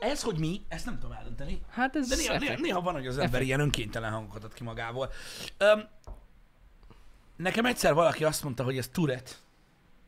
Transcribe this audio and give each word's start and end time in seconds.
Ez, 0.00 0.22
hogy 0.22 0.38
mi, 0.38 0.60
ezt 0.68 0.84
nem 0.84 0.98
tudom 0.98 1.12
eldönteni. 1.16 1.60
Hát 1.70 1.96
ez 1.96 2.08
De 2.08 2.16
néha, 2.16 2.32
néha, 2.32 2.44
effekt. 2.44 2.60
néha 2.60 2.80
van, 2.80 2.92
hogy 2.94 3.06
az 3.06 3.12
ember 3.14 3.28
Effekt. 3.28 3.44
ilyen 3.44 3.60
önkéntelen 3.60 4.10
hangokat 4.12 4.44
ad 4.44 4.52
ki 4.54 4.62
magából. 4.62 5.10
Öm, 5.58 5.88
nekem 7.36 7.64
egyszer 7.66 7.94
valaki 7.94 8.24
azt 8.24 8.42
mondta, 8.42 8.64
hogy 8.64 8.78
ez 8.78 8.88
Tourette. 8.88 9.30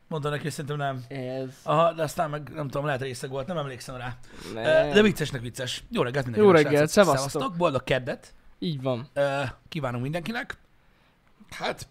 Mondta 0.09 0.29
neki, 0.29 0.43
hogy 0.43 0.51
szerintem 0.53 0.77
nem. 0.77 1.05
Ez. 1.09 1.49
Aha, 1.63 1.93
de 1.93 2.03
aztán 2.03 2.31
meg 2.31 2.49
nem 2.55 2.69
tudom, 2.69 2.87
lehet 2.87 3.01
részeg 3.01 3.31
volt, 3.31 3.47
nem 3.47 3.57
emlékszem 3.59 3.97
rá. 3.97 4.17
Nem. 4.55 4.93
De 4.93 5.03
viccesnek 5.03 5.41
vicces. 5.41 5.85
Jó 5.91 6.03
reggelt 6.03 6.25
mindenkinek. 6.27 6.59
Jó 6.63 6.65
reggelt, 6.71 6.91
szevasztok. 6.91 7.57
Boldog 7.57 7.85
keddet. 7.85 8.35
Így 8.59 8.83
van. 8.83 9.09
Ö, 9.13 9.43
Kívánunk 9.69 10.03
mindenkinek. 10.03 10.57
Hát, 11.51 11.89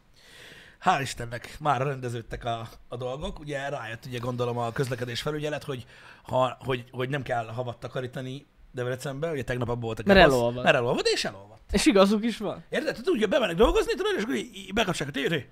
hál' 0.84 1.02
Istennek, 1.02 1.58
már 1.60 1.82
rendeződtek 1.82 2.46
a, 2.46 2.70
a 2.88 2.98
dolgok. 2.98 3.40
Ugye 3.40 3.70
rájött, 3.70 4.06
ugye 4.06 4.18
gondolom 4.18 4.58
a 4.58 4.72
közlekedés 4.72 5.22
felügyelet, 5.22 5.64
hogy, 5.64 5.86
ha, 6.24 6.58
hogy, 6.60 6.86
hogy 6.92 7.10
nem 7.10 7.22
kell 7.22 7.46
havat 7.46 7.80
takarítani 7.80 8.46
Debrecenbe, 8.72 9.32
ugye 9.32 9.44
tegnap 9.44 9.70
abban 9.70 9.82
volt 9.82 10.00
a 10.00 10.04
Mert 10.06 10.20
elolvad. 10.20 10.64
Mert 10.64 10.76
elolvad, 10.76 11.06
és 11.14 11.26
elolvad. 11.26 11.58
És 11.72 11.86
igazuk 11.86 12.26
is 12.26 12.38
van. 12.38 12.64
Érted? 12.70 12.92
Tehát 12.92 13.10
ugye 13.10 13.28
bemennek 13.28 13.56
dolgozni, 13.56 13.94
tudod, 13.94 14.14
és 14.18 14.24
akkor 14.24 14.36
így- 14.36 14.74
bekapcsolják 14.74 15.16
a 15.16 15.20
tévét. 15.20 15.50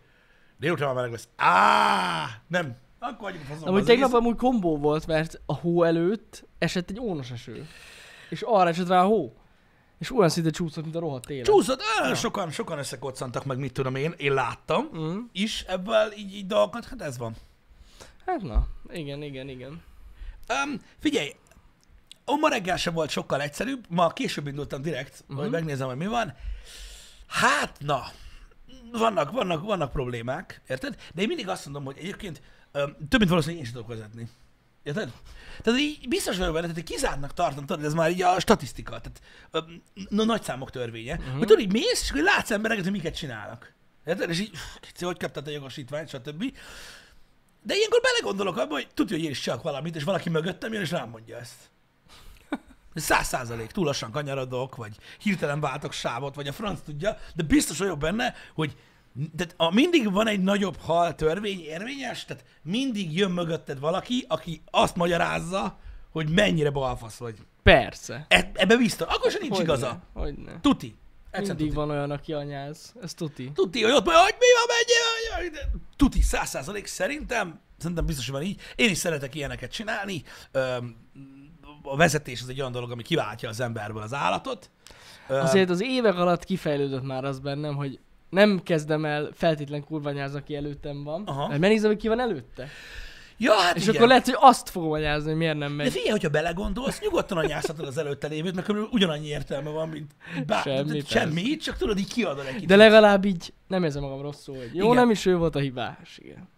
Délután 0.57 0.85
már 0.85 0.95
meleg 0.95 1.11
lesz. 1.11 1.27
Á, 1.35 2.25
nem. 2.47 2.75
Akkor 2.99 3.21
hagyjuk 3.21 3.43
a 3.43 3.45
faszomba 3.45 3.69
Amúgy 3.69 3.83
tegnap 3.85 4.13
amúgy 4.13 4.35
kombó 4.35 4.77
volt, 4.77 5.07
mert 5.07 5.41
a 5.45 5.53
hó 5.55 5.83
előtt 5.83 6.47
esett 6.57 6.89
egy 6.89 6.99
ónos 6.99 7.31
eső. 7.31 7.67
És 8.29 8.41
arra 8.41 8.69
esett 8.69 8.87
rá 8.87 9.01
a 9.03 9.05
hó. 9.05 9.33
És 9.99 10.11
olyan 10.15 10.29
szinte 10.29 10.49
csúszott, 10.49 10.83
mint 10.83 10.95
a 10.95 10.99
rohadt 10.99 11.29
élet. 11.29 11.45
Csúszott, 11.45 11.81
á, 12.01 12.13
sokan, 12.13 12.51
sokan 12.51 12.77
összekoccantak 12.77 13.45
meg, 13.45 13.57
mit 13.57 13.73
tudom 13.73 13.95
én, 13.95 14.13
én 14.17 14.33
láttam 14.33 14.89
Mm. 14.95 15.19
is 15.31 15.63
ebből 15.67 16.11
így, 16.17 16.35
így 16.35 16.47
dolgokat, 16.47 16.85
hát 16.85 17.01
ez 17.01 17.17
van. 17.17 17.35
Hát 18.25 18.41
na, 18.41 18.67
igen, 18.91 19.21
igen, 19.21 19.49
igen. 19.49 19.81
Um, 20.65 20.81
figyelj, 20.99 21.35
ó, 22.27 22.37
ma 22.37 22.49
reggel 22.49 22.77
sem 22.77 22.93
volt 22.93 23.09
sokkal 23.09 23.41
egyszerűbb, 23.41 23.85
ma 23.89 24.09
később 24.09 24.47
indultam 24.47 24.81
direkt, 24.81 25.21
uh-huh. 25.21 25.39
hogy 25.39 25.49
megnézem, 25.49 25.87
hogy 25.87 25.97
mi 25.97 26.07
van. 26.07 26.33
Hát, 27.27 27.75
na, 27.79 28.03
vannak, 28.91 29.31
vannak, 29.31 29.63
vannak 29.63 29.91
problémák, 29.91 30.61
érted? 30.67 30.95
De 31.13 31.21
én 31.21 31.27
mindig 31.27 31.47
azt 31.47 31.65
mondom, 31.65 31.85
hogy 31.85 31.97
egyébként 31.97 32.41
um, 32.73 32.95
több 33.09 33.19
mint 33.19 33.29
valószínűleg 33.29 33.65
én 33.65 33.71
sem 33.71 33.73
tudok 33.73 33.97
vezetni. 33.97 34.29
Érted? 34.83 35.11
Tehát 35.61 35.79
így 35.79 36.07
biztos 36.07 36.37
vagyok 36.37 36.53
benne, 36.53 36.67
tehát 36.67 36.83
kizártnak 36.83 37.33
tartom, 37.33 37.65
tudod, 37.65 37.85
ez 37.85 37.93
már 37.93 38.09
így 38.11 38.21
a 38.21 38.39
statisztika, 38.39 39.01
tehát 39.01 39.71
no, 40.09 40.23
nagy 40.23 40.43
számok 40.43 40.69
törvénye. 40.71 41.13
Uh-huh. 41.15 41.37
Hogy 41.37 41.47
tudod, 41.47 41.63
így 41.63 41.71
mész, 41.71 42.01
és 42.01 42.09
akkor 42.09 42.23
látsz 42.23 42.51
embereket, 42.51 42.83
hogy 42.83 42.93
miket 42.93 43.15
csinálnak. 43.15 43.73
Érted? 44.05 44.29
És 44.29 44.39
így, 44.39 44.51
"Kicsi, 44.79 45.05
hogy 45.05 45.17
kaptad 45.17 45.47
a 45.47 45.51
jogosítványt, 45.51 46.09
stb. 46.09 46.43
De 47.63 47.75
ilyenkor 47.75 48.01
belegondolok 48.01 48.57
abba, 48.57 48.73
hogy 48.73 48.87
tudja, 48.93 49.15
hogy 49.15 49.25
én 49.25 49.31
is 49.31 49.39
csak 49.39 49.61
valamit, 49.61 49.95
és 49.95 50.03
valaki 50.03 50.29
mögöttem 50.29 50.73
jön, 50.73 50.81
és 50.81 50.91
rám 50.91 51.09
mondja 51.09 51.37
ezt. 51.37 51.55
Száz 52.95 53.27
százalék, 53.27 53.71
túl 53.71 53.85
lassan 53.85 54.11
kanyarodok, 54.11 54.75
vagy 54.75 54.95
hirtelen 55.19 55.59
váltok 55.59 55.91
sávot, 55.93 56.35
vagy 56.35 56.47
a 56.47 56.51
franc 56.53 56.79
tudja, 56.81 57.17
de 57.35 57.43
biztos 57.43 57.77
vagyok 57.77 57.97
benne, 57.97 58.35
hogy 58.53 58.75
tehát 59.37 59.53
a, 59.57 59.73
mindig 59.73 60.11
van 60.11 60.27
egy 60.27 60.41
nagyobb 60.43 60.77
hal 60.77 61.15
törvény 61.15 61.59
érvényes, 61.59 62.25
tehát 62.25 62.43
mindig 62.61 63.17
jön 63.17 63.31
mögötted 63.31 63.79
valaki, 63.79 64.25
aki 64.27 64.61
azt 64.71 64.95
magyarázza, 64.95 65.79
hogy 66.11 66.29
mennyire 66.29 66.69
balfasz 66.69 67.17
vagy. 67.17 67.35
Persze. 67.63 68.25
E, 68.27 68.51
ebbe 68.53 68.77
biztos. 68.77 69.07
Akkor 69.07 69.31
sem 69.31 69.41
nincs 69.41 69.55
Hogyne, 69.55 69.73
igaza. 69.73 70.01
Hogyne. 70.13 70.59
Tuti. 70.61 70.95
Egyszerűen 71.31 71.55
Mindig 71.55 71.73
tuti. 71.73 71.87
van 71.87 71.97
olyan, 71.97 72.11
aki 72.11 72.33
anyáz. 72.33 72.93
Ez 73.01 73.13
tuti. 73.13 73.51
Tuti, 73.53 73.83
hogy 73.83 73.91
ott 73.91 74.05
mondja, 74.05 74.23
hogy 74.23 74.35
mi 74.39 74.45
van, 74.55 74.75
mennyi 75.37 75.71
Tuti, 75.95 76.21
száz 76.21 76.49
százalék 76.49 76.85
szerintem, 76.85 77.59
szerintem 77.77 78.05
biztos, 78.05 78.25
hogy 78.29 78.33
van 78.39 78.43
így. 78.43 78.61
Én 78.75 78.89
is 78.89 78.97
szeretek 78.97 79.35
ilyeneket 79.35 79.71
csinálni. 79.71 80.23
A 81.83 81.95
vezetés 81.95 82.41
az 82.41 82.49
egy 82.49 82.59
olyan 82.59 82.71
dolog, 82.71 82.91
ami 82.91 83.01
kiváltja 83.01 83.49
az 83.49 83.59
emberből 83.59 84.01
az 84.01 84.13
állatot. 84.13 84.69
Azért 85.27 85.69
az 85.69 85.81
évek 85.81 86.15
alatt 86.15 86.43
kifejlődött 86.43 87.03
már 87.03 87.23
az 87.23 87.39
bennem, 87.39 87.75
hogy 87.75 87.99
nem 88.29 88.59
kezdem 88.63 89.05
el 89.05 89.29
feltétlen 89.33 89.83
kurvanyázni, 89.83 90.37
aki 90.37 90.55
előttem 90.55 91.03
van, 91.03 91.23
Aha. 91.25 91.47
mert 91.47 91.59
megnézem, 91.59 91.89
hogy 91.89 91.99
ki 91.99 92.07
van 92.07 92.19
előtte. 92.19 92.67
Ja, 93.41 93.53
hát 93.53 93.75
És 93.75 93.81
igen. 93.83 93.95
akkor 93.95 94.07
lehet, 94.07 94.25
hogy 94.25 94.35
azt 94.39 94.69
fogom 94.69 94.91
anyázni, 94.91 95.29
hogy 95.29 95.37
miért 95.37 95.57
nem 95.57 95.69
De 95.69 95.75
megy. 95.83 95.91
figyelj, 95.91 96.09
hogyha 96.09 96.29
belegondolsz, 96.29 96.99
nyugodtan 97.01 97.37
anyázhatod 97.37 97.87
az 97.87 97.97
előtte 97.97 98.27
lévőt, 98.27 98.53
mert 98.55 98.65
körülbelül 98.65 98.95
ugyanannyi 98.95 99.27
értelme 99.27 99.69
van, 99.69 99.89
mint 99.89 100.11
bár, 100.45 100.61
Semmi, 100.63 100.91
persze. 100.91 101.19
semmi, 101.19 101.55
csak 101.55 101.77
tudod, 101.77 101.97
így 101.97 102.13
kiadod 102.13 102.45
egy 102.45 102.53
kicsit. 102.53 102.67
De 102.67 102.75
legalább 102.75 103.25
így 103.25 103.53
nem 103.67 103.83
érzem 103.83 104.01
magam 104.01 104.21
rosszul, 104.21 104.55
hogy 104.55 104.69
jó, 104.73 104.83
Igen. 104.85 104.95
nem 104.95 105.09
is 105.09 105.25
ő 105.25 105.35
volt 105.37 105.55
a 105.55 105.59
hibás. 105.59 106.17
Igen. 106.17 106.49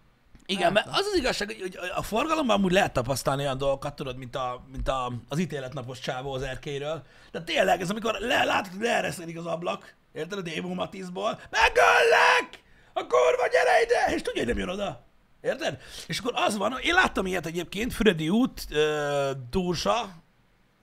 Igen, 0.46 0.74
mert 0.74 0.88
az 0.88 1.06
az 1.12 1.18
igazság, 1.18 1.48
hogy- 1.48 1.62
hogy 1.62 1.90
a 1.96 2.02
forgalomban 2.02 2.56
amúgy 2.58 2.72
lehet 2.72 2.94
tapasztalni 2.94 3.42
olyan 3.44 3.58
dolgokat, 3.58 3.96
tudod, 3.96 4.18
mint, 4.18 4.36
a, 4.36 4.64
mint 4.72 4.88
a, 4.88 5.12
az 5.30 5.40
ítéletnapos 5.40 6.00
csávó 6.00 6.34
az 6.34 6.42
erkéről. 6.42 7.04
De 7.32 7.42
tényleg, 7.42 7.82
ez 7.82 7.90
amikor 7.90 8.18
le, 8.20 8.44
látod, 8.44 8.72
hogy 8.72 8.82
leereszedik 8.82 9.38
az 9.38 9.46
ablak, 9.46 9.94
érted, 10.14 10.38
a 10.38 10.42
Démo 10.42 10.74
Matizból, 10.74 11.40
megöllek! 11.50 12.64
A 12.94 13.00
kurva, 13.02 13.48
gyere 13.52 13.82
ide! 13.84 14.16
És 14.16 14.22
tudja, 14.22 14.44
hogy 14.44 14.48
nem 14.54 14.58
jön 14.58 14.70
oda. 14.70 15.04
Érted? 15.42 15.82
És 16.08 16.20
akkor 16.20 16.32
az 16.36 16.58
van, 16.58 16.78
én 16.82 16.94
láttam 16.94 17.26
ilyet 17.26 17.46
egyébként, 17.46 17.94
Füredi 17.94 18.30
út, 18.30 18.66
ö, 18.70 19.32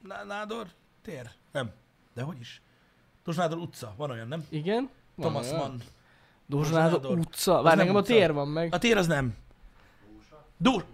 Ná- 0.02 0.24
Nádor, 0.24 0.66
tér? 1.02 1.30
Nem. 1.52 1.70
De 2.14 2.22
hogy 2.22 2.40
is? 2.40 2.62
Dózsa 3.24 3.40
Nádor 3.40 3.58
utca, 3.58 3.94
van 3.96 4.10
olyan, 4.10 4.28
nem? 4.28 4.46
Igen? 4.48 4.90
Van 5.14 5.26
Thomas 5.30 5.46
olyan. 5.50 5.58
Mann. 5.58 5.82
Dózsnádor 6.46 6.90
Dózsnádor. 7.00 7.18
utca. 7.18 7.62
Várj, 7.62 7.76
nekem 7.76 7.96
a 7.96 8.02
tér 8.02 8.32
van 8.32 8.48
meg. 8.48 8.74
A 8.74 8.78
tér 8.78 8.96
az 8.96 9.06
nem. 9.06 9.36
Dózsa. 10.56 10.84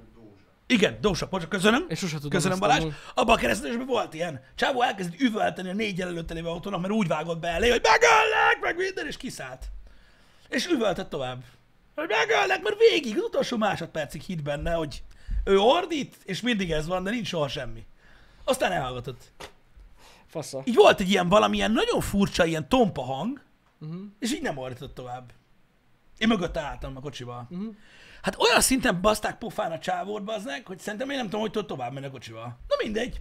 Igen, 0.67 0.99
Dózsa, 1.01 1.27
bocsánat, 1.27 1.53
köszönöm. 1.55 1.85
És 1.89 1.99
sose 1.99 2.15
tudom 2.17 2.31
Köszönöm 2.31 2.59
Balázs. 2.59 2.81
amúgy. 2.81 2.95
Abban 3.15 3.37
a 3.37 3.39
keresztülésben 3.39 3.87
volt 3.87 4.15
ilyen. 4.15 4.41
Csávó 4.55 4.83
elkezdett 4.83 5.21
üvölteni 5.21 5.69
a 5.69 5.73
négy 5.73 6.01
előtte 6.01 6.35
lévő 6.35 6.49
autónak, 6.49 6.81
mert 6.81 6.93
úgy 6.93 7.07
vágott 7.07 7.39
be 7.39 7.49
elé, 7.49 7.71
hogy 7.71 7.81
megöllek, 7.83 8.59
meg 8.61 8.77
minden, 8.77 9.07
és 9.07 9.17
kiszállt. 9.17 9.65
És 10.49 10.67
üvöltett 10.67 11.09
tovább. 11.11 11.43
Hogy 11.95 12.09
megöllek, 12.09 12.63
mert 12.63 12.77
végig, 12.79 13.17
az 13.17 13.23
utolsó 13.23 13.57
másodpercig 13.57 14.21
hitt 14.21 14.43
benne, 14.43 14.73
hogy 14.73 15.03
ő 15.45 15.59
ordít, 15.59 16.17
és 16.25 16.41
mindig 16.41 16.71
ez 16.71 16.87
van, 16.87 17.03
de 17.03 17.11
nincs 17.11 17.27
soha 17.29 17.49
semmi. 17.49 17.87
Aztán 18.45 18.73
elhallgatott. 18.73 19.33
Fasza. 20.27 20.63
Így 20.65 20.75
volt 20.75 21.01
egy 21.01 21.11
ilyen 21.11 21.29
valamilyen 21.29 21.71
nagyon 21.73 22.01
furcsa, 22.01 22.45
ilyen 22.45 22.69
tompa 22.69 23.03
hang, 23.03 23.43
Uh-huh. 23.81 24.01
és 24.19 24.33
így 24.33 24.43
nem 24.43 24.59
ordított 24.59 24.95
tovább. 24.95 25.33
Én 26.19 26.29
mögötte 26.29 26.61
álltam 26.61 26.97
a 26.97 27.01
kocsival. 27.01 27.47
Uh-huh. 27.51 27.75
Hát 28.25 28.41
olyan 28.41 28.61
szinten 28.61 29.01
baszták 29.01 29.39
pofán 29.39 29.73
a 29.73 29.79
csávót, 29.79 30.25
bazdnek, 30.25 30.67
hogy 30.67 30.79
szerintem 30.79 31.11
én 31.11 31.17
nem 31.17 31.25
tudom, 31.25 31.41
hogy 31.41 31.51
tud 31.51 31.67
tovább 31.67 31.93
menni 31.93 32.07
a 32.07 32.11
kocsival. 32.11 32.59
Na 32.69 32.77
mindegy. 32.83 33.21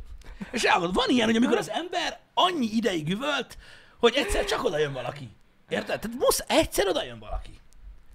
És 0.51 0.63
elgondolod, 0.63 0.95
van 0.95 1.09
ilyen, 1.09 1.25
hogy 1.25 1.35
amikor 1.35 1.57
az 1.57 1.69
ember 1.69 2.19
annyi 2.33 2.65
ideig 2.65 3.09
üvölt, 3.09 3.57
hogy 3.99 4.15
egyszer 4.15 4.45
csak 4.45 4.63
oda 4.63 4.77
jön 4.77 4.93
valaki. 4.93 5.29
Érted? 5.69 5.99
Tehát 5.99 6.17
musz, 6.19 6.43
egyszer 6.47 6.87
oda 6.87 7.03
jön 7.03 7.19
valaki. 7.19 7.59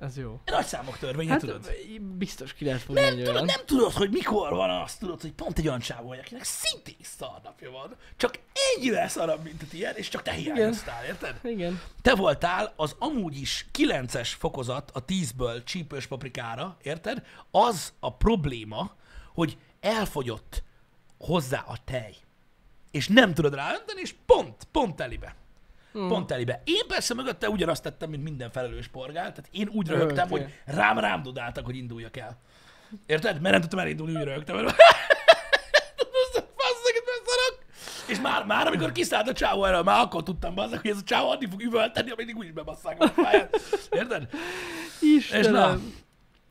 Ez 0.01 0.17
jó. 0.17 0.41
Nagy 0.45 0.67
számok 0.67 0.99
törvénye, 0.99 1.31
Hát 1.31 1.41
tudod. 1.41 1.71
biztos 2.01 2.53
ki 2.55 2.65
lehet 2.65 2.81
fogni 2.83 3.01
Nem 3.01 3.17
tudod, 3.17 3.29
olyan. 3.35 3.45
nem 3.45 3.61
tudod, 3.67 3.93
hogy 3.93 4.11
mikor 4.11 4.51
van 4.51 4.71
azt, 4.71 4.99
tudod, 4.99 5.21
hogy 5.21 5.33
pont 5.33 5.59
egy 5.59 5.67
olyan 5.69 5.79
csávó, 5.81 6.11
akinek 6.11 6.45
szintén 6.45 6.95
szarnapja 7.03 7.71
van, 7.71 7.97
csak 8.17 8.39
ennyire 8.77 9.09
szarabb, 9.09 9.43
mint 9.43 9.63
a 9.63 9.67
tiéd, 9.67 9.93
és 9.97 10.09
csak 10.09 10.23
te 10.23 10.33
hiányoztál, 10.33 11.05
érted? 11.05 11.41
Igen. 11.43 11.81
Te 12.03 12.15
voltál 12.15 12.73
az 12.77 12.95
amúgy 12.99 13.41
is 13.41 13.67
9-es 13.79 14.29
fokozat 14.39 14.91
a 14.95 15.05
10-ből 15.05 15.65
csípős 15.65 16.07
paprikára, 16.07 16.77
érted? 16.83 17.27
Az 17.51 17.93
a 18.01 18.17
probléma, 18.17 18.91
hogy 19.35 19.57
elfogyott 19.81 20.63
hozzá 21.19 21.65
a 21.69 21.77
tej. 21.85 22.15
És 22.91 23.09
nem 23.09 23.35
tudod 23.35 23.55
ráönteni, 23.55 24.01
és 24.01 24.15
pont, 24.27 24.65
pont 24.73 24.97
telibe. 24.97 25.35
Hmm. 25.99 26.09
Pont 26.09 26.27
telibe. 26.27 26.63
Én 26.65 26.87
persze 26.89 27.15
mögötte 27.15 27.49
ugyanazt 27.49 27.83
tettem, 27.83 28.11
mint 28.11 28.23
minden 28.23 28.51
felelős 28.51 28.89
porgál, 28.89 29.33
tehát 29.33 29.49
én 29.51 29.69
úgy 29.73 29.89
röhögtem, 29.89 30.29
hogy 30.29 30.47
rám 30.65 30.99
rám 30.99 31.23
dudáltak, 31.23 31.65
hogy 31.65 31.77
induljak 31.77 32.17
el. 32.17 32.39
Érted? 33.07 33.41
Mert 33.41 33.53
nem 33.53 33.61
tudtam 33.61 33.79
elindulni, 33.79 34.17
úgy 34.17 34.25
röhögtem. 34.25 34.67
És 38.09 38.21
már, 38.21 38.45
már 38.45 38.67
amikor 38.67 38.93
kiszállt 38.93 39.29
a 39.29 39.33
csávó 39.33 39.65
erről, 39.65 39.83
már 39.83 40.01
akkor 40.01 40.23
tudtam 40.23 40.55
bazzak, 40.55 40.81
hogy 40.81 40.91
ez 40.91 40.97
a 40.97 41.05
csávó 41.05 41.31
addig 41.31 41.49
fog 41.49 41.63
üvölteni, 41.63 42.11
ameddig 42.11 42.37
úgyis 42.37 42.53
bebasszák 42.53 43.03
a 43.03 43.11
pályán. 43.11 43.49
Érted? 43.91 44.29
És 45.01 45.31
na, 45.31 45.39
Istenem. 45.39 45.95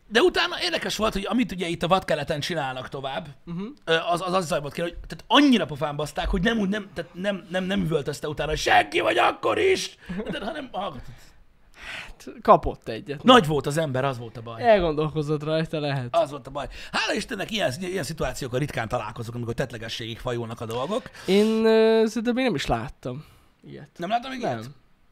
De 0.08 0.22
utána 0.22 0.62
érdekes 0.62 0.96
volt, 0.96 1.14
hogy 1.14 1.26
amit 1.30 1.52
ugye 1.52 1.68
itt 1.68 1.84
a 1.84 1.88
vadkeleten 1.88 2.40
csinálnak 2.40 2.90
tovább, 2.90 3.28
uh-huh. 3.46 4.12
az, 4.12 4.22
az 4.22 4.34
az 4.34 4.48
zajbott 4.48 4.74
ki, 4.74 4.82
hogy 4.82 4.94
tehát 4.94 5.24
annyira 5.28 5.66
pofán 5.66 5.96
baszták, 5.96 6.28
hogy 6.30 6.42
nem, 6.42 6.60
úgy 6.60 6.70
nem, 6.70 6.90
tehát 6.94 7.14
nem, 7.14 7.48
nem, 7.50 7.64
nem 7.64 7.82
üvöltözte 7.82 8.28
utána, 8.28 8.50
hogy 8.50 8.60
senki 8.60 9.00
vagy 9.00 9.18
akkor 9.18 9.58
is, 9.60 9.98
de, 10.32 10.46
hanem 10.46 10.70
hallgatott. 10.72 11.16
Kapott 12.42 12.88
egyet. 12.88 13.24
Nagy 13.24 13.48
volt 13.48 13.66
az 13.66 13.78
ember, 13.78 14.06
az 14.06 14.18
volt 14.18 14.38
a 14.38 14.42
baj. 14.42 14.64
Elgondolkozott 14.64 15.44
rajta, 15.44 15.80
lehet. 15.80 16.16
Az 16.16 16.30
volt 16.30 16.48
a 16.48 16.52
baj. 16.52 16.68
Hála 16.92 17.14
Istennek 17.14 17.52
ilyen, 17.52 17.74
ilyen 17.80 18.04
szituációkkal 18.04 18.60
ritkán 18.60 18.88
találkozok, 18.88 19.36
amikor 19.36 19.54
tetlegességig 19.54 20.20
fajulnak 20.20 20.62
a 20.62 20.66
dolgok. 20.66 21.10
Én 21.26 21.48
szerintem 22.08 22.34
még 22.34 22.44
nem 22.44 22.56
is 22.56 22.66
láttam 22.66 23.26
ilyet. 23.68 23.90
Nem 23.98 24.10
láttam 24.10 24.32
még 24.32 24.40
Nem. 24.40 24.58
ilyet? 24.58 24.70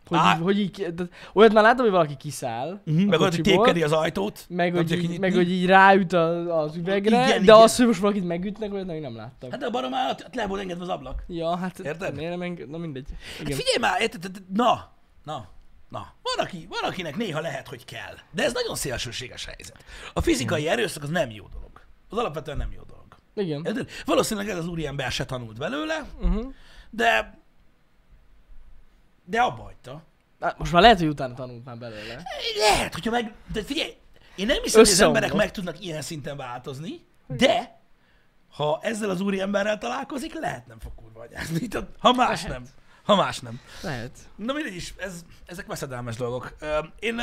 Hogy, 0.07 0.17
Á. 0.17 0.35
hogy 0.37 0.59
így, 0.59 0.93
olyat 1.33 1.53
már 1.53 1.63
láttam, 1.63 1.83
hogy 1.83 1.91
valaki 1.93 2.15
kiszáll. 2.15 2.81
Uh-huh, 2.85 3.05
meg 3.05 3.19
hogy 3.19 3.39
tépkedi 3.41 3.83
az 3.83 3.91
ajtót. 3.91 4.45
meg, 4.49 4.75
hogy 4.75 4.91
így, 4.91 5.19
meg 5.19 5.33
hogy 5.33 5.51
így 5.51 5.65
ráüt 5.65 6.13
a, 6.13 6.59
az 6.61 6.75
üvegre, 6.75 7.15
Igen, 7.25 7.27
de 7.37 7.41
igen. 7.41 7.55
az, 7.55 7.75
hogy 7.77 7.85
most 7.87 7.99
valakit 7.99 8.25
megütnek, 8.27 8.73
olyat 8.73 8.85
még 8.85 9.01
nem 9.01 9.15
láttam. 9.15 9.51
Hát 9.51 9.59
de 9.59 9.65
a 9.65 9.69
barom 9.69 9.93
állat, 9.93 10.29
le 10.33 10.47
volt 10.47 10.61
engedve 10.61 10.83
az 10.83 10.89
ablak. 10.89 11.23
ja, 11.27 11.57
hát 11.57 11.79
Érted? 11.79 12.15
miért 12.15 12.31
nem 12.31 12.41
enged... 12.41 12.69
Na 12.69 12.77
mindegy. 12.77 13.07
Hát 13.37 13.45
Igen. 13.47 13.57
figyelj 13.57 13.77
már, 13.79 14.01
érted? 14.01 14.43
Na, 14.53 14.91
na, 15.23 15.47
na. 15.89 16.13
Van, 16.21 16.45
aki, 16.45 16.67
van, 16.69 16.89
akinek 16.91 17.15
néha 17.17 17.39
lehet, 17.39 17.67
hogy 17.67 17.85
kell. 17.85 18.15
De 18.31 18.43
ez 18.43 18.53
nagyon 18.53 18.75
szélsőséges 18.75 19.45
helyzet. 19.45 19.83
A 20.13 20.21
fizikai 20.21 20.67
erőszak 20.67 21.03
az 21.03 21.09
nem 21.09 21.29
jó 21.31 21.45
dolog. 21.53 21.81
Az 22.09 22.17
alapvetően 22.17 22.57
nem 22.57 22.71
jó 22.71 22.81
dolog. 22.87 23.05
Igen. 23.35 23.61
Érted? 23.65 23.89
Valószínűleg 24.05 24.49
ez 24.49 24.57
az 24.57 24.67
úriember 24.67 25.11
se 25.11 25.25
tanult 25.25 25.57
belőle, 25.57 26.05
Uh-huh. 26.21 26.45
de 26.89 27.43
de 29.25 29.41
abba 29.41 29.63
hagyta. 29.63 30.03
Hát 30.39 30.57
most 30.57 30.71
már 30.71 30.81
lehet, 30.81 30.99
hogy 30.99 31.07
utána 31.07 31.33
tanult 31.33 31.65
már 31.65 31.77
belőle. 31.77 32.23
Lehet, 32.57 32.93
hogyha 32.93 33.11
meg... 33.11 33.33
De 33.53 33.63
figyelj, 33.63 33.97
én 34.35 34.45
nem 34.45 34.61
hiszem, 34.63 34.81
hogy 34.81 34.91
az 34.91 34.99
emberek 34.99 35.33
meg 35.33 35.51
tudnak 35.51 35.79
ilyen 35.79 36.01
szinten 36.01 36.37
változni, 36.37 37.05
de 37.27 37.79
ha 38.55 38.79
ezzel 38.81 39.09
az 39.09 39.21
úriemberrel 39.21 39.77
találkozik, 39.77 40.33
lehet 40.39 40.67
nem 40.67 40.79
fog 40.79 40.91
kurva 40.95 41.21
anyázni. 41.21 41.67
Ha 41.99 42.13
más 42.13 42.43
Lehet. 42.43 42.57
nem. 42.57 42.67
Ha 43.03 43.15
más 43.15 43.39
nem. 43.39 43.59
Lehet. 43.81 44.17
Na 44.35 44.53
mindegy 44.53 44.75
is, 44.75 44.93
ez, 44.97 45.25
ezek 45.45 45.65
veszedelmes 45.65 46.15
dolgok. 46.15 46.55
Én, 46.99 47.19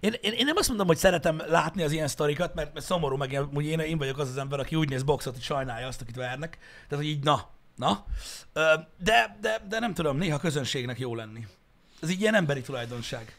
én, 0.00 0.12
én, 0.20 0.32
én, 0.32 0.44
nem 0.44 0.56
azt 0.56 0.68
mondom, 0.68 0.86
hogy 0.86 0.96
szeretem 0.96 1.42
látni 1.46 1.82
az 1.82 1.92
ilyen 1.92 2.08
sztorikat, 2.08 2.54
mert, 2.54 2.72
mert 2.74 2.86
szomorú, 2.86 3.16
meg 3.16 3.32
én, 3.60 3.78
én 3.78 3.98
vagyok 3.98 4.18
az 4.18 4.28
az 4.28 4.36
ember, 4.36 4.58
aki 4.58 4.76
úgy 4.76 4.88
néz 4.88 5.02
boxot, 5.02 5.34
hogy 5.34 5.42
sajnálja 5.42 5.86
azt, 5.86 6.00
akit 6.00 6.16
vernek. 6.16 6.58
Tehát, 6.88 7.04
hogy 7.04 7.12
így 7.12 7.24
na, 7.24 7.48
na. 7.80 8.04
De, 8.98 9.36
de, 9.40 9.64
de 9.68 9.78
nem 9.78 9.94
tudom, 9.94 10.16
néha 10.16 10.38
közönségnek 10.38 10.98
jó 10.98 11.14
lenni. 11.14 11.46
Ez 12.02 12.10
így 12.10 12.20
ilyen 12.20 12.34
emberi 12.34 12.60
tulajdonság. 12.60 13.36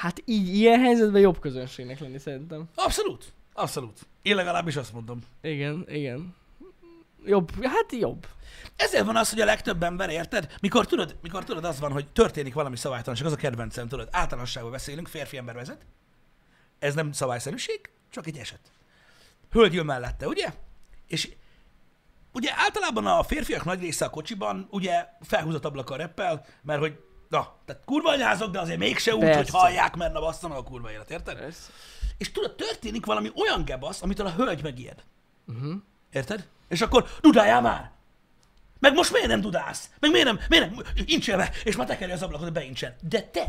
Hát 0.00 0.22
így 0.24 0.54
ilyen 0.54 0.80
helyzetben 0.80 1.20
jobb 1.20 1.38
közönségnek 1.40 2.00
lenni 2.00 2.18
szerintem. 2.18 2.68
Abszolút. 2.74 3.32
Abszolút. 3.52 4.06
Én 4.22 4.34
legalábbis 4.34 4.76
azt 4.76 4.92
mondom. 4.92 5.18
Igen, 5.40 5.84
igen. 5.88 6.34
Jobb, 7.24 7.64
hát 7.64 7.92
jobb. 7.92 8.26
Ezért 8.76 9.04
van 9.04 9.16
az, 9.16 9.30
hogy 9.30 9.40
a 9.40 9.44
legtöbb 9.44 9.82
ember, 9.82 10.10
érted? 10.10 10.54
Mikor 10.60 10.86
tudod, 10.86 11.16
mikor 11.22 11.44
tudod, 11.44 11.64
az 11.64 11.80
van, 11.80 11.92
hogy 11.92 12.06
történik 12.08 12.54
valami 12.54 12.76
szabálytalanság, 12.76 13.26
az 13.26 13.32
a 13.32 13.36
kedvencem, 13.36 13.88
tudod, 13.88 14.08
általánosságban 14.10 14.72
beszélünk, 14.72 15.08
férfi 15.08 15.36
ember 15.36 15.54
vezet. 15.54 15.84
Ez 16.78 16.94
nem 16.94 17.12
szabályszerűség, 17.12 17.90
csak 18.10 18.26
egy 18.26 18.36
eset. 18.36 18.60
Hölgy 19.50 19.72
jön 19.72 19.84
mellette, 19.84 20.26
ugye? 20.26 20.52
És 21.06 21.28
ugye 22.32 22.50
általában 22.56 23.06
a 23.06 23.22
férfiak 23.22 23.64
nagy 23.64 23.80
része 23.80 24.04
a 24.04 24.10
kocsiban 24.10 24.66
ugye 24.70 25.06
felhúzott 25.20 25.64
ablakkal 25.64 25.96
reppel, 25.96 26.46
mert 26.62 26.80
hogy 26.80 26.98
na, 27.28 27.56
tehát 27.64 27.84
kurva 27.84 28.10
anyázok, 28.10 28.50
de 28.50 28.60
azért 28.60 28.78
mégse 28.78 29.14
úgy, 29.14 29.34
hogy 29.34 29.50
hallják, 29.50 29.96
mert 29.96 30.12
na 30.12 30.20
bassza 30.20 30.48
meg 30.48 30.56
a 30.56 30.62
kurva 30.62 30.90
élet, 30.90 31.10
érted? 31.10 31.38
Persze. 31.38 31.70
És 32.18 32.32
tudod, 32.32 32.54
történik 32.54 33.06
valami 33.06 33.32
olyan 33.34 33.64
gebasz, 33.64 34.02
amitől 34.02 34.26
a 34.26 34.32
hölgy 34.32 34.62
megijed. 34.62 35.04
Uh-huh. 35.46 35.74
Érted? 36.10 36.48
És 36.68 36.80
akkor 36.80 37.08
dudáljál 37.20 37.60
már! 37.60 37.90
Meg 38.78 38.94
most 38.94 39.12
miért 39.12 39.26
nem 39.26 39.40
dudálsz? 39.40 39.90
Meg 40.00 40.10
miért 40.10 40.26
nem, 40.26 40.40
miért 40.48 40.70
nem, 40.70 40.84
incsen 41.06 41.36
be, 41.36 41.50
és 41.64 41.76
már 41.76 41.86
tekeri 41.86 42.12
az 42.12 42.22
ablakot, 42.22 42.44
hogy 42.44 42.54
beincsen. 42.54 42.96
De 43.00 43.22
te, 43.22 43.44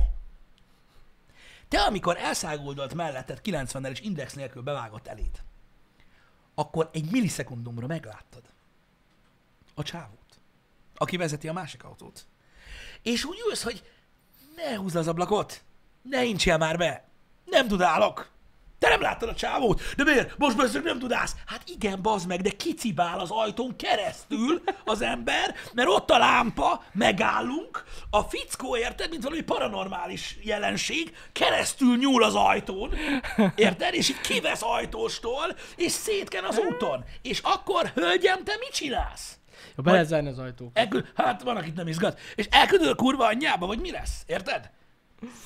te 1.68 1.81
amikor 1.81 2.18
elszáguldolt 2.18 2.94
melletted 2.94 3.41
90-nel 3.44 3.89
és 3.89 4.00
index 4.00 4.33
nélkül 4.33 4.62
bevágott 4.62 5.07
eléd, 5.07 5.41
akkor 6.56 6.89
egy 6.94 7.12
millisekundumra 7.12 7.88
megláttad 7.88 8.52
a 9.73 9.83
csávót, 9.83 10.39
aki 10.95 11.17
vezeti 11.17 11.47
a 11.47 11.53
másik 11.53 11.83
autót. 11.83 12.25
És 13.01 13.23
úgy 13.23 13.37
ülsz, 13.47 13.63
hogy 13.63 13.83
ne 14.55 14.75
húzd 14.75 14.95
az 14.95 15.07
ablakot, 15.07 15.63
ne 16.01 16.23
incsél 16.23 16.57
már 16.57 16.77
be, 16.77 17.07
nem 17.45 17.67
dudálok. 17.67 18.31
Te 18.79 18.89
nem 18.89 19.01
láttad 19.01 19.29
a 19.29 19.35
csávót? 19.35 19.81
De 19.95 20.03
miért? 20.03 20.37
Most 20.37 20.57
beszélünk, 20.57 20.85
nem 20.85 20.99
tudás. 20.99 21.31
Hát 21.45 21.61
igen, 21.69 22.01
bazd 22.01 22.27
meg, 22.27 22.41
de 22.41 22.49
kicibál 22.49 23.19
az 23.19 23.31
ajtón 23.31 23.75
keresztül 23.75 24.63
az 24.85 25.01
ember, 25.01 25.55
mert 25.73 25.89
ott 25.89 26.09
a 26.09 26.17
lámpa, 26.17 26.83
megállunk, 26.91 27.83
a 28.09 28.21
fickó, 28.21 28.77
érted, 28.77 29.09
mint 29.09 29.23
valami 29.23 29.41
paranormális 29.41 30.37
jelenség, 30.41 31.15
keresztül 31.31 31.97
nyúl 31.97 32.23
az 32.23 32.35
ajtón, 32.35 32.93
érted? 33.55 33.93
És 33.93 34.09
így 34.09 34.21
kivesz 34.21 34.61
ajtóstól, 34.63 35.55
és 35.75 35.91
szétken 35.91 36.43
az 36.43 36.57
úton. 36.57 37.05
És 37.21 37.39
akkor, 37.39 37.91
hölgyem, 37.95 38.43
te 38.43 38.55
mit 38.59 38.73
csinálsz? 38.73 39.37
Ja, 39.75 39.83
be 39.83 39.91
lehet 39.91 40.07
zárni 40.07 40.29
az. 40.29 40.41
Elküld, 40.73 41.11
hát 41.15 41.41
van, 41.43 41.57
akit 41.57 41.75
nem 41.75 41.87
izgat. 41.87 42.19
És 42.35 42.47
elküldöd 42.49 42.87
a 42.87 42.95
kurva 42.95 43.25
anyjába, 43.25 43.67
vagy 43.67 43.79
mi 43.79 43.91
lesz? 43.91 44.23
Érted? 44.25 44.69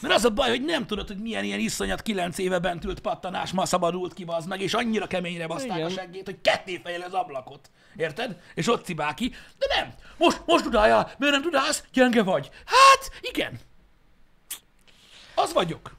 Mert 0.02 0.14
az 0.14 0.26
a 0.26 0.30
baj, 0.30 0.50
hogy 0.50 0.62
nem 0.62 0.86
tudod, 0.86 1.08
hogy 1.08 1.18
milyen 1.18 1.44
ilyen 1.44 1.60
iszonyat 1.60 2.02
kilenc 2.02 2.38
éve 2.38 2.60
bent 2.60 2.84
ült 2.84 3.00
pattanás 3.00 3.52
ma 3.52 3.66
szabadult 3.66 4.14
ki, 4.14 4.24
az 4.28 4.46
meg, 4.46 4.62
és 4.62 4.74
annyira 4.74 5.08
keményre 5.08 5.48
baszták 5.48 5.72
a 5.72 5.78
Igen. 5.78 5.90
seggét, 5.90 6.26
hogy 6.26 6.42
ketté 6.42 6.80
fejel 6.84 7.02
az 7.02 7.14
ablakot. 7.14 7.70
Érted? 7.96 8.42
És 8.54 8.68
ott 8.68 8.86
cibál 8.86 9.14
ki. 9.14 9.30
De 9.30 9.76
nem. 9.76 9.94
Most, 10.18 10.42
most 10.46 10.64
tudálja. 10.64 11.12
Miért 11.18 11.34
nem 11.34 11.44
tudálsz? 11.44 11.84
Gyenge 11.94 12.24
vagy. 12.24 12.50
Hát, 12.66 13.12
igen. 13.22 13.60
Az 15.36 15.54
vagyok. 15.54 15.96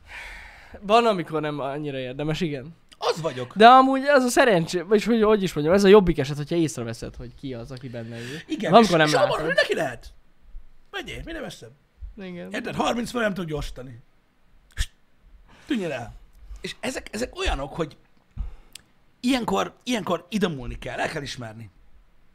Van, 0.81 1.07
amikor 1.07 1.41
nem 1.41 1.61
annyira 1.61 1.99
érdemes, 1.99 2.41
igen. 2.41 2.77
Az 2.99 3.21
vagyok. 3.21 3.57
De 3.57 3.67
amúgy 3.67 4.03
az 4.05 4.25
a 4.25 4.29
szerencsé, 4.29 4.81
vagy 4.81 5.05
hogy, 5.05 5.23
hogy 5.23 5.43
is 5.43 5.53
mondjam, 5.53 5.77
ez 5.77 5.85
a 5.85 5.89
jobbik 5.89 6.19
eset, 6.19 6.37
hogyha 6.37 6.57
észreveszed, 6.57 7.17
hogy 7.17 7.35
ki 7.41 7.55
az, 7.55 7.71
aki 7.71 7.89
benne 7.89 8.21
ül. 8.21 8.37
Igen. 8.47 8.71
Van, 8.71 8.83
és, 8.83 8.89
amikor 8.89 8.99
nem 8.99 9.07
és 9.07 9.15
abban, 9.15 9.45
hogy 9.45 9.55
neki 9.55 9.75
lehet. 9.75 10.13
Megyél, 10.91 11.23
mi 11.25 11.33
nem 11.33 11.45
eszem. 11.45 11.71
Igen. 12.17 12.53
Érted? 12.53 12.75
30 12.75 13.11
fel 13.11 13.21
nem 13.21 13.35
tud 13.35 13.47
gyorsítani. 13.47 14.03
Tűnjél 15.67 15.93
el. 15.93 16.15
És 16.61 16.77
ezek, 16.81 17.09
ezek 17.13 17.39
olyanok, 17.39 17.75
hogy 17.75 17.97
ilyenkor, 19.21 19.75
ilyenkor 19.83 20.27
idomulni 20.29 20.79
kell, 20.79 20.99
el 20.99 21.09
kell 21.09 21.23
ismerni. 21.23 21.71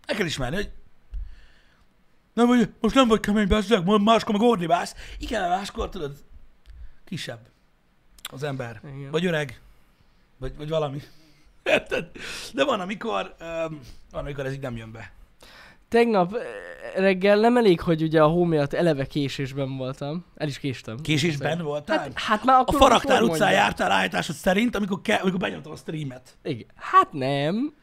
El 0.06 0.16
kell 0.16 0.26
ismerni, 0.26 0.56
hogy 0.56 0.72
nem 2.34 2.48
vagy, 2.48 2.70
most 2.80 2.96
nem 2.96 3.08
vagy 3.08 3.20
kemény, 3.20 3.48
bezzeg, 3.48 4.02
máskor 4.02 4.38
meg 4.38 4.48
ordibálsz. 4.48 4.96
Igen, 5.20 5.50
máskor 5.50 5.90
tudod, 5.90 6.16
kisebb 7.06 7.48
az 8.32 8.44
ember. 8.44 8.82
Igen. 8.96 9.12
Vagy 9.12 9.26
öreg. 9.26 9.62
Vagy, 10.44 10.58
vagy 10.58 10.70
valami. 10.70 11.02
Érted? 11.64 12.06
De 12.54 12.64
van, 12.66 12.80
amikor, 12.80 13.36
um, 13.40 13.80
van, 14.12 14.22
amikor 14.22 14.46
ez 14.46 14.54
így 14.54 14.60
nem 14.60 14.78
jön 14.78 14.92
be. 14.92 15.12
Tegnap 15.90 16.36
reggel 16.96 17.40
nem 17.40 17.58
elég, 17.58 17.82
hogy 17.82 18.02
ugye 18.02 18.22
a 18.22 18.28
hó 18.28 18.44
miatt 18.44 18.74
eleve 18.74 19.06
késésben 19.06 19.78
voltam. 19.78 20.26
El 20.36 20.48
is 20.48 20.60
késtem. 20.60 20.98
Késésben 21.02 21.62
voltál? 21.62 21.98
Hát, 21.98 22.12
hát 22.16 22.44
már 22.44 22.56
a 22.56 22.60
akkor 22.60 22.76
Faraktár 22.80 23.20
hogy 23.20 23.30
utcán 23.30 23.40
mondjam? 23.40 23.64
jártál 23.64 23.92
állításod 23.92 24.36
szerint, 24.36 24.76
amikor, 24.76 25.02
ke- 25.02 25.22
amikor 25.22 25.40
benyomtam 25.40 25.72
a 25.72 25.76
streamet. 25.76 26.38
Igen. 26.44 26.68
Hát 26.76 27.12
nem. 27.12 27.74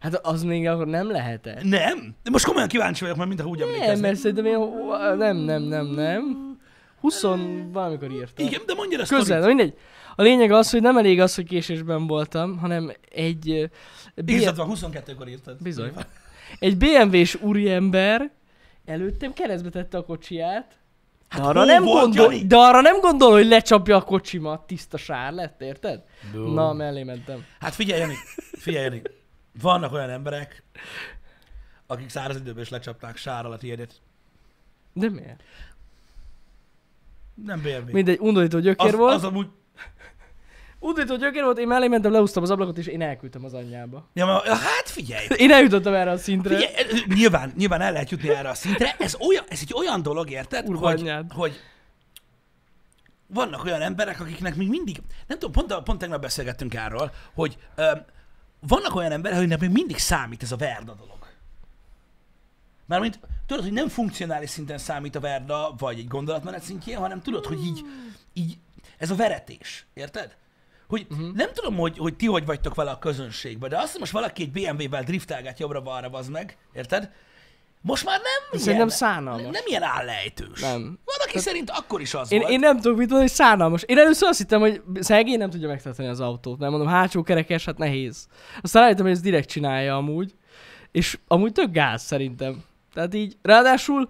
Hát 0.00 0.14
az 0.14 0.42
még 0.42 0.66
akkor 0.68 0.86
nem 0.86 1.10
lehetett. 1.10 1.62
Nem? 1.62 2.14
De 2.22 2.30
most 2.30 2.44
komolyan 2.44 2.68
kíváncsi 2.68 3.00
vagyok, 3.00 3.16
mert 3.16 3.28
mintha 3.28 3.48
úgy 3.48 3.58
Nem, 3.58 3.68
emlékeznék. 3.68 4.02
mert 4.02 4.16
szerintem 4.16 4.44
én, 4.46 4.58
nem, 5.16 5.36
nem, 5.36 5.62
nem, 5.62 5.86
nem. 5.86 6.56
20 7.00 7.22
valamikor 7.72 8.10
írtam. 8.10 8.46
Igen, 8.46 8.60
de 8.66 8.74
mondja 8.74 9.00
ezt. 9.00 9.10
Közel, 9.14 9.46
mindegy. 9.46 9.74
A 10.16 10.22
lényeg 10.22 10.50
az, 10.50 10.70
hogy 10.70 10.82
nem 10.82 10.96
elég 10.96 11.20
az, 11.20 11.34
hogy 11.34 11.46
késésben 11.46 12.06
voltam, 12.06 12.58
hanem 12.58 12.92
egy... 13.14 13.70
B- 14.14 14.30
Igazad 14.30 14.56
van, 14.56 14.70
22-kor 14.74 15.28
írtad. 15.28 15.62
Bizony. 15.62 15.92
Egy 16.58 16.76
BMW-s 16.76 17.34
úriember 17.34 18.30
előttem 18.84 19.32
keresztbe 19.32 19.70
tette 19.70 19.98
a 19.98 20.04
kocsiját, 20.04 20.78
de, 21.28 21.36
Hát 21.36 21.46
arra 21.46 21.58
hol 21.58 21.66
nem 21.66 21.84
volt, 21.84 22.00
gondol, 22.02 22.32
Jani? 22.32 22.46
de 22.46 22.56
arra 22.56 22.80
nem 22.80 23.00
gondol, 23.00 23.32
hogy 23.32 23.46
lecsapja 23.46 23.96
a 23.96 24.02
kocsimat, 24.02 24.66
tiszta 24.66 24.96
sár 24.96 25.32
lett, 25.32 25.60
érted? 25.60 26.02
Na, 26.32 26.72
mellé 26.72 27.02
mentem. 27.02 27.44
Hát 27.60 27.74
figyelj, 27.74 28.00
Jani, 28.00 28.14
figyelj, 28.52 28.84
Jani. 28.84 29.02
Vannak 29.62 29.92
olyan 29.92 30.10
emberek, 30.10 30.62
akik 31.86 32.08
száraz 32.08 32.36
időben 32.36 32.62
is 32.62 32.68
lecsapták 32.68 33.16
sárral 33.16 33.52
a 33.52 33.56
tiédet. 33.58 34.00
De 34.92 35.10
miért? 35.10 35.42
Nem 37.44 37.62
BMW. 37.62 37.92
Mindegy, 37.92 38.18
undorító 38.20 38.58
gyökér 38.58 38.86
az, 38.86 38.94
volt. 38.94 39.14
az 39.14 39.24
amúgy... 39.24 39.48
Undorító 40.78 41.16
gyökér 41.16 41.42
volt, 41.42 41.58
én 41.58 41.66
mellé 41.66 41.88
mentem, 41.88 42.12
leúztam 42.12 42.42
az 42.42 42.50
ablakot, 42.50 42.78
és 42.78 42.86
én 42.86 43.02
elküldtem 43.02 43.44
az 43.44 43.54
anyjába. 43.54 44.08
Ja, 44.14 44.26
ma- 44.26 44.42
hát 44.48 44.88
figyelj, 44.88 45.26
Én 45.36 45.50
eljutottam 45.50 45.94
erre 45.94 46.10
a 46.10 46.16
szintre. 46.16 46.56
Figyelj, 46.56 47.02
nyilván, 47.06 47.52
nyilván 47.56 47.80
el 47.80 47.92
lehet 47.92 48.10
jutni 48.10 48.28
erre 48.30 48.48
a 48.48 48.54
szintre. 48.54 48.96
Ez, 48.98 49.16
olyan, 49.28 49.44
ez 49.48 49.58
egy 49.62 49.74
olyan 49.74 50.02
dolog, 50.02 50.30
érted, 50.30 50.66
hogy, 50.66 51.00
anyád. 51.00 51.32
hogy 51.32 51.60
vannak 53.26 53.64
olyan 53.64 53.80
emberek, 53.80 54.20
akiknek 54.20 54.56
még 54.56 54.68
mindig, 54.68 54.96
nem 55.26 55.38
tudom, 55.38 55.66
pont, 55.66 55.82
pont 55.82 55.98
tegnap 55.98 56.20
beszélgettünk 56.20 56.74
erről, 56.74 57.10
hogy 57.34 57.58
öm, 57.74 58.04
vannak 58.60 58.94
olyan 58.94 59.12
emberek, 59.12 59.38
akiknek 59.38 59.60
még 59.60 59.70
mindig 59.70 59.98
számít 59.98 60.42
ez 60.42 60.52
a 60.52 60.56
verda 60.56 60.94
dolog. 60.94 61.16
Mármint 62.86 63.20
tudod, 63.46 63.62
hogy 63.62 63.72
nem 63.72 63.88
funkcionális 63.88 64.50
szinten 64.50 64.78
számít 64.78 65.16
a 65.16 65.20
verda, 65.20 65.74
vagy 65.78 65.98
egy 65.98 66.08
gondolatmenet 66.08 66.62
szintjén, 66.62 66.98
hanem 66.98 67.20
tudod, 67.22 67.46
hogy 67.46 67.64
így, 67.64 67.80
így 68.32 68.58
ez 68.98 69.10
a 69.10 69.14
veretés, 69.14 69.86
érted? 69.94 70.36
Hogy 70.88 71.06
uh-huh. 71.10 71.34
nem 71.34 71.52
tudom, 71.52 71.76
hogy, 71.76 71.98
hogy 71.98 72.16
ti 72.16 72.26
hogy 72.26 72.46
vagytok 72.46 72.74
vele 72.74 72.90
a 72.90 72.98
közönségben, 72.98 73.68
de 73.68 73.78
azt, 73.78 73.90
hogy 73.90 74.00
most 74.00 74.12
valaki 74.12 74.42
egy 74.42 74.50
BMW-vel 74.50 75.02
driftelget 75.02 75.58
jobbra-balra, 75.58 76.08
az 76.12 76.28
meg, 76.28 76.56
érted? 76.72 77.10
Most 77.80 78.04
már 78.04 78.20
nem 78.20 78.60
Szerintem 78.60 78.74
ilyen, 78.74 78.88
szánalmas. 78.88 79.42
nem, 79.42 79.50
nem 79.50 79.62
ilyen 79.66 79.82
állejtős. 79.82 80.60
Nem. 80.60 80.82
Van, 80.82 81.16
aki 81.26 81.38
szerint 81.38 81.70
akkor 81.70 82.00
is 82.00 82.14
az 82.14 82.32
Én, 82.32 82.40
volt. 82.40 82.52
én 82.52 82.58
nem 82.58 82.76
tudok 82.76 82.98
mit 82.98 83.08
mondani, 83.08 83.20
hogy 83.20 83.30
szánalmas. 83.30 83.82
Én 83.82 83.98
először 83.98 84.28
azt 84.28 84.38
hittem, 84.38 84.60
hogy 84.60 84.82
szegény 85.00 85.38
nem 85.38 85.50
tudja 85.50 85.68
megtartani 85.68 86.08
az 86.08 86.20
autót, 86.20 86.58
mert 86.58 86.70
mondom, 86.70 86.88
hátsó 86.88 87.22
kerekes, 87.22 87.64
hát 87.64 87.78
nehéz. 87.78 88.26
Aztán 88.62 88.82
rájöttem, 88.82 89.04
hogy 89.04 89.14
ez 89.14 89.20
direkt 89.20 89.48
csinálja 89.48 89.96
amúgy, 89.96 90.34
és 90.92 91.18
amúgy 91.26 91.52
tök 91.52 91.70
gáz 91.70 92.02
szerintem. 92.02 92.64
Tehát 92.94 93.14
így, 93.14 93.36
ráadásul 93.42 94.08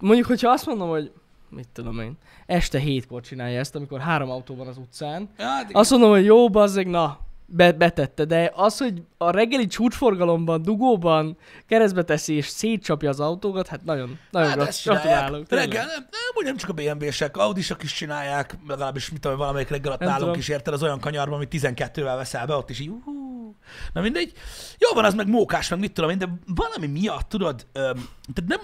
mondjuk, 0.00 0.26
hogyha 0.26 0.50
azt 0.50 0.66
mondom, 0.66 0.88
hogy 0.88 1.12
mit 1.50 1.68
tudom 1.72 2.00
én, 2.00 2.16
este 2.46 2.78
hétkor 2.78 3.22
csinálja 3.22 3.58
ezt, 3.58 3.74
amikor 3.74 4.00
három 4.00 4.30
autó 4.30 4.54
van 4.56 4.66
az 4.66 4.76
utcán, 4.76 5.28
Ja, 5.38 5.44
hát 5.46 5.62
igen. 5.68 5.80
azt 5.80 5.90
mondom, 5.90 6.10
hogy 6.10 6.24
jó, 6.24 6.50
bazzeg, 6.50 6.86
na, 6.86 7.18
be, 7.50 7.72
betette, 7.72 8.24
de 8.24 8.52
az, 8.54 8.78
hogy 8.78 9.02
a 9.16 9.30
reggeli 9.30 9.66
csúcsforgalomban, 9.66 10.62
dugóban 10.62 11.36
keresztbe 11.66 12.02
teszi 12.02 12.34
és 12.34 12.46
szétcsapja 12.46 13.08
az 13.08 13.20
autókat, 13.20 13.66
hát 13.66 13.84
nagyon, 13.84 14.18
nagyon 14.30 14.48
Hát 14.58 14.80
csinálják. 14.80 15.04
gratulálok. 15.06 15.48
Reggel, 15.50 15.86
nem, 15.86 16.06
nem, 16.10 16.44
nem 16.44 16.56
csak 16.56 16.70
a 16.70 16.72
BMW-sek, 16.72 17.36
Audisok 17.36 17.82
is 17.82 17.92
csinálják, 17.92 18.58
legalábbis 18.68 19.10
mit 19.10 19.20
tudom, 19.20 19.36
valamelyik 19.38 19.68
reggel 19.68 19.92
ott 19.92 19.98
nálunk 19.98 20.18
tudom. 20.20 20.34
is 20.38 20.48
érted 20.48 20.74
az 20.74 20.82
olyan 20.82 21.00
kanyarban, 21.00 21.34
amit 21.34 21.48
12-vel 21.52 22.14
veszel 22.16 22.46
be, 22.46 22.54
ott 22.54 22.70
is 22.70 22.80
így, 22.80 22.88
uhú. 22.88 23.56
Na 23.92 24.00
mindegy. 24.00 24.32
Jó 24.78 24.94
van, 24.94 25.04
az 25.04 25.14
meg 25.14 25.28
mókás, 25.28 25.68
meg 25.68 25.78
mit 25.78 25.92
tudom 25.92 26.10
én, 26.10 26.18
de 26.18 26.28
valami 26.46 26.86
miatt, 26.86 27.28
tudod, 27.28 27.66
öm, 27.72 28.08
tehát 28.34 28.46
nem, 28.46 28.60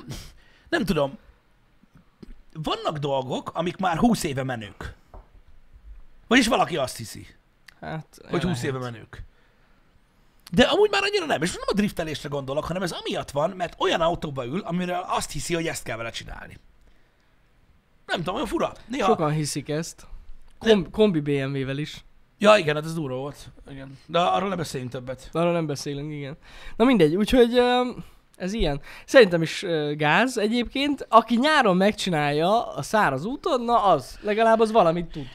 nem 0.69 0.85
tudom, 0.85 1.19
vannak 2.63 2.99
dolgok, 2.99 3.51
amik 3.55 3.77
már 3.77 3.97
20 3.97 4.23
éve 4.23 4.43
menők. 4.43 4.95
Vagyis 6.27 6.47
valaki 6.47 6.77
azt 6.77 6.97
hiszi, 6.97 7.27
Hát, 7.81 8.19
hogy 8.31 8.43
20 8.43 8.63
éve 8.63 8.79
menők. 8.79 9.23
De 10.53 10.63
amúgy 10.65 10.91
már 10.91 11.03
annyira 11.03 11.27
nem, 11.27 11.43
és 11.43 11.53
nem 11.53 11.67
a 11.67 11.75
driftelésre 11.75 12.29
gondolok, 12.29 12.65
hanem 12.65 12.83
ez 12.83 12.91
amiatt 12.93 13.31
van, 13.31 13.51
mert 13.51 13.81
olyan 13.81 14.01
autóba 14.01 14.47
ül, 14.47 14.61
amiről 14.61 15.05
azt 15.09 15.31
hiszi, 15.31 15.55
hogy 15.55 15.67
ezt 15.67 15.83
kell 15.83 15.97
vele 15.97 16.11
csinálni. 16.11 16.59
Nem 18.07 18.19
tudom, 18.19 18.35
olyan 18.35 18.47
fura. 18.47 18.73
Néha... 18.87 19.07
Sokan 19.07 19.31
hiszik 19.31 19.69
ezt. 19.69 20.07
Kom- 20.59 20.91
kombi 20.91 21.21
BMW-vel 21.21 21.79
is. 21.79 22.05
Ja, 22.39 22.57
igen, 22.57 22.75
hát 22.75 22.85
ez 22.85 22.95
durva 22.95 23.17
volt. 23.17 23.51
Igen. 23.69 23.99
De 24.07 24.21
arról 24.21 24.49
ne 24.49 24.57
beszéljünk 24.57 24.93
többet. 24.93 25.29
Arról 25.33 25.53
nem 25.53 25.67
beszélünk, 25.67 26.13
igen. 26.13 26.37
Na 26.77 26.85
mindegy, 26.85 27.17
úgyhogy 27.17 27.57
öm, 27.57 28.05
ez 28.37 28.53
ilyen. 28.53 28.81
Szerintem 29.07 29.43
is 29.43 29.65
gáz 29.97 30.39
egyébként. 30.39 31.07
Aki 31.09 31.37
nyáron 31.37 31.77
megcsinálja 31.77 32.67
a 32.75 32.83
száraz 32.83 33.25
úton, 33.25 33.61
na 33.61 33.85
az. 33.85 34.19
Legalább 34.21 34.61
az 34.61 34.73
valamit 34.73 35.07
tud. 35.07 35.27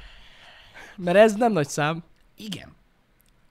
Mert 0.96 1.18
ez 1.18 1.36
nem 1.36 1.52
nagy 1.52 1.68
szám. 1.68 2.04
Igen. 2.38 2.78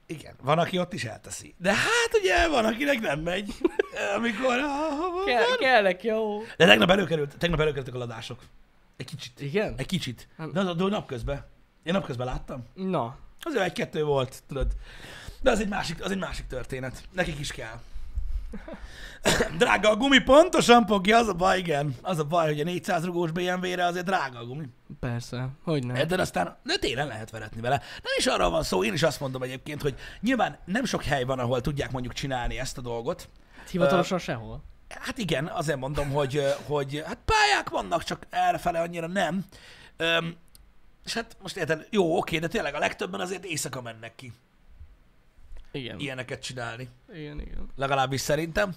Igen. 0.05 0.33
Van, 0.41 0.59
aki 0.59 0.79
ott 0.79 0.93
is 0.93 1.03
elteszi. 1.03 1.53
De 1.57 1.73
hát 1.73 2.19
ugye 2.21 2.47
van, 2.47 2.65
akinek 2.65 2.99
nem 2.99 3.19
megy. 3.19 3.53
Amikor... 4.17 4.55
Kell, 5.25 5.57
kell 5.59 5.81
neki, 5.81 6.07
jó. 6.07 6.41
De 6.57 6.65
tegnap, 6.65 6.89
előkerült, 6.89 7.37
tegnap 7.37 7.59
előkerültek 7.59 7.93
a 7.93 7.97
ladások. 7.97 8.39
Egy 8.97 9.05
kicsit. 9.05 9.41
Igen? 9.41 9.73
Egy 9.77 9.85
kicsit. 9.85 10.27
Nem. 10.37 10.51
De, 10.51 10.63
de 10.63 10.83
napközben. 10.83 11.45
Én 11.83 11.93
napközben 11.93 12.27
láttam. 12.27 12.65
Na. 12.73 13.17
Azért 13.41 13.63
egy-kettő 13.63 14.03
volt, 14.03 14.43
tudod. 14.47 14.67
De 15.41 15.51
az 15.51 15.59
egy 15.59 15.67
másik, 15.67 16.03
az 16.03 16.11
egy 16.11 16.17
másik 16.17 16.47
történet. 16.47 17.03
Nekik 17.11 17.39
is 17.39 17.51
kell. 17.51 17.79
drága 19.57 19.89
a 19.89 19.95
gumi, 19.95 20.19
pontosan, 20.19 20.85
Poki, 20.85 21.11
az 21.11 21.27
a 21.27 21.33
baj, 21.33 21.57
igen. 21.57 21.95
Az 22.01 22.19
a 22.19 22.23
baj, 22.23 22.47
hogy 22.47 22.59
a 22.59 22.63
400 22.63 23.05
rugós 23.05 23.31
BMW-re 23.31 23.85
azért 23.85 24.05
drága 24.05 24.39
a 24.39 24.45
gumi. 24.45 24.65
Persze. 24.99 25.47
Hogy 25.63 25.85
nem. 25.85 26.07
De 26.07 26.21
aztán 26.21 26.57
de 26.63 26.77
télen 26.77 27.07
lehet 27.07 27.29
veretni 27.29 27.61
vele. 27.61 27.75
Nem 27.77 28.13
is 28.17 28.25
arra 28.25 28.49
van 28.49 28.63
szó, 28.63 28.83
én 28.83 28.93
is 28.93 29.03
azt 29.03 29.19
mondom 29.19 29.41
egyébként, 29.41 29.81
hogy 29.81 29.95
nyilván 30.21 30.57
nem 30.65 30.85
sok 30.85 31.03
hely 31.03 31.23
van, 31.23 31.39
ahol 31.39 31.61
tudják 31.61 31.91
mondjuk 31.91 32.13
csinálni 32.13 32.59
ezt 32.59 32.77
a 32.77 32.81
dolgot. 32.81 33.29
Hivatalosan 33.71 34.19
sehol. 34.19 34.63
Hát 34.99 35.17
igen, 35.17 35.45
azért 35.45 35.79
mondom, 35.79 36.09
hogy, 36.09 36.43
hogy 36.67 37.03
hát 37.05 37.17
pályák 37.25 37.69
vannak, 37.69 38.03
csak 38.03 38.27
errefele 38.29 38.79
annyira 38.79 39.07
nem. 39.07 39.45
Öm, 39.97 40.35
és 41.05 41.13
hát 41.13 41.37
most 41.41 41.57
érted, 41.57 41.87
jó, 41.89 42.17
oké, 42.17 42.39
de 42.39 42.47
tényleg 42.47 42.75
a 42.75 42.79
legtöbben 42.79 43.19
azért 43.19 43.45
éjszaka 43.45 43.81
mennek 43.81 44.15
ki 44.15 44.33
Igen. 45.71 45.99
ilyeneket 45.99 46.41
csinálni. 46.41 46.89
Igen, 47.13 47.39
igen. 47.39 47.69
Legalábbis 47.75 48.21
szerintem. 48.21 48.73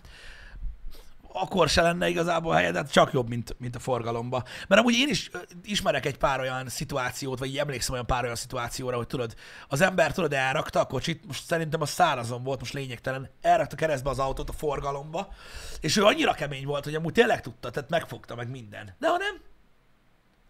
Akkor 1.35 1.69
se 1.69 1.83
lenne 1.83 2.09
igazából 2.09 2.55
helyed, 2.55 2.77
hát 2.77 2.93
csak 2.93 3.13
jobb, 3.13 3.29
mint, 3.29 3.57
mint 3.59 3.77
a 3.77 3.79
forgalomba. 3.79 4.45
Mert 4.69 4.81
amúgy 4.81 4.95
én 4.95 5.09
is 5.09 5.31
ismerek 5.65 6.07
egy 6.07 6.19
pár 6.19 6.41
olyan 6.41 6.69
szituációt, 6.69 7.39
vagy 7.39 7.49
így 7.49 7.59
emlékszem 7.59 7.93
olyan 7.93 8.07
pár 8.07 8.23
olyan 8.25 8.37
szituációra, 8.37 8.97
hogy 8.97 9.07
tudod, 9.07 9.35
az 9.69 9.81
ember 9.81 10.13
tudod, 10.13 10.33
elrakta 10.33 10.81
a 10.81 10.87
kocsit, 10.87 11.27
most 11.27 11.45
szerintem 11.45 11.81
a 11.81 11.87
szárazon 11.87 12.43
volt, 12.43 12.59
most 12.59 12.73
lényegtelen, 12.73 13.31
elrakta 13.41 13.77
keresztbe 13.77 14.11
az 14.11 14.19
autót 14.19 14.49
a 14.49 14.53
forgalomba, 14.53 15.33
és 15.81 15.97
ő 15.97 16.05
annyira 16.05 16.33
kemény 16.33 16.67
volt, 16.67 16.85
hogy 16.85 16.95
amúgy 16.95 17.13
tényleg 17.13 17.41
tudta, 17.41 17.71
tehát 17.71 17.91
megfogta 17.91 18.35
meg 18.35 18.51
minden. 18.51 18.95
De 18.99 19.09
ha 19.09 19.17
nem, 19.17 19.41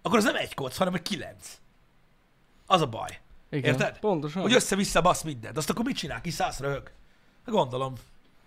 akkor 0.02 0.18
az 0.18 0.24
nem 0.24 0.36
egy 0.36 0.54
koc, 0.54 0.76
hanem 0.76 0.94
egy 0.94 1.02
kilenc. 1.02 1.58
Az 2.66 2.80
a 2.80 2.86
baj. 2.86 3.20
Igen. 3.52 3.72
Érted? 3.72 3.98
Pontosan. 3.98 4.42
Hogy 4.42 4.54
össze-vissza 4.54 5.00
basz 5.00 5.22
mindent. 5.22 5.56
Azt 5.56 5.70
akkor 5.70 5.84
mit 5.84 5.96
csinál? 5.96 6.20
Kiszállsz 6.20 6.58
röhög? 6.58 6.90
Gondolom. 7.44 7.94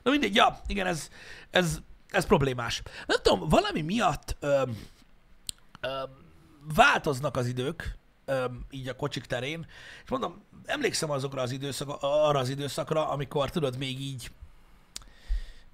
Na 0.03 0.11
mindegy, 0.11 0.35
ja, 0.35 0.59
igen, 0.67 0.87
ez, 0.87 1.09
ez, 1.49 1.79
ez 2.09 2.25
problémás. 2.25 2.81
Nem 3.05 3.17
tudom, 3.21 3.49
valami 3.49 3.81
miatt 3.81 4.35
öm, 4.39 4.77
öm, 5.81 6.09
változnak 6.75 7.37
az 7.37 7.47
idők, 7.47 7.97
öm, 8.25 8.65
így 8.69 8.87
a 8.87 8.95
kocsik 8.95 9.25
terén, 9.25 9.65
és 10.03 10.09
mondom, 10.09 10.43
emlékszem 10.65 11.09
azokra 11.09 11.41
az 11.41 11.51
időszak, 11.51 11.97
arra 11.99 12.39
az 12.39 12.49
időszakra, 12.49 13.09
amikor 13.09 13.49
tudod, 13.49 13.77
még 13.77 13.99
így 13.99 14.31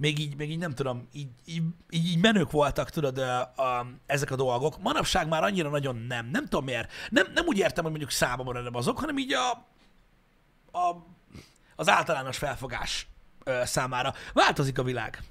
még 0.01 0.19
így, 0.19 0.35
még 0.35 0.51
így 0.51 0.57
nem 0.57 0.71
tudom, 0.71 1.07
így, 1.13 1.27
így, 1.45 1.61
így, 1.89 2.05
így 2.05 2.21
menők 2.21 2.51
voltak, 2.51 2.89
tudod, 2.89 3.17
a, 3.17 3.39
a, 3.41 3.85
ezek 4.05 4.31
a 4.31 4.35
dolgok. 4.35 4.81
Manapság 4.81 5.27
már 5.27 5.43
annyira 5.43 5.69
nagyon 5.69 5.95
nem. 5.95 6.25
Nem 6.25 6.43
tudom 6.43 6.65
miért. 6.65 6.91
Nem, 7.09 7.27
nem 7.33 7.45
úgy 7.45 7.57
értem, 7.57 7.83
hogy 7.83 7.91
mondjuk 7.91 8.11
számomra 8.11 8.61
nem 8.61 8.75
azok, 8.75 8.99
hanem 8.99 9.17
így 9.17 9.33
a, 9.33 9.49
a, 10.79 11.05
az 11.75 11.89
általános 11.89 12.37
felfogás 12.37 13.07
ö, 13.43 13.61
számára. 13.65 14.13
Változik 14.33 14.77
a 14.77 14.83
világ. 14.83 15.23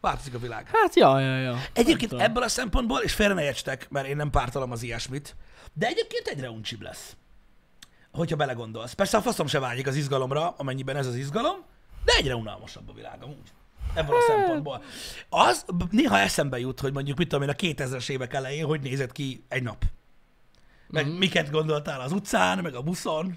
Változik 0.00 0.34
a 0.34 0.38
világ. 0.38 0.68
Hát, 0.72 0.94
ja, 0.94 1.20
ja, 1.20 1.38
ja. 1.38 1.58
Egyébként 1.72 2.12
ebből 2.12 2.42
a 2.42 2.48
szempontból, 2.48 3.00
és 3.00 3.14
félre 3.14 3.34
ne 3.34 3.42
értsetek, 3.42 3.90
mert 3.90 4.06
én 4.06 4.16
nem 4.16 4.30
pártolom 4.30 4.70
az 4.70 4.82
ilyesmit, 4.82 5.36
de 5.72 5.86
egyébként 5.86 6.26
egyre 6.26 6.50
uncsibb 6.50 6.82
lesz. 6.82 7.16
Hogyha 8.10 8.36
belegondolsz. 8.36 8.92
Persze 8.92 9.16
a 9.16 9.22
faszom 9.22 9.46
se 9.46 9.58
vágyik 9.58 9.86
az 9.86 9.96
izgalomra, 9.96 10.54
amennyiben 10.56 10.96
ez 10.96 11.06
az 11.06 11.16
izgalom, 11.16 11.56
de 12.04 12.12
egyre 12.12 12.36
unalmasabb 12.36 12.88
a 12.88 12.92
világ 12.92 13.22
amúgy. 13.22 13.52
Ebből 13.94 14.16
a 14.16 14.20
szempontból. 14.26 14.82
Az 15.28 15.64
néha 15.90 16.18
eszembe 16.18 16.58
jut, 16.58 16.80
hogy 16.80 16.92
mondjuk 16.92 17.18
mit 17.18 17.28
tudom 17.28 17.48
én 17.48 17.54
a 17.54 17.58
2000-es 17.58 18.08
évek 18.10 18.32
elején, 18.34 18.64
hogy 18.64 18.80
nézett 18.80 19.12
ki 19.12 19.44
egy 19.48 19.62
nap. 19.62 19.84
Meg 20.88 21.06
Mhm. 21.06 21.14
miket 21.16 21.50
gondoltál 21.50 22.00
az 22.00 22.12
utcán, 22.12 22.58
meg 22.58 22.74
a 22.74 22.82
buszon, 22.82 23.36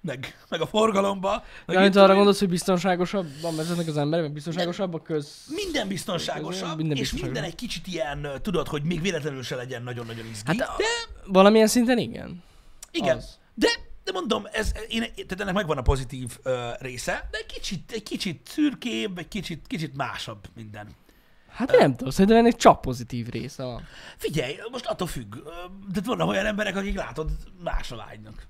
meg, 0.00 0.38
meg 0.48 0.60
a 0.60 0.66
forgalomba. 0.66 1.44
Meg 1.66 1.94
Ja, 1.94 2.00
arra 2.02 2.08
én. 2.10 2.16
gondolsz, 2.16 2.38
hogy 2.38 2.48
biztonságosabban 2.48 3.56
vezetnek 3.56 3.86
az 3.86 3.96
emberek, 3.96 4.24
meg 4.24 4.34
biztonságosabb 4.34 4.94
a 4.94 5.02
köz... 5.02 5.44
Minden 5.54 5.88
biztonságosabb, 5.88 6.76
Minden 6.76 6.96
és 6.96 7.00
biztonságosabb. 7.00 7.22
minden 7.22 7.44
egy 7.44 7.54
kicsit 7.54 7.86
ilyen, 7.86 8.28
tudod, 8.42 8.68
hogy 8.68 8.82
még 8.82 9.00
véletlenül 9.00 9.42
se 9.42 9.56
legyen 9.56 9.82
nagyon-nagyon 9.82 10.26
izgi. 10.26 10.56
Hát, 10.58 10.68
a- 10.68 10.74
de 10.78 10.84
Valamilyen 11.26 11.66
szinten 11.66 11.98
igen. 11.98 12.42
igen, 12.90 13.16
az. 13.16 13.38
de, 13.54 13.68
de 14.08 14.14
mondom, 14.14 14.46
ez, 14.52 14.72
én, 14.88 15.00
tehát 15.00 15.40
ennek 15.40 15.54
megvan 15.54 15.78
a 15.78 15.82
pozitív 15.82 16.38
ö, 16.42 16.68
része, 16.78 17.28
de 17.30 17.38
egy 17.38 17.46
kicsit, 17.46 17.92
egy 17.92 18.02
kicsit 18.02 18.48
szürkébb, 18.48 19.18
egy 19.18 19.28
kicsit, 19.28 19.66
kicsit 19.66 19.96
másabb 19.96 20.48
minden. 20.54 20.88
Hát 21.48 21.78
nem 21.78 21.96
tudom, 21.96 22.12
szerintem 22.12 22.36
ennek 22.36 22.56
csak 22.56 22.80
pozitív 22.80 23.28
része 23.28 23.62
van. 23.62 23.82
Figyelj, 24.16 24.56
most 24.70 24.86
attól 24.86 25.06
függ. 25.06 25.34
De 25.92 26.00
vannak 26.04 26.28
olyan 26.28 26.46
emberek, 26.46 26.76
akik 26.76 26.96
látod, 26.96 27.30
másra 27.64 27.96
vágynak. 27.96 28.46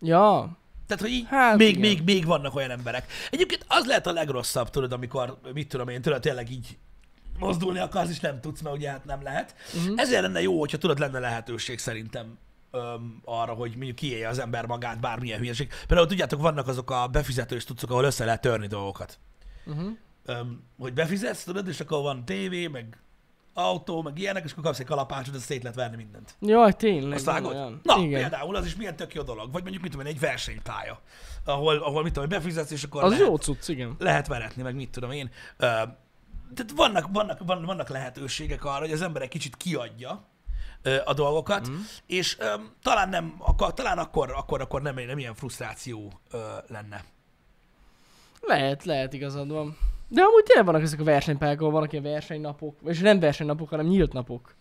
Ja, 0.00 0.58
Tehát, 0.86 1.02
hogy 1.02 1.12
így 1.12 1.26
Hát 1.28 1.56
még, 1.56 1.68
igen. 1.68 1.80
még, 1.80 2.02
még 2.04 2.24
vannak 2.24 2.54
olyan 2.54 2.70
emberek. 2.70 3.12
Egyébként 3.30 3.64
az 3.68 3.86
lehet 3.86 4.06
a 4.06 4.12
legrosszabb, 4.12 4.70
tudod, 4.70 4.92
amikor, 4.92 5.38
mit 5.52 5.68
tudom 5.68 5.88
én, 5.88 6.02
tudod, 6.02 6.20
tényleg 6.20 6.50
így 6.50 6.78
mozdulni 7.38 7.78
akarsz, 7.78 8.10
és 8.10 8.20
nem 8.20 8.40
tudsz, 8.40 8.60
mert 8.60 8.76
ugye 8.76 8.90
hát 8.90 9.04
nem 9.04 9.22
lehet. 9.22 9.54
Uh-huh. 9.74 10.00
Ezért 10.00 10.22
lenne 10.22 10.42
jó, 10.42 10.58
hogyha 10.58 10.78
tudod, 10.78 10.98
lenne 10.98 11.18
lehetőség 11.18 11.78
szerintem 11.78 12.38
öm, 12.70 13.20
arra, 13.24 13.52
hogy 13.52 13.70
mondjuk 13.76 13.96
kiélje 13.96 14.28
az 14.28 14.38
ember 14.38 14.66
magát, 14.66 15.00
bármilyen 15.00 15.38
hülyeség. 15.38 15.70
Például 15.86 16.08
tudjátok, 16.08 16.40
vannak 16.40 16.68
azok 16.68 16.90
a 16.90 17.06
befizetős 17.06 17.64
tudszok, 17.64 17.90
ahol 17.90 18.04
össze 18.04 18.24
lehet 18.24 18.40
törni 18.40 18.66
dolgokat. 18.66 19.18
uh-huh. 19.66 19.88
Öm, 20.24 20.62
hogy 20.78 20.92
befizetsz, 20.92 21.44
tudod, 21.44 21.68
és 21.68 21.80
akkor 21.80 22.02
van 22.02 22.24
tévé, 22.24 22.66
meg 22.66 22.98
autó, 23.54 24.02
meg 24.02 24.18
ilyenek, 24.18 24.44
és 24.44 24.52
akkor 24.52 24.64
kapsz 24.64 24.78
egy 24.78 24.86
kalapácsot, 24.86 25.34
és 25.34 25.40
szét 25.42 25.62
lehet 25.62 25.76
verni 25.76 25.96
mindent. 25.96 26.36
Jaj, 26.40 26.72
tényleg. 26.72 27.12
Azt 27.16 27.24
vágod? 27.24 27.52
olyan. 27.52 27.80
Na, 27.82 27.96
igen. 27.98 28.20
például 28.20 28.56
az 28.56 28.66
is 28.66 28.76
milyen 28.76 28.96
tök 28.96 29.14
jó 29.14 29.22
dolog. 29.22 29.52
Vagy 29.52 29.62
mondjuk, 29.62 29.82
mit 29.82 29.92
tudom 29.92 30.06
én, 30.06 30.12
egy 30.12 30.20
versenypálya, 30.20 31.00
ahol, 31.44 31.76
ahol 31.76 32.02
mit 32.02 32.12
tudom 32.12 32.28
befizetsz, 32.28 32.70
és 32.70 32.84
akkor 32.84 33.02
Az 33.04 33.10
lehet, 33.10 33.26
jó 33.26 33.36
cucc, 33.36 33.68
igen. 33.68 33.96
lehet 33.98 34.26
veretni, 34.26 34.62
meg 34.62 34.74
mit 34.74 34.90
tudom 34.90 35.10
én. 35.10 35.30
Ö, 35.56 35.64
tehát 36.54 36.72
vannak, 36.76 37.06
vannak, 37.12 37.38
van- 37.46 37.64
vannak 37.64 37.88
lehetőségek 37.88 38.64
arra, 38.64 38.78
hogy 38.80 38.92
az 38.92 39.02
ember 39.02 39.22
egy 39.22 39.28
kicsit 39.28 39.56
kiadja 39.56 40.24
a 41.04 41.14
dolgokat, 41.14 41.68
mm. 41.68 41.74
és 42.06 42.38
ö, 42.38 42.54
talán 42.82 43.08
nem, 43.08 43.34
akkor, 43.38 43.74
talán 43.74 43.98
akkor, 43.98 44.32
akkor, 44.32 44.60
akkor 44.60 44.82
nem, 44.82 44.94
nem 44.94 45.18
ilyen 45.18 45.34
frusztráció 45.34 46.12
ö, 46.30 46.38
lenne. 46.66 47.04
Lehet, 48.40 48.84
lehet 48.84 49.12
igazad 49.12 49.50
van. 49.50 49.76
De 50.08 50.22
amúgy 50.22 50.42
tényleg 50.42 50.64
vannak 50.64 50.82
ezek 50.82 51.00
a 51.00 51.04
versenypályák, 51.04 51.60
ahol 51.60 51.72
vannak 51.72 51.92
ilyen 51.92 52.04
versenynapok, 52.04 52.78
és 52.84 52.98
nem 52.98 53.20
versenynapok, 53.20 53.68
hanem 53.68 53.86
nyílt 53.86 54.12
napok, 54.12 54.54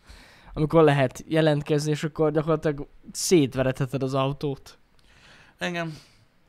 amikor 0.53 0.83
lehet 0.83 1.23
jelentkezni, 1.27 1.91
és 1.91 2.03
akkor 2.03 2.31
gyakorlatilag 2.31 2.87
szétveretheted 3.11 4.03
az 4.03 4.13
autót. 4.13 4.77
Engem. 5.57 5.97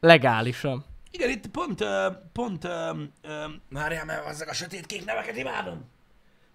Legálisan. 0.00 0.84
Igen, 1.10 1.30
itt 1.30 1.46
pont, 1.46 1.84
pont, 2.32 2.64
ö, 2.64 2.90
ö, 3.22 3.44
várjál, 3.70 4.04
mert 4.04 4.26
ezek 4.26 4.48
a 4.48 4.54
sötétkék 4.54 5.04
neveket 5.04 5.36
imádom. 5.36 5.94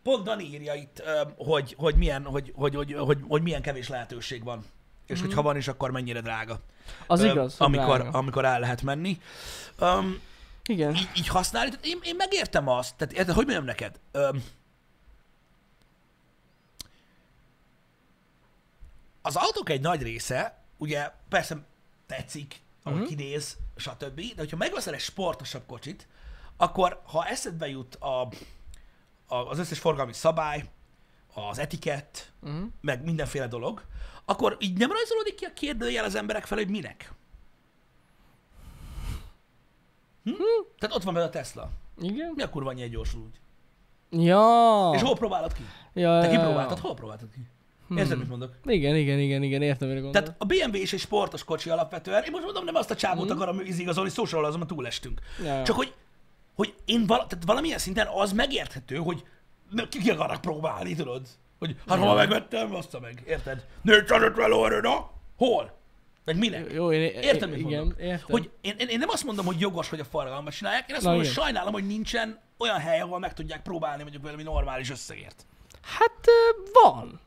Pont 0.04 0.24
Dani 0.24 0.44
írja 0.44 0.74
itt, 0.74 1.04
hogy, 1.38 1.76
hogy, 1.78 1.96
milyen, 1.96 2.24
hogy, 2.24 2.52
hogy, 2.56 2.76
hogy, 2.76 2.94
hogy, 2.94 3.18
hogy 3.28 3.42
milyen 3.42 3.62
kevés 3.62 3.88
lehetőség 3.88 4.44
van. 4.44 4.66
És 5.06 5.18
mm-hmm. 5.18 5.26
hogy 5.26 5.36
ha 5.36 5.42
van 5.42 5.58
is, 5.58 5.68
akkor 5.68 5.92
mennyire 5.92 6.22
drága. 6.22 6.60
Az 7.08 7.24
igaz, 7.24 7.56
amikor, 7.58 8.00
drága. 8.00 8.18
amikor 8.18 8.46
el 8.46 8.60
lehet 8.60 8.82
menni. 8.82 9.22
Um, 9.80 10.20
Igen. 10.66 10.96
így, 10.96 11.10
így 11.18 11.28
használni. 11.28 11.72
Én, 11.84 12.00
én 12.04 12.16
megértem 12.16 12.68
azt, 12.68 12.96
tehát 12.96 13.14
érted, 13.14 13.36
hogy 13.36 13.46
mondjam 13.46 13.66
neked? 13.66 14.00
Öm, 14.12 14.44
az 19.22 19.36
autók 19.36 19.70
egy 19.70 19.82
nagy 19.82 20.02
része, 20.02 20.64
ugye 20.78 21.12
persze 21.30 21.58
tetszik, 22.08 22.62
ahogy 22.84 23.00
uh-huh. 23.00 23.18
kinéz, 23.18 23.58
stb. 23.76 24.16
De 24.16 24.34
hogyha 24.38 24.58
megveszel 24.58 24.94
egy 24.94 25.00
sportosabb 25.00 25.66
kocsit, 25.68 26.08
akkor 26.58 27.02
ha 27.04 27.26
eszedbe 27.26 27.68
jut 27.68 27.96
a, 27.96 28.28
az 29.50 29.60
összes 29.60 29.80
forgalmi 29.80 30.14
szabály, 30.14 30.64
az 31.50 31.60
etikett, 31.60 32.30
Uh-huh. 32.44 32.64
meg 32.82 33.04
mindenféle 33.04 33.48
dolog, 33.48 33.86
akkor 34.26 34.58
így 34.60 34.78
nem 34.78 34.92
rajzolódik 34.92 35.36
ki 35.36 35.46
a 35.46 35.54
kérdőjel 35.54 36.04
az 36.06 36.16
emberek 36.16 36.46
felé, 36.46 36.62
hogy 36.62 36.72
minek? 36.72 37.14
Hm? 40.24 40.32
Tehát 40.80 40.96
ott 40.96 41.04
van 41.04 41.14
benne 41.14 41.26
a 41.26 41.30
Tesla. 41.30 41.70
Igen? 42.02 42.32
Mi 42.36 42.42
a 42.42 42.50
kurva 42.50 42.72
egy 42.72 42.90
gyorsul 42.90 43.22
úgy? 43.22 43.40
Ja. 44.26 44.92
És 44.94 45.02
hol 45.02 45.16
próbálod 45.16 45.54
ki? 45.54 45.62
ja, 45.94 46.20
Te 46.20 46.26
ja, 46.28 46.32
ja. 46.32 46.40
kipróbáltad? 46.40 46.80
Hol 46.80 46.94
próbáltad 46.94 47.30
ki? 47.34 47.40
Érted, 47.98 48.18
mit 48.18 48.30
mondok? 48.30 48.54
Igen, 48.66 48.96
igen, 48.96 49.20
igen, 49.20 49.44
igen, 49.44 49.62
értem, 49.62 49.88
mire 49.88 50.00
gondolod. 50.00 50.24
Tehát 50.26 50.42
a 50.42 50.46
BMW 50.46 50.82
is 50.82 50.94
egy 50.94 51.00
sportos 51.00 51.44
kocsi 51.44 51.70
alapvetően. 51.70 52.24
Én 52.24 52.32
most 52.32 52.44
mondom, 52.44 52.64
nem 52.64 52.76
azt 52.76 52.92
a 52.92 52.96
csávót 52.96 53.28
Mhm. 53.30 53.36
akarom 53.38 53.60
igazolni, 53.60 54.10
szó 54.10 54.26
sem 54.26 54.44
azon 54.44 54.68
túlestünk. 54.68 55.22
Ja, 55.44 55.54
ja. 55.54 55.64
Csak 55.64 55.76
hogy, 55.76 55.94
hogy 56.56 56.74
én 56.86 57.06
vala, 57.06 57.28
tehát 57.28 57.46
valamilyen 57.46 57.78
szinten 57.78 58.08
az 58.08 58.34
megérthető, 58.34 58.96
hogy 58.96 59.24
ki, 59.90 60.00
ki 60.00 60.10
akarnak 60.10 60.42
próbálni, 60.42 60.96
tudod? 60.96 61.28
Hogy 61.60 61.76
hát 61.88 62.00
ha 62.00 62.14
megvettem, 62.14 62.76
azt 62.76 63.00
meg, 63.00 63.24
érted? 63.28 63.66
450 63.82 64.50
lóerő, 64.50 64.80
na? 64.80 65.12
Hol? 65.38 65.80
Vagy 66.26 66.36
minek? 66.36 66.72
Jó, 66.72 66.92
én, 66.92 67.02
Érted, 67.02 67.50
mit 67.50 67.60
igen, 67.60 67.80
mondok? 67.80 68.00
értem. 68.00 68.26
Hogy 68.30 68.50
én, 68.62 68.76
én, 68.78 68.88
én, 68.88 69.00
nem 69.00 69.10
azt 69.10 69.24
mondom, 69.24 69.46
hogy 69.46 69.60
jogos, 69.60 69.90
hogy 69.90 70.00
a 70.00 70.04
forgalmat 70.04 70.54
csinálják, 70.54 70.90
én 70.90 70.96
azt 70.96 71.04
Na, 71.04 71.10
mondom, 71.10 71.28
hogy 71.28 71.36
igen. 71.38 71.44
sajnálom, 71.44 71.74
hogy 71.74 71.88
nincsen 71.88 72.40
olyan 72.58 72.80
hely, 72.80 73.00
ahol 73.00 73.20
meg 73.20 73.34
tudják 73.34 73.62
próbálni 73.62 74.02
mondjuk 74.02 74.24
valami 74.24 74.44
normális 74.44 74.90
összegért. 74.90 75.46
Hát 75.82 76.26
van. 76.84 77.20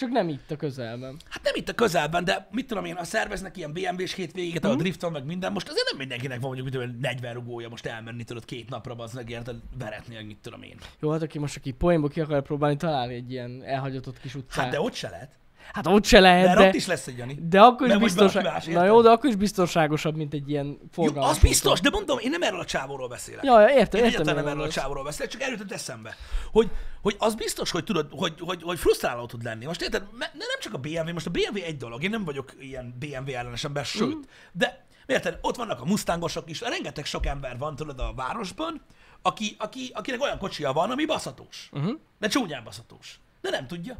Csak 0.00 0.10
nem 0.10 0.28
itt 0.28 0.50
a 0.50 0.56
közelben. 0.56 1.16
Hát 1.28 1.42
nem 1.42 1.52
itt 1.56 1.68
a 1.68 1.72
közelben, 1.72 2.24
de 2.24 2.48
mit 2.50 2.66
tudom 2.66 2.84
én, 2.84 2.96
ha 2.96 3.04
szerveznek 3.04 3.56
ilyen 3.56 3.72
BMW-s 3.72 4.14
hétvégéket, 4.14 4.62
Mhm. 4.62 4.72
a 4.72 4.74
drifton, 4.76 5.12
meg 5.12 5.24
minden, 5.24 5.52
most 5.52 5.68
azért 5.68 5.88
nem 5.90 5.98
mindenkinek 5.98 6.40
van 6.40 6.46
mondjuk, 6.46 6.66
mit 6.66 6.74
tudom 6.74 6.90
én, 6.90 6.98
40 7.00 7.34
rugója 7.34 7.68
most 7.68 7.86
elmenni, 7.86 8.24
tudod, 8.24 8.44
két 8.44 8.68
napra 8.68 8.94
az 8.94 9.12
meg 9.12 9.30
érted, 9.30 9.56
veretni, 9.78 10.14
meg 10.14 10.26
mit 10.26 10.38
tudom 10.42 10.62
én. 10.62 10.76
Jó, 11.00 11.10
hát 11.10 11.22
aki 11.22 11.38
most 11.38 11.56
aki 11.56 11.70
poénból 11.70 12.08
ki 12.08 12.20
akar 12.20 12.42
próbálni 12.42 12.76
találni 12.76 13.14
egy 13.14 13.30
ilyen 13.30 13.62
elhagyatott 13.64 14.20
kis 14.20 14.34
utcát. 14.34 14.64
Hát 14.64 14.72
de 14.72 14.80
ott 14.80 14.94
se 14.94 15.08
lehet. 15.08 15.30
Hát 15.72 15.86
ott 15.86 16.04
se 16.04 16.20
lehet, 16.20 16.46
Mert 16.46 16.58
de, 16.58 16.66
ott 16.68 16.74
is 16.74 16.86
lesz 16.86 17.06
egy 17.06 17.16
Jani. 17.16 17.38
de 17.48 17.60
akkor 17.60 17.88
is 17.88 17.96
biztonság... 17.96 18.62
Na 18.66 18.84
jó, 18.84 19.02
de 19.02 19.10
akkor 19.10 19.30
is 19.30 19.36
biztonságosabb, 19.36 20.16
mint 20.16 20.34
egy 20.34 20.50
ilyen 20.50 20.66
Jó, 20.66 20.76
forgalmas 20.92 21.30
az 21.30 21.38
biztos, 21.38 21.80
de 21.80 21.90
mondom, 21.90 22.18
én 22.18 22.30
nem 22.30 22.42
erről 22.42 22.60
a 22.60 22.64
csávóról 22.64 23.08
beszélek. 23.08 23.44
Ja, 23.44 23.60
ja, 23.60 23.68
értem, 23.68 23.76
Én 23.78 24.06
értem. 24.06 24.06
egyáltalán 24.06 24.34
nem 24.44 24.46
erről 24.52 24.62
a 24.62 24.68
csávóról 24.72 25.04
beszélek, 25.04 25.30
csak 25.30 25.40
erőtött 25.42 25.72
eszembe. 25.72 26.16
Hogy, 26.52 26.70
hogy 27.02 27.16
az 27.18 27.34
biztos, 27.34 27.70
hogy 27.70 27.84
tudod, 27.84 28.06
hogy, 28.10 28.34
hogy, 28.40 28.62
hogy 28.62 28.78
frusztráló 28.78 29.26
tud 29.26 29.42
lenni. 29.42 29.64
Most 29.64 29.82
érted, 29.82 30.02
nem 30.18 30.30
csak 30.60 30.74
a 30.74 30.78
BMW, 30.78 31.12
most 31.12 31.26
a 31.26 31.30
BMW 31.30 31.62
egy 31.64 31.76
dolog, 31.76 32.02
én 32.02 32.10
nem 32.10 32.24
vagyok 32.24 32.52
ilyen 32.60 32.96
BMW 32.98 33.34
ellenes 33.34 33.64
ember, 33.64 33.84
sőt, 33.84 34.14
Mm. 34.16 34.20
de 34.52 34.84
érted, 35.06 35.38
ott 35.40 35.56
vannak 35.56 35.80
a 35.80 35.84
mustangosok 35.84 36.50
is, 36.50 36.60
rengeteg 36.60 37.04
sok 37.04 37.26
ember 37.26 37.58
van, 37.58 37.76
tudod, 37.76 37.98
a 38.00 38.12
városban, 38.16 38.80
aki, 39.22 39.56
aki, 39.58 39.90
akinek 39.94 40.22
olyan 40.22 40.38
kocsia 40.38 40.72
van, 40.72 40.90
ami 40.90 41.04
baszatós. 41.04 41.68
Uh-huh. 41.72 41.98
De 42.18 42.28
csúnyán 42.28 42.64
baszatós. 42.64 43.20
De 43.40 43.50
nem 43.50 43.66
tudja. 43.66 43.96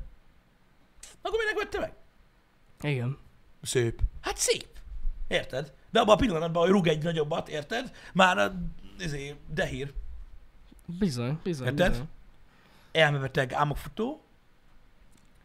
Akkor 1.22 1.38
minek 1.38 1.62
vette 1.62 1.78
meg? 1.78 1.94
Igen. 2.92 3.18
Szép. 3.62 4.00
Hát 4.20 4.36
szép. 4.36 4.68
Érted? 5.28 5.72
De 5.90 6.00
abban 6.00 6.14
a 6.14 6.18
pillanatban, 6.18 6.62
hogy 6.62 6.70
rúg 6.70 6.86
egy 6.86 7.02
nagyobbat, 7.02 7.48
érted? 7.48 7.92
Már 8.12 8.38
a, 8.38 8.62
izé, 8.98 9.36
dehír. 9.48 9.92
Bizony, 10.98 11.38
bizony, 11.42 11.66
Érted? 11.66 11.90
bizony. 11.90 12.08
elmebeteg 12.92 13.52
álmokfutó, 13.52 14.22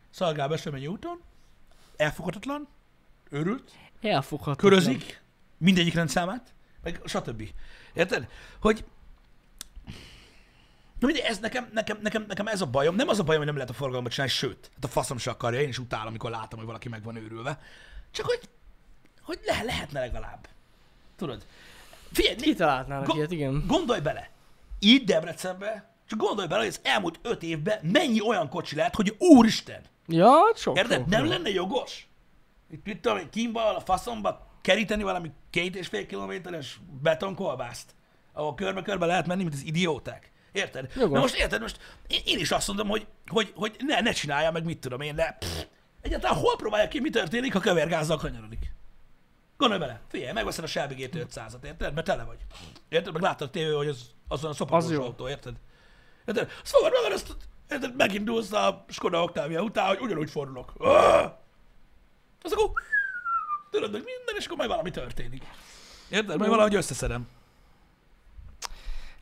szalgál 0.09 0.47
Beslemenyi 0.47 0.87
úton, 0.87 1.21
elfogadhatatlan, 1.95 2.67
őrült, 3.29 3.71
Elfoghatatlan. 4.01 4.71
körözik, 4.71 5.21
mindegyik 5.57 5.93
rendszámát, 5.93 6.53
meg 6.83 7.01
stb. 7.05 7.43
Érted? 7.93 8.27
Hogy 8.61 8.85
Na 10.99 11.07
mindegy, 11.07 11.25
ez 11.25 11.39
nekem, 11.39 11.69
nekem, 11.73 11.97
nekem, 12.01 12.25
nekem 12.27 12.47
ez 12.47 12.61
a 12.61 12.65
bajom. 12.65 12.95
Nem 12.95 13.07
az 13.07 13.19
a 13.19 13.23
bajom, 13.23 13.37
hogy 13.37 13.45
nem 13.51 13.55
lehet 13.55 13.69
a 13.71 13.73
forgalmat 13.73 14.11
csinálni, 14.11 14.33
sőt, 14.33 14.69
hát 14.73 14.83
a 14.83 14.87
faszom 14.87 15.17
se 15.17 15.29
akarja, 15.31 15.61
én 15.61 15.67
is 15.67 15.79
utálom, 15.79 16.07
amikor 16.07 16.29
látom, 16.29 16.57
hogy 16.59 16.67
valaki 16.67 16.89
meg 16.89 17.03
van 17.03 17.15
őrülve. 17.15 17.59
Csak 18.11 18.25
hogy, 18.25 18.39
hogy 19.21 19.39
le, 19.45 19.63
lehetne 19.63 19.99
legalább. 19.99 20.47
Tudod? 21.17 21.45
Figyelj, 22.11 22.35
Kitalálnának 22.35 23.05
Go- 23.05 23.15
ilyet, 23.15 23.31
igen. 23.31 23.63
Gondolj 23.67 23.99
bele, 23.99 24.29
így 24.79 25.03
Debrecenbe, 25.03 25.89
csak 26.07 26.19
gondolj 26.19 26.47
bele, 26.47 26.59
hogy 26.59 26.69
az 26.69 26.79
elmúlt 26.83 27.19
öt 27.21 27.43
évben 27.43 27.79
mennyi 27.83 28.21
olyan 28.21 28.49
kocsi 28.49 28.75
lehet, 28.75 28.95
hogy 28.95 29.15
úristen, 29.17 29.81
Ja, 30.07 30.31
sok, 30.55 30.77
érted? 30.77 30.99
sok, 30.99 31.07
Nem 31.09 31.19
sok. 31.21 31.29
lenne 31.29 31.49
jogos? 31.49 32.07
Itt 32.71 32.85
mit 32.85 33.01
tudom 33.01 33.29
kínba, 33.29 33.75
a 33.75 33.79
faszomba 33.79 34.47
keríteni 34.61 35.03
valami 35.03 35.31
két 35.49 35.75
és 35.75 35.87
fél 35.87 36.05
kilométeres 36.05 36.79
betonkolbászt, 37.01 37.91
ahol 38.33 38.55
körbe-körbe 38.55 39.05
lehet 39.05 39.27
menni, 39.27 39.41
mint 39.43 39.53
az 39.55 39.63
idióták. 39.65 40.31
Érted? 40.55 40.91
Jogos. 40.95 41.13
Na 41.13 41.19
most 41.19 41.35
érted, 41.35 41.61
most 41.61 41.79
én, 42.07 42.21
én 42.25 42.39
is 42.39 42.51
azt 42.51 42.67
mondom, 42.67 42.87
hogy, 42.87 43.07
hogy, 43.27 43.51
hogy 43.55 43.75
ne, 43.79 44.01
ne 44.01 44.11
csinálja 44.11 44.51
meg, 44.51 44.63
mit 44.63 44.79
tudom 44.79 45.01
én, 45.01 45.15
de 45.15 45.37
pff, 45.39 45.63
egyáltalán 46.01 46.37
hol 46.37 46.55
próbálja 46.55 46.87
ki, 46.87 46.99
mi 46.99 47.09
történik, 47.09 47.53
ha 47.53 47.59
kövérgázzal 47.59 48.17
kanyarodik? 48.17 48.73
Gondolj 49.57 49.81
bele, 49.81 50.01
figyelj, 50.09 50.31
megveszed 50.31 50.63
a 50.63 50.67
Shelby 50.67 50.93
GT 50.93 51.15
500-at, 51.15 51.63
érted? 51.63 51.93
Mert 51.93 52.05
tele 52.05 52.23
vagy. 52.23 52.37
Érted? 52.89 53.13
Meg 53.13 53.21
láttad 53.21 53.47
a 53.47 53.51
tévé, 53.51 53.71
hogy 53.73 53.87
az, 53.87 54.11
azon 54.27 54.51
a 54.51 54.53
szopatós 54.53 54.91
Az 54.91 54.97
autó, 54.97 55.29
érted? 55.29 55.53
Érted? 56.25 56.51
Azt 56.63 56.75
fogod 56.75 56.91
magad, 56.91 57.11
azt, 57.11 57.35
érted? 57.69 57.95
Megindulsz 57.95 58.51
a 58.51 58.85
Skoda 58.89 59.23
Octavia 59.23 59.61
után, 59.61 59.87
hogy 59.87 59.99
ugyanúgy 59.99 60.29
fordulok. 60.29 60.73
Ah! 60.77 61.31
Az 62.41 62.51
akkor 62.51 62.71
tudod, 63.69 63.91
hogy 63.91 64.03
minden, 64.03 64.35
és 64.37 64.45
akkor 64.45 64.57
majd 64.57 64.69
valami 64.69 64.91
történik. 64.91 65.43
Érted? 66.09 66.37
Majd 66.37 66.49
valahogy 66.49 66.75
összeszedem. 66.75 67.27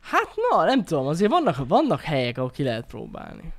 Hát 0.04 0.28
na, 0.50 0.64
nem 0.64 0.84
tudom, 0.84 1.06
azért 1.06 1.30
vannak, 1.30 1.68
vannak 1.68 2.00
helyek, 2.00 2.38
ahol 2.38 2.50
ki 2.50 2.62
lehet 2.62 2.86
próbálni. 2.86 3.52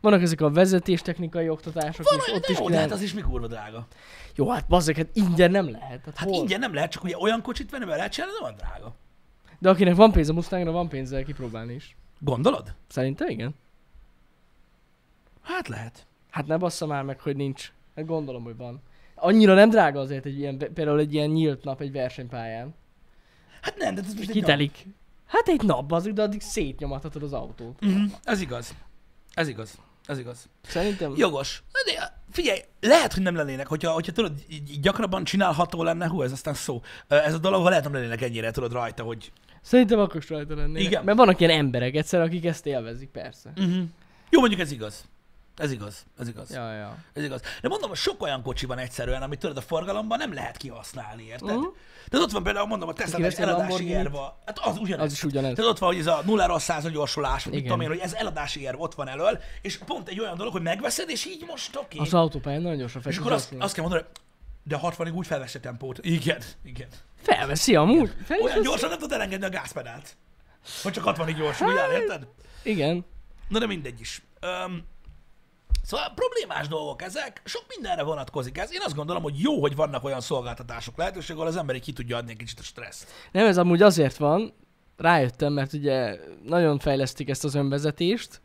Vannak 0.00 0.22
ezek 0.22 0.40
a 0.40 0.50
vezetéstechnikai 0.50 1.48
oktatások 1.48 2.08
Van, 2.10 2.18
is, 2.18 2.32
ott 2.32 2.46
de 2.46 2.52
is 2.52 2.58
jó, 2.58 2.64
de 2.68 2.70
hát 2.70 2.74
lehet... 2.74 2.90
az 2.90 3.02
is 3.02 3.14
mi 3.14 3.20
kurva 3.20 3.46
drága. 3.46 3.86
Jó, 4.34 4.48
hát 4.48 4.66
bazzeg, 4.68 4.96
hát 4.96 5.06
ingyen 5.12 5.50
nem 5.50 5.70
lehet. 5.70 6.04
Hát, 6.04 6.16
Hát 6.16 6.28
hol? 6.28 6.38
ingyen 6.38 6.60
nem 6.60 6.74
lehet, 6.74 6.90
csak 6.90 7.04
ugye 7.04 7.18
olyan 7.18 7.42
kocsit 7.42 7.70
venni, 7.70 7.84
mert 7.84 7.96
lehet 7.96 8.12
csinálni, 8.12 8.34
de 8.38 8.44
van 8.44 8.54
drága. 8.56 8.94
De 9.58 9.68
akinek 9.68 9.94
van 9.94 10.12
pénz 10.12 10.28
a 10.28 10.32
Mustangra, 10.32 10.70
van 10.70 10.88
pénzzel 10.88 11.24
kipróbálni 11.24 11.74
is. 11.74 11.96
Gondolod? 12.18 12.74
Szerintem 12.88 13.28
igen. 13.28 13.54
Hát 15.42 15.68
lehet. 15.68 16.06
Hát 16.30 16.46
ne 16.46 16.56
bassza 16.56 16.86
már 16.86 17.02
meg, 17.02 17.20
hogy 17.20 17.36
nincs. 17.36 17.72
Hát 17.96 18.06
gondolom, 18.06 18.44
hogy 18.44 18.56
van. 18.56 18.82
Annyira 19.14 19.54
nem 19.54 19.70
drága 19.70 20.00
azért 20.00 20.24
egy 20.26 20.38
ilyen, 20.38 20.58
például 20.58 20.98
egy 20.98 21.14
ilyen 21.14 21.28
nyílt 21.30 21.64
nap 21.64 21.80
egy 21.80 21.92
versenypályán. 21.92 22.74
Hát 23.60 23.76
nem, 23.76 23.94
de 23.94 24.00
ez 24.00 24.14
most 24.14 24.28
egy 24.28 24.34
Kitelik. 24.34 24.86
Hát 25.26 25.48
egy 25.48 25.62
nap 25.62 25.92
az, 25.92 26.08
de 26.12 26.22
addig 26.22 26.40
szétnyomathatod 26.40 27.22
az 27.22 27.32
autót. 27.32 27.80
Mhm, 27.80 28.04
Ez 28.24 28.40
igaz. 28.40 28.74
Ez 29.34 29.48
igaz. 29.48 29.78
Ez 30.06 30.18
igaz. 30.18 30.48
Szerintem... 30.62 31.12
Jogos. 31.16 31.62
De 31.84 32.12
figyelj, 32.30 32.60
lehet, 32.80 33.12
hogy 33.12 33.22
nem 33.22 33.34
lennének, 33.34 33.66
hogyha, 33.66 33.90
hogyha 33.90 34.12
tudod, 34.12 34.32
így 34.48 34.80
gyakrabban 34.80 35.24
csinálható 35.24 35.82
lenne, 35.82 36.08
hú, 36.08 36.22
ez 36.22 36.32
aztán 36.32 36.54
szó. 36.54 36.82
Ez 37.08 37.34
a 37.34 37.38
dolog, 37.38 37.62
ha 37.62 37.68
lehet, 37.68 37.84
nem 37.84 37.92
lennének 37.92 38.22
ennyire, 38.22 38.50
tudod, 38.50 38.72
rajta, 38.72 39.02
hogy... 39.02 39.32
Szerintem 39.62 39.98
akkor 39.98 40.16
is 40.16 40.28
rajta 40.28 40.54
lennének. 40.54 40.82
Igen. 40.82 41.04
Mert 41.04 41.18
vannak 41.18 41.40
ilyen 41.40 41.58
emberek 41.58 41.94
egyszer, 41.94 42.20
akik 42.20 42.44
ezt 42.44 42.66
élvezik, 42.66 43.08
persze. 43.08 43.52
Uh-huh. 43.56 43.82
Jó, 44.30 44.40
mondjuk 44.40 44.60
ez 44.60 44.70
igaz. 44.72 45.04
Ez 45.56 45.72
igaz, 45.72 46.04
ez 46.18 46.28
igaz. 46.28 46.50
Ja, 46.50 46.72
ja. 46.72 46.96
Ez 47.12 47.24
igaz. 47.24 47.40
De 47.60 47.68
mondom, 47.68 47.88
hogy 47.88 47.98
sok 47.98 48.22
olyan 48.22 48.42
kocsi 48.42 48.66
van 48.66 48.78
egyszerűen, 48.78 49.22
amit 49.22 49.38
tudod, 49.38 49.56
a 49.56 49.60
forgalomban 49.60 50.18
nem 50.18 50.34
lehet 50.34 50.56
kihasználni, 50.56 51.24
érted? 51.24 51.48
Mhm. 51.48 51.56
Uh-huh. 51.56 51.74
Tehát 52.08 52.26
ott 52.26 52.32
van 52.32 52.42
például, 52.42 52.66
mondom, 52.66 52.88
a 52.88 52.92
Tesla 52.92 53.24
egy 53.24 53.34
eladási 53.34 53.88
érva. 53.88 54.38
Hát 54.46 54.58
az 54.58 54.78
ugyanez. 54.78 55.04
Az 55.04 55.12
is 55.12 55.24
ugyanez. 55.24 55.54
Tehát 55.54 55.70
ott 55.70 55.78
van, 55.78 55.88
hogy 55.88 55.98
ez 55.98 56.06
a 56.06 56.22
0 56.24 56.58
100 56.58 56.90
gyorsulás, 56.90 57.44
mit 57.44 57.62
tudom 57.62 57.80
én, 57.80 57.88
hogy 57.88 57.98
ez 57.98 58.12
eladási 58.12 58.60
érv 58.60 58.80
ott 58.80 58.94
van 58.94 59.08
elől, 59.08 59.40
és 59.62 59.78
pont 59.78 60.08
egy 60.08 60.20
olyan 60.20 60.36
dolog, 60.36 60.52
hogy 60.52 60.62
megveszed, 60.62 61.10
és 61.10 61.26
így 61.26 61.44
most 61.46 61.76
oké. 61.76 61.98
Az 61.98 62.14
autópályán 62.14 62.62
nagyon 62.62 62.78
gyorsan 62.78 63.02
fel 63.02 63.10
És 63.10 63.16
tud 63.16 63.26
akkor 63.26 63.36
azt, 63.36 63.54
azt 63.58 63.74
kell 63.74 63.82
mondani, 63.82 64.04
hogy 64.04 64.20
de 64.62 64.80
60-ig 64.82 65.14
úgy 65.14 65.26
felvesse 65.26 65.60
tempót. 65.60 65.98
Igen, 66.02 66.42
igen. 66.64 66.88
Felveszi 67.22 67.74
amúgy. 67.74 68.12
Fel 68.24 68.40
Olyan 68.40 68.62
gyorsan 68.62 68.88
nem 68.88 68.98
tudod 68.98 69.12
elengedni 69.12 69.46
a 69.46 69.48
gázpedált. 69.48 70.16
Hogy 70.82 70.92
csak 70.92 71.04
60-ig 71.06 71.34
gyorsul, 71.36 71.72
jár, 71.72 71.90
érted? 71.90 72.26
Igen. 72.62 73.04
Na 73.48 73.58
de 73.58 73.66
mindegy 73.66 74.00
is. 74.00 74.22
Öm, 74.40 74.84
szóval 75.86 76.12
problémás 76.14 76.68
dolgok 76.68 77.02
ezek, 77.02 77.40
sok 77.44 77.64
mindenre 77.68 78.02
vonatkozik 78.02 78.58
ez. 78.58 78.72
Én 78.72 78.80
azt 78.84 78.94
gondolom, 78.94 79.22
hogy 79.22 79.40
jó, 79.40 79.60
hogy 79.60 79.76
vannak 79.76 80.04
olyan 80.04 80.20
szolgáltatások 80.20 80.96
lehetőség, 80.96 81.36
ahol 81.36 81.46
az 81.48 81.56
ember 81.56 81.78
ki 81.80 81.92
tudja 81.92 82.16
adni 82.16 82.30
egy 82.30 82.36
kicsit 82.36 82.58
a 82.58 82.62
stresszt. 82.62 83.10
Nem, 83.32 83.46
ez 83.46 83.58
amúgy 83.58 83.82
azért 83.82 84.16
van, 84.16 84.52
rájöttem, 84.96 85.52
mert 85.52 85.72
ugye 85.72 86.18
nagyon 86.42 86.78
fejlesztik 86.78 87.28
ezt 87.28 87.44
az 87.44 87.54
önvezetést, 87.54 88.40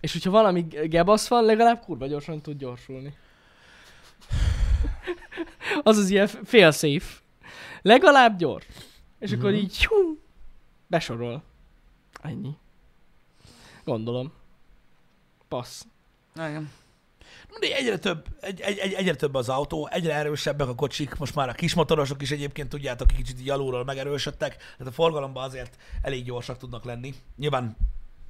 és 0.00 0.12
hogyha 0.12 0.30
valami 0.30 0.60
gebasz 0.62 1.28
van, 1.28 1.44
legalább 1.44 1.80
kurva 1.84 2.06
gyorsan 2.06 2.40
tud 2.40 2.58
gyorsulni. 2.58 3.14
az 5.82 5.96
az 5.96 6.10
ilyen 6.10 6.26
fail 6.26 6.70
safe. 6.72 7.16
Legalább 7.82 8.38
gyors. 8.38 8.66
És 9.18 9.32
akkor 9.32 9.50
Mhm. 9.50 9.58
így 9.58 9.84
hú, 9.84 10.18
besorol. 10.86 11.42
Ennyi. 12.22 12.50
Gondolom. 13.84 14.32
Passz. 15.48 15.82
Igen. 16.38 16.70
De 17.60 17.76
egyre 17.76 17.98
több, 17.98 18.26
egy, 18.40 18.60
egy, 18.60 18.78
egy, 18.78 18.92
egyre 18.92 19.14
több 19.14 19.34
az 19.34 19.48
autó, 19.48 19.88
egyre 19.92 20.14
erősebbek 20.14 20.68
a 20.68 20.74
kocsik, 20.74 21.16
most 21.16 21.34
már 21.34 21.48
a 21.48 21.52
kismotorosok 21.52 22.22
is 22.22 22.30
egyébként 22.30 22.68
tudjátok, 22.68 23.08
kicsit 23.16 23.40
így 23.40 23.50
alulról 23.50 23.84
megerősödtek, 23.84 24.56
tehát 24.56 24.92
a 24.92 24.92
forgalomban 24.92 25.44
azért 25.44 25.76
elég 26.02 26.24
gyorsak 26.24 26.58
tudnak 26.58 26.84
lenni. 26.84 27.14
Nyilván 27.36 27.76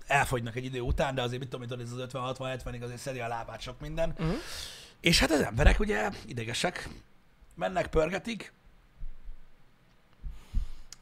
elfogynak 0.07 0.57
egy 0.57 0.65
idő 0.65 0.81
után, 0.81 1.15
de 1.15 1.23
azért 1.23 1.41
mit 1.41 1.49
tudom, 1.49 1.69
hogy 1.69 1.81
ez 1.81 1.93
az 1.93 2.09
50-60-70-ig 2.13 2.83
azért 2.83 2.99
szedi 2.99 3.21
a 3.21 3.29
lábát 3.29 3.61
sok 3.61 3.81
minden. 3.81 4.11
Uh-huh. 4.19 4.35
És 5.01 5.19
hát 5.19 5.31
az 5.31 5.41
emberek 5.41 5.81
ugye 5.81 6.11
idegesek, 6.27 6.89
mennek, 7.55 7.87
pörgetik, 7.87 8.53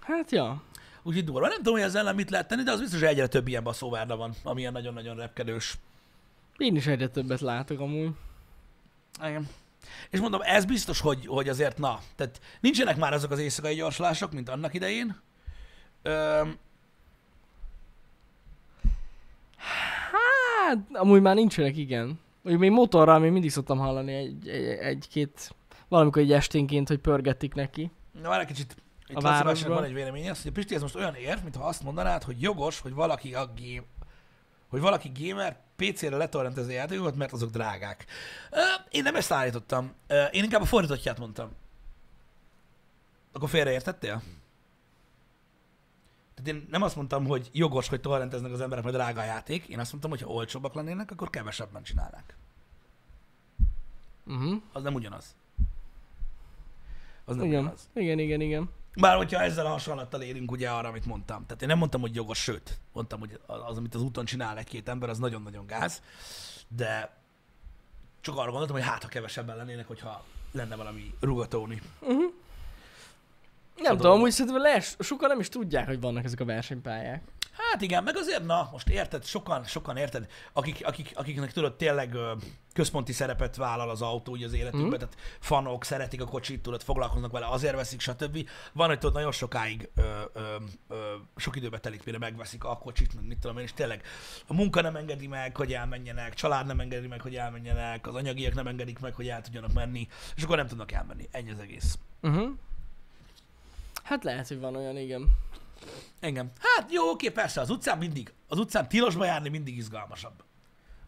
Hát 0.07 0.31
ja. 0.31 0.62
úgyhogy 1.03 1.25
durva. 1.25 1.49
Nem 1.49 1.57
tudom, 1.57 1.75
hogy 1.75 1.83
ezzel 1.83 2.01
ellen 2.01 2.14
mit 2.14 2.31
lehet 2.31 2.49
tenni, 2.49 2.62
de 2.62 2.71
az 2.71 2.81
biztos, 2.81 3.01
hogy 3.01 3.09
egyre 3.09 3.27
több 3.27 3.49
ilyen 3.49 3.62
baszóvárda 3.62 4.16
van, 4.16 4.35
ami 4.42 4.61
ilyen 4.61 4.73
nagyon-nagyon 4.73 5.16
repkedős. 5.16 5.79
Én 6.57 6.77
is 6.77 6.87
egyre 6.87 7.09
többet 7.09 7.40
látok 7.40 7.81
amúgy. 7.81 8.11
Igen. 9.23 9.49
És 10.11 10.21
mondom, 10.21 10.40
ez 10.45 10.64
biztos, 10.64 11.01
hogy, 11.01 11.27
hogy 11.27 11.49
azért 11.49 11.79
na, 11.79 12.01
tehát 12.16 12.40
nincsenek 12.61 12.97
már 12.97 13.12
azok 13.12 13.31
az 13.31 13.38
éjszakai 13.38 13.75
gyorsulások, 13.75 14.33
mint 14.33 14.49
annak 14.49 14.75
idején. 14.75 15.21
Öm, 16.03 16.59
Hát, 20.66 20.79
amúgy 20.92 21.21
már 21.21 21.35
nincsenek, 21.35 21.77
igen. 21.77 22.21
Mondjuk 22.42 22.61
még 22.61 22.71
motorral 22.71 23.19
még 23.19 23.31
mindig 23.31 23.51
szoktam 23.51 23.79
hallani 23.79 24.14
egy, 24.14 24.49
egy, 24.49 24.64
egy-két, 24.64 25.55
valamikor 25.88 26.23
egy 26.23 26.33
esténként, 26.33 26.88
hogy 26.88 26.99
pörgetik 26.99 27.55
neki. 27.55 27.90
na 28.23 28.29
már 28.29 28.40
egy 28.40 28.47
kicsit, 28.47 28.77
itt 29.07 29.16
A 29.16 29.21
városban. 29.21 29.75
Van 29.75 29.85
egy 29.85 29.92
véleménye, 29.92 30.31
azt 30.31 30.45
mondja, 30.45 30.62
Pisti, 30.62 30.75
ez 30.75 30.83
most 30.83 30.95
olyan 30.95 31.14
érv, 31.14 31.42
mintha 31.42 31.64
azt 31.64 31.83
mondanád, 31.83 32.23
hogy 32.23 32.42
jogos, 32.42 32.81
hogy 32.81 32.95
valaki 32.95 33.35
a 33.35 33.53
game, 33.57 33.83
hogy 34.77 34.85
valaki 34.85 35.12
gamer 35.19 35.57
PC-re 35.77 36.17
letorrentezi 36.17 36.73
a 36.73 36.75
játékokat, 36.75 37.17
mert 37.17 37.33
azok 37.33 37.51
drágák. 37.51 38.05
Én 38.91 39.03
nem 39.03 39.17
ezt 39.17 39.33
állítottam. 39.33 39.93
Én 40.31 40.43
inkább 40.43 40.61
a 40.61 40.65
fordítottját 40.65 41.19
mondtam. 41.19 41.51
Akkor 43.33 43.49
félreértettél? 43.49 44.23
Tehát 46.35 46.51
én 46.51 46.67
nem 46.71 46.83
azt 46.83 46.97
mondtam, 46.97 47.27
hogy 47.27 47.51
jogos, 47.53 47.89
hogy 47.89 48.01
torrenteznek 48.01 48.53
az 48.53 48.61
emberek, 48.61 48.85
mert 48.85 48.97
drága 48.97 49.21
a 49.21 49.25
játék. 49.25 49.67
Én 49.67 49.79
azt 49.79 49.91
mondtam, 49.91 50.11
hogy 50.11 50.23
ha 50.23 50.31
olcsóbbak 50.31 50.75
lennének, 50.75 51.11
akkor 51.11 51.31
kevesebben 51.31 51.83
csinálnák. 51.83 52.37
Uh-huh. 54.27 54.62
Az 54.73 54.83
nem 54.83 54.95
ugyanaz. 54.95 55.37
Az 57.25 57.37
nem 57.37 57.45
Igen. 57.45 57.61
ugyanaz. 57.61 57.89
igen, 57.95 58.19
igen, 58.19 58.41
igen. 58.41 58.71
Bár 58.97 59.17
hogyha 59.17 59.41
ezzel 59.41 59.67
a 59.67 59.69
hasonlattal 59.69 60.21
érünk 60.23 60.51
ugye 60.51 60.71
arra, 60.71 60.89
amit 60.89 61.07
mondtam. 61.07 61.47
Tehát 61.47 61.63
én 61.63 61.69
nem 61.69 61.79
mondtam, 61.79 62.01
hogy 62.01 62.15
jogos, 62.15 62.39
sőt, 62.39 62.79
mondtam, 62.93 63.19
hogy 63.19 63.41
az, 63.47 63.77
amit 63.77 63.95
az 63.95 64.03
úton 64.03 64.25
csinál 64.25 64.59
egy-két 64.59 64.89
ember, 64.89 65.09
az 65.09 65.19
nagyon-nagyon 65.19 65.67
gáz, 65.67 66.03
de 66.69 67.17
csak 68.21 68.37
arra 68.37 68.51
gondoltam, 68.51 68.77
hogy 68.77 68.85
hát, 68.85 69.03
ha 69.03 69.09
kevesebben 69.09 69.57
lennének, 69.57 69.87
hogyha 69.87 70.25
lenne 70.53 70.77
valami 70.77 71.15
rugatóni. 71.21 71.83
Nem 73.77 73.85
Tudom. 73.85 73.97
tudom, 73.97 74.13
amúgy 74.13 74.31
szerintem 74.31 74.63
les, 74.63 74.97
sokan 74.99 75.29
nem 75.29 75.41
is 75.41 75.49
tudják, 75.49 75.87
hogy 75.87 76.01
vannak 76.01 76.25
ezek 76.25 76.41
a 76.41 76.45
versenypályák. 76.45 77.23
Hát 77.57 77.81
igen, 77.81 78.03
meg 78.03 78.16
azért, 78.16 78.45
na, 78.45 78.69
most 78.73 78.88
érted, 78.88 79.25
sokan, 79.25 79.64
sokan 79.64 79.97
érted, 79.97 80.27
akik, 80.53 80.87
akik, 80.87 81.12
akiknek 81.14 81.53
tudod, 81.53 81.77
tényleg 81.77 82.14
ö, 82.14 82.33
központi 82.73 83.12
szerepet 83.12 83.57
vállal 83.57 83.90
az 83.90 84.03
autó 84.03 84.33
ugye 84.33 84.47
az 84.47 84.53
életükben, 84.53 84.88
Mhm. 84.88 84.95
tehát 84.99 85.16
fanok, 85.40 85.85
szeretik 85.85 86.21
a 86.23 86.25
kocsit, 86.25 86.62
tudod, 86.62 86.83
foglalkoznak 86.83 87.31
vele, 87.33 87.47
azért 87.49 87.75
veszik, 87.75 88.01
stb. 88.01 88.49
Van, 88.73 88.88
hogy 88.88 88.99
tudod, 88.99 89.14
nagyon 89.14 89.33
sokáig, 89.33 89.88
ö, 89.97 90.03
ö, 90.33 90.57
ö, 90.88 91.14
sok 91.37 91.57
időbe 91.57 91.79
telik, 91.79 92.05
mire 92.05 92.19
megveszik 92.19 92.64
a 92.64 92.79
kocsit, 92.79 93.14
meg 93.14 93.25
mit 93.27 93.38
tudom 93.38 93.57
én, 93.59 93.64
és 93.64 93.73
tényleg 93.73 94.03
a 94.47 94.55
munka 94.55 94.81
nem 94.81 94.97
engedi 94.97 95.27
meg, 95.27 95.57
hogy 95.57 95.73
elmenjenek, 95.73 96.35
család 96.35 96.66
nem 96.66 96.81
engedi 96.81 97.07
meg, 97.07 97.21
hogy 97.21 97.35
elmenjenek, 97.37 98.07
az 98.07 98.14
anyagiak 98.14 98.55
nem 98.55 98.66
engedik 98.66 98.99
meg, 98.99 99.14
hogy 99.14 99.29
el 99.29 99.40
tudjanak 99.42 99.73
menni, 99.73 100.09
és 100.37 100.42
akkor 100.42 100.57
nem 100.57 100.66
tudnak 100.66 100.92
elmenni. 100.92 101.29
Ennyi 101.31 101.51
az 101.51 101.59
egész. 101.59 101.99
Uh-huh. 102.23 102.49
Hát 104.03 104.25
lehet, 104.25 104.49
hogy 104.49 104.61
van 104.61 104.77
olyan, 104.77 104.97
igen. 104.97 105.29
Engem. 106.21 106.51
Hát 106.59 106.93
jó, 106.93 107.11
oké, 107.11 107.29
persze, 107.29 107.61
az 107.61 107.71
utcán 107.71 107.99
mindig, 107.99 108.33
az 108.49 108.59
utcán 108.59 108.89
tilosba 108.89 109.25
járni 109.25 109.49
mindig 109.49 109.77
izgalmasabb. 109.77 110.45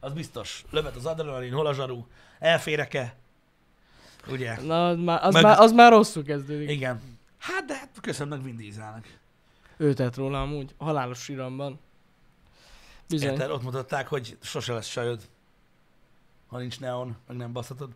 Az 0.00 0.12
biztos. 0.12 0.64
Lövet 0.70 0.96
az 0.96 1.06
adrenalin, 1.06 1.52
hol 1.52 1.66
a 1.66 1.74
zsaru, 1.74 2.06
elférek-e? 2.38 3.16
Ugye? 4.28 4.60
Na, 4.60 4.88
az 4.88 4.98
már, 4.98 5.24
az, 5.24 5.34
Meg- 5.34 5.42
már, 5.42 5.58
az 5.58 5.72
már 5.72 5.92
rosszul 5.92 6.24
kezdődik. 6.24 6.70
Igen. 6.70 7.18
Hát, 7.38 7.64
de 7.64 7.76
hát 7.76 7.98
köszönnek 8.00 8.42
Vin 8.42 8.56
Dieselnek. 8.56 9.18
Ő 9.76 9.94
tett 9.94 10.16
róla 10.16 10.40
amúgy, 10.42 10.74
halálos 10.78 11.18
síramban. 11.22 11.78
Bizony. 13.08 13.30
Érted? 13.30 13.50
Ott 13.50 13.62
mutatták, 13.62 14.08
hogy 14.08 14.36
sose 14.40 14.72
lesz 14.72 14.86
sajod, 14.86 15.28
ha 16.46 16.58
nincs 16.58 16.80
neon, 16.80 17.16
meg 17.26 17.36
nem 17.36 17.52
baszhatod. 17.52 17.90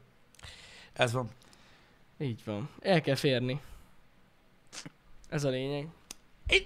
Ez 0.92 1.12
van. 1.12 1.30
Így 2.18 2.44
van. 2.44 2.70
El 2.80 3.00
kell 3.00 3.14
férni. 3.14 3.60
Ez 5.28 5.44
a 5.44 5.48
lényeg. 5.48 5.88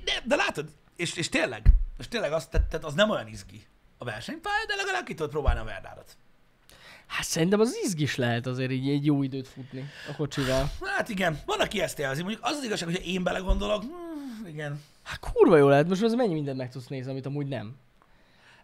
De, 0.05 0.23
de 0.25 0.37
látod, 0.37 0.69
és, 0.97 1.17
és 1.17 1.29
tényleg, 1.29 1.63
és 1.99 2.09
tényleg 2.09 2.33
az, 2.33 2.47
tehát, 2.47 2.67
tehát 2.67 2.85
az 2.85 2.95
nem 2.95 3.11
olyan 3.11 3.29
izgi 3.29 3.67
a 3.99 4.05
versenypálya, 4.05 4.67
de 4.67 4.75
legalább 4.75 5.05
ki 5.05 5.15
tudod 5.15 5.31
próbálni 5.31 5.61
a 5.61 5.65
Verdárat. 5.65 6.17
Hát 7.07 7.25
szerintem 7.25 7.61
az 7.61 7.77
izgis 7.85 8.17
lehet 8.17 8.47
azért 8.47 8.71
így 8.71 8.89
egy 8.89 9.05
jó 9.05 9.23
időt 9.23 9.49
futni 9.49 9.85
a 10.11 10.17
kocsival. 10.17 10.71
Hát 10.97 11.09
igen, 11.09 11.41
van, 11.47 11.61
aki 11.61 11.81
ezt 11.81 11.99
élvezi. 11.99 12.23
Mondjuk 12.23 12.45
az 12.45 12.57
az 12.57 12.65
igazság, 12.65 12.89
hogyha 12.89 13.05
én 13.05 13.23
belegondolok, 13.23 13.83
hmm, 13.83 14.47
igen, 14.47 14.81
Hát 15.07 15.19
kurva 15.19 15.57
jó 15.57 15.69
lehet, 15.69 15.89
most 15.89 16.03
az 16.03 16.15
mennyi 16.15 16.35
mindent 16.35 16.57
meg 16.57 16.71
tudsz 16.71 16.87
nézni, 16.87 17.11
amit 17.11 17.27
amúgy 17.27 17.47
nem. 17.47 17.77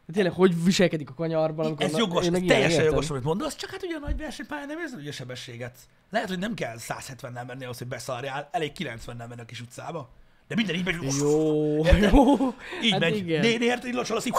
De 0.06 0.12
tényleg, 0.12 0.32
hogy 0.32 0.64
viselkedik 0.64 1.10
a 1.10 1.14
kanyarban, 1.14 1.66
amikor... 1.66 1.86
Ez 1.86 1.96
jogos, 1.96 2.26
ez 2.26 2.32
teljesen 2.32 2.70
értem. 2.70 2.84
jogos, 2.84 3.10
amit 3.10 3.22
mondasz, 3.22 3.56
csak 3.56 3.70
hát 3.70 3.82
ugye 3.82 3.96
a 3.96 3.98
nagy 3.98 4.16
versenypályán 4.16 4.66
nem 4.66 4.78
érzed 4.78 4.98
ugye 4.98 5.08
a 5.08 5.12
sebességet. 5.12 5.78
Lehet, 6.10 6.28
hogy 6.28 6.38
nem 6.38 6.54
kell 6.54 6.76
170-nel 6.78 7.46
menni 7.46 7.64
ahhoz, 7.64 7.78
hogy 7.78 7.86
beszarjál, 7.86 8.48
elég 8.52 8.72
90-nel 8.78 9.28
menni 9.28 9.40
a 9.40 9.44
kis 9.44 9.60
utcába. 9.60 10.10
De 10.54 10.58
minden 10.62 10.76
így 10.76 10.84
megy, 10.84 11.14
Jó, 11.18 11.84
Érted? 11.84 12.12
jó. 12.12 12.34
így 12.82 12.90
hát 12.90 13.00
megy. 13.00 13.16
igen. 13.16 13.40
Né, 13.40 13.56
né, 13.56 13.64
érted, 13.64 13.88
így 13.88 13.94
locsol, 13.94 14.16
az 14.16 14.26
így, 14.26 14.34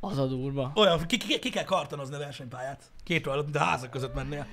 Az 0.00 0.18
a 0.18 0.26
durva. 0.26 0.72
olyan, 0.74 1.06
ki, 1.06 1.16
ki, 1.16 1.38
ki, 1.38 1.50
kell 1.50 1.64
kartonozni 1.64 2.14
a 2.14 2.18
versenypályát. 2.18 2.82
Két 3.04 3.26
alatt, 3.26 3.44
mint 3.44 3.56
a 3.56 3.58
házak 3.58 3.90
között 3.90 4.14
mennél. 4.14 4.46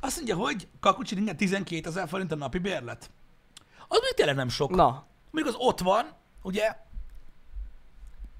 Azt 0.00 0.16
mondja, 0.16 0.36
hogy 0.36 0.68
Kakucsin 0.80 1.18
igen 1.18 1.36
12 1.36 1.88
ezer 1.88 2.08
forint 2.08 2.32
a 2.32 2.36
napi 2.36 2.58
bérlet. 2.58 3.10
Az 3.88 3.98
még 4.02 4.12
tényleg 4.14 4.34
nem 4.36 4.48
sok. 4.48 4.70
Na, 4.70 5.06
Mondjuk 5.30 5.56
az 5.56 5.66
ott 5.66 5.80
van, 5.80 6.12
ugye? 6.42 6.76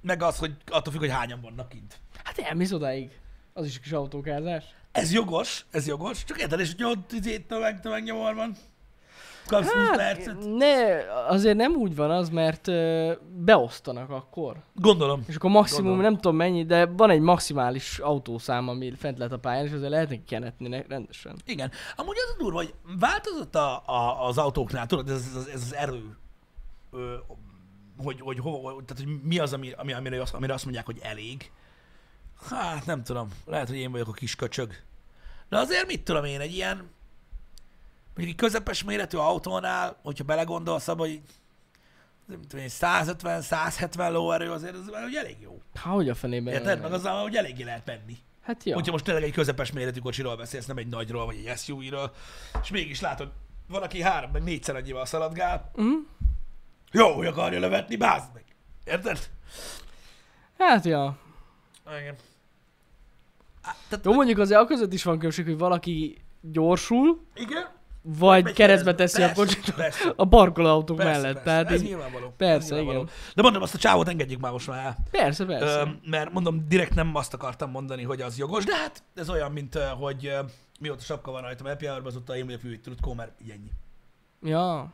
Meg 0.03 0.23
az, 0.23 0.39
hogy 0.39 0.57
attól 0.67 0.93
függ, 0.93 1.01
hogy 1.01 1.11
hányan 1.11 1.41
vannak 1.41 1.69
kint. 1.69 1.99
hát 2.25 2.39
elmész 2.39 2.73
odáig. 2.73 3.11
Az 3.53 3.67
is 3.67 3.81
kis 3.81 3.93
autókázás. 3.93 4.65
Ez 4.93 5.13
jogos, 5.13 5.65
ez 5.71 5.87
jogos, 5.87 6.25
csak 6.25 6.41
érted, 6.41 6.61
és 6.61 6.73
hogy 6.73 6.85
ott 6.85 7.13
izét 7.13 7.47
tömeg, 7.47 7.81
tömegnyomorban. 7.81 8.57
Kapsz 9.47 9.71
20 9.73 9.87
Hát, 9.89 9.97
percet. 9.97 10.37
ne, 10.57 10.97
azért 11.29 11.57
nem 11.57 11.73
úgy 11.75 11.97
van 11.97 12.11
az, 12.11 12.29
mert 12.29 12.69
ö, 12.69 13.13
beosztanak 13.37 14.11
akkor. 14.11 14.57
Gondolom. 14.75 15.23
És 15.29 15.37
akkor 15.37 15.51
maximum, 15.51 15.85
Gondolom. 15.85 16.11
nem 16.11 16.21
tudom 16.21 16.37
mennyi, 16.37 16.65
de 16.65 16.87
van 16.87 17.11
egy 17.11 17.21
maximális 17.21 17.99
autószám, 17.99 18.69
ami 18.69 18.93
fent 18.99 19.19
lehet 19.19 19.33
a 19.33 19.39
pályán, 19.39 19.67
és 19.67 19.73
azért 19.73 19.91
lehet 19.91 20.09
neki 20.09 20.25
kenetni 20.27 20.69
ne- 20.69 20.87
rendesen. 20.89 21.37
Igen. 21.45 21.71
Amúgy 21.97 22.17
az 22.25 22.35
a 22.35 22.43
durva, 22.43 22.57
hogy 22.57 22.75
változott 22.99 23.55
a, 23.55 23.83
a, 23.87 24.27
az 24.27 24.39
autóknál, 24.39 24.87
tudod, 24.87 25.09
ez, 25.09 25.25
ez, 25.37 25.47
ez 25.47 25.63
az 25.63 25.75
erő, 25.75 26.17
ö, 26.93 27.15
hogy, 27.99 28.21
hogy, 28.21 28.39
hova, 28.39 28.83
tehát, 28.87 29.05
hogy 29.05 29.23
mi 29.23 29.39
az, 29.39 29.53
ami, 29.53 29.73
ami, 29.77 29.93
amire, 29.93 30.21
azt, 30.21 30.35
amire 30.35 30.53
azt 30.55 30.65
mondják, 30.65 30.87
hogy 30.87 30.99
elég. 31.03 31.51
Hát 32.51 32.87
nem 32.87 33.03
tudom, 33.03 33.29
lehet, 33.47 33.69
hogy 33.69 33.77
én 33.77 33.91
vagyok 33.93 34.09
a 34.09 34.13
kis 34.13 34.37
köcsög. 34.37 34.73
De 35.49 35.59
azért 35.59 35.87
mit 35.87 36.03
tudom 36.05 36.25
én, 36.25 36.41
egy 36.41 36.55
ilyen, 36.55 36.91
mondjuk 38.17 38.29
egy 38.29 38.35
közepes 38.35 38.85
méretű 38.85 39.17
autónál, 39.17 39.97
hogyha 40.03 40.25
belegondolsz 40.25 40.89
abba, 40.89 41.01
hogy 41.03 41.21
nem 42.27 42.43
tudom 42.43 42.65
én, 42.65 42.71
150-170 42.81 44.11
lóerő 44.13 44.51
azért 44.51 44.75
az 44.75 44.89
már 44.93 45.05
ugye 45.05 45.19
elég 45.19 45.37
jó. 45.41 45.61
Há, 45.75 45.91
hogy 45.91 46.09
a 46.09 46.15
fenében? 46.15 46.55
Érted? 46.55 46.81
Meg 46.83 46.93
azzal, 46.93 47.23
hogy 47.23 47.37
eléggé 47.37 47.63
lehet 47.63 47.87
menni. 47.87 48.17
Hát 48.43 48.65
jó. 48.65 48.75
Hogyha 48.75 48.93
most 48.93 49.05
tényleg 49.05 49.23
egy 49.23 49.33
közepes 49.33 49.73
méretű 49.73 50.01
kocsiról 50.01 50.37
beszélsz, 50.37 50.67
nem 50.67 50.77
egy 50.77 50.87
nagyról, 50.87 51.27
vagy 51.27 51.45
egy 51.47 51.59
SUV-ről, 51.59 52.13
és 52.63 52.71
mégis 52.71 53.01
látod, 53.01 53.33
valaki 53.69 54.03
három, 54.03 54.31
meg 54.31 54.43
négyszer 54.43 54.75
annyival 54.77 55.07
szaladgál, 55.07 55.71
Mhm. 55.75 55.89
jó, 56.93 57.13
hogy 57.13 57.27
akarja 57.27 57.59
lövetni, 57.61 57.97
bázd 57.97 58.33
meg. 58.35 58.45
Érted? 58.85 59.19
Hát, 60.59 60.85
ja. 60.85 61.19
Igen. 62.01 62.15
Á, 63.63 63.75
Tehát, 63.89 64.05
Jó, 64.05 64.13
mondjuk 64.13 64.39
azért 64.39 64.61
a 64.61 64.65
között 64.65 64.93
is 64.93 65.03
van 65.03 65.17
különbség, 65.17 65.45
hogy 65.45 65.59
valaki 65.59 66.23
gyorsul, 66.41 67.27
igen? 67.35 67.69
Vagy 68.09 68.53
keresztbe 68.53 68.95
teszi 68.95 69.23
a 69.23 69.27
Persze, 69.27 69.41
kocsit 69.43 69.75
persze. 69.75 70.13
a 70.17 70.25
parkolóautók 70.29 70.97
Persze, 70.97 71.13
mellett. 71.21 71.33
persze. 71.35 71.45
Tehát 71.51 71.71
ez 71.71 71.81
így, 71.83 71.87
nyilvánvaló. 71.89 72.35
Persze, 72.37 72.55
Ez 72.57 72.69
nyilvánvaló. 72.71 73.01
igen. 73.03 73.15
De 73.35 73.43
mondom, 73.43 73.63
azt 73.63 73.75
a 73.75 73.79
csávot 73.79 74.09
engedjük 74.09 74.41
már 74.41 74.53
most 74.53 74.67
már 74.67 74.85
el. 74.85 74.97
persze, 75.11 75.45
persze. 75.45 75.81
Ö, 75.81 75.85
mert 76.11 76.33
mondom, 76.33 76.69
direkt 76.69 76.95
nem 76.95 77.15
azt 77.15 77.35
akartam 77.35 77.71
mondani, 77.71 78.03
hogy 78.03 78.21
az 78.21 78.39
jogos, 78.39 78.65
de 78.65 78.77
hát 78.77 79.03
ez 79.15 79.31
olyan, 79.31 79.53
mint 79.53 79.75
hogy 79.79 80.35
mióta 80.81 81.03
sapka 81.03 81.31
van 81.31 81.43
rajtam 81.43 81.67
happy 81.67 81.87
hour 81.87 82.07
azóta 82.07 82.37
én 82.37 82.45
vagy 82.45 82.55
a 82.55 82.59
főügy 82.59 82.81
tudod, 82.81 83.01
Comer, 83.01 83.33
így 83.45 83.51
ennyi. 83.51 83.71
Ja. 84.43 84.93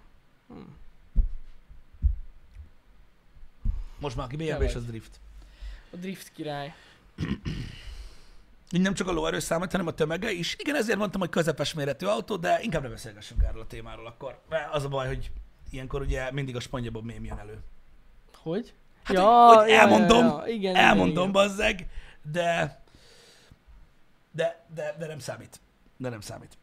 Most 3.98 4.16
már 4.16 4.27
aki 4.27 4.37
BMW 4.37 4.62
és 4.62 4.75
az 4.75 4.85
drift. 4.85 5.20
A 5.92 5.96
drift 5.96 6.33
király. 6.35 6.75
Nem 8.81 8.95
csak 8.95 9.09
a 9.09 9.13
lóerőszámot, 9.13 9.71
hanem 9.71 9.87
a 9.87 9.91
tömege 9.91 10.31
is. 10.31 10.57
Igen, 10.59 10.77
ezért 10.77 10.99
mondtam, 10.99 11.21
hogy 11.21 11.31
közepes 11.31 11.75
méretű 11.75 12.07
autó, 12.07 12.37
de 12.37 12.59
inkább 12.63 12.83
ne 12.83 12.89
beszélgessünk 12.89 13.43
erről 13.43 13.61
a 13.61 13.67
témáról 13.67 14.07
akkor. 14.07 14.39
Mert 14.49 14.75
az 14.75 14.85
a 14.85 14.89
baj, 14.89 15.07
hogy 15.07 15.31
ilyenkor 15.71 16.01
ugye 16.01 16.33
mindig 16.33 16.57
a 16.57 16.61
spongyabob 16.61 17.05
mém 17.05 17.25
jön 17.25 17.39
elő. 17.39 17.59
Hogy? 18.37 18.75
Hát, 19.03 19.17
hogy, 19.17 19.57
hogy 19.57 19.71
elmondom, 19.71 20.27
ja, 20.27 20.43
ja. 20.47 20.53
Igen, 20.53 20.77
elmondom, 20.77 21.29
igen, 21.29 21.33
bazzeg, 21.33 21.87
de, 22.33 22.83
de, 24.31 24.65
de, 24.75 24.95
de 24.99 25.07
nem 25.07 25.19
számít. 25.19 25.61
De 25.97 26.09
nem 26.09 26.21
számít. 26.21 26.59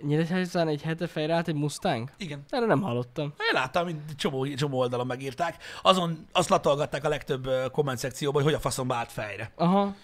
Nyíregyházán 0.00 0.68
egy 0.68 0.82
hete 0.82 1.06
fejre 1.06 1.34
állt 1.34 1.48
egy 1.48 1.54
Mustang? 1.54 2.10
Igen. 2.16 2.44
Erre 2.50 2.66
nem 2.66 2.82
hallottam. 2.82 3.34
Én 3.38 3.52
láttam, 3.52 3.84
mint 3.84 4.16
csomó, 4.16 4.46
csomó 4.46 4.78
oldalon 4.78 5.06
megírták. 5.06 5.62
Azon 5.82 6.26
azt 6.32 6.48
latolgatták 6.48 7.04
a 7.04 7.08
legtöbb 7.08 7.48
komment 7.72 7.98
szekcióban, 7.98 8.42
hogy 8.42 8.50
hogy 8.50 8.60
a 8.60 8.62
faszomba 8.62 8.94
állt 8.94 9.12
fejre. 9.12 9.52
Aha. 9.54 9.94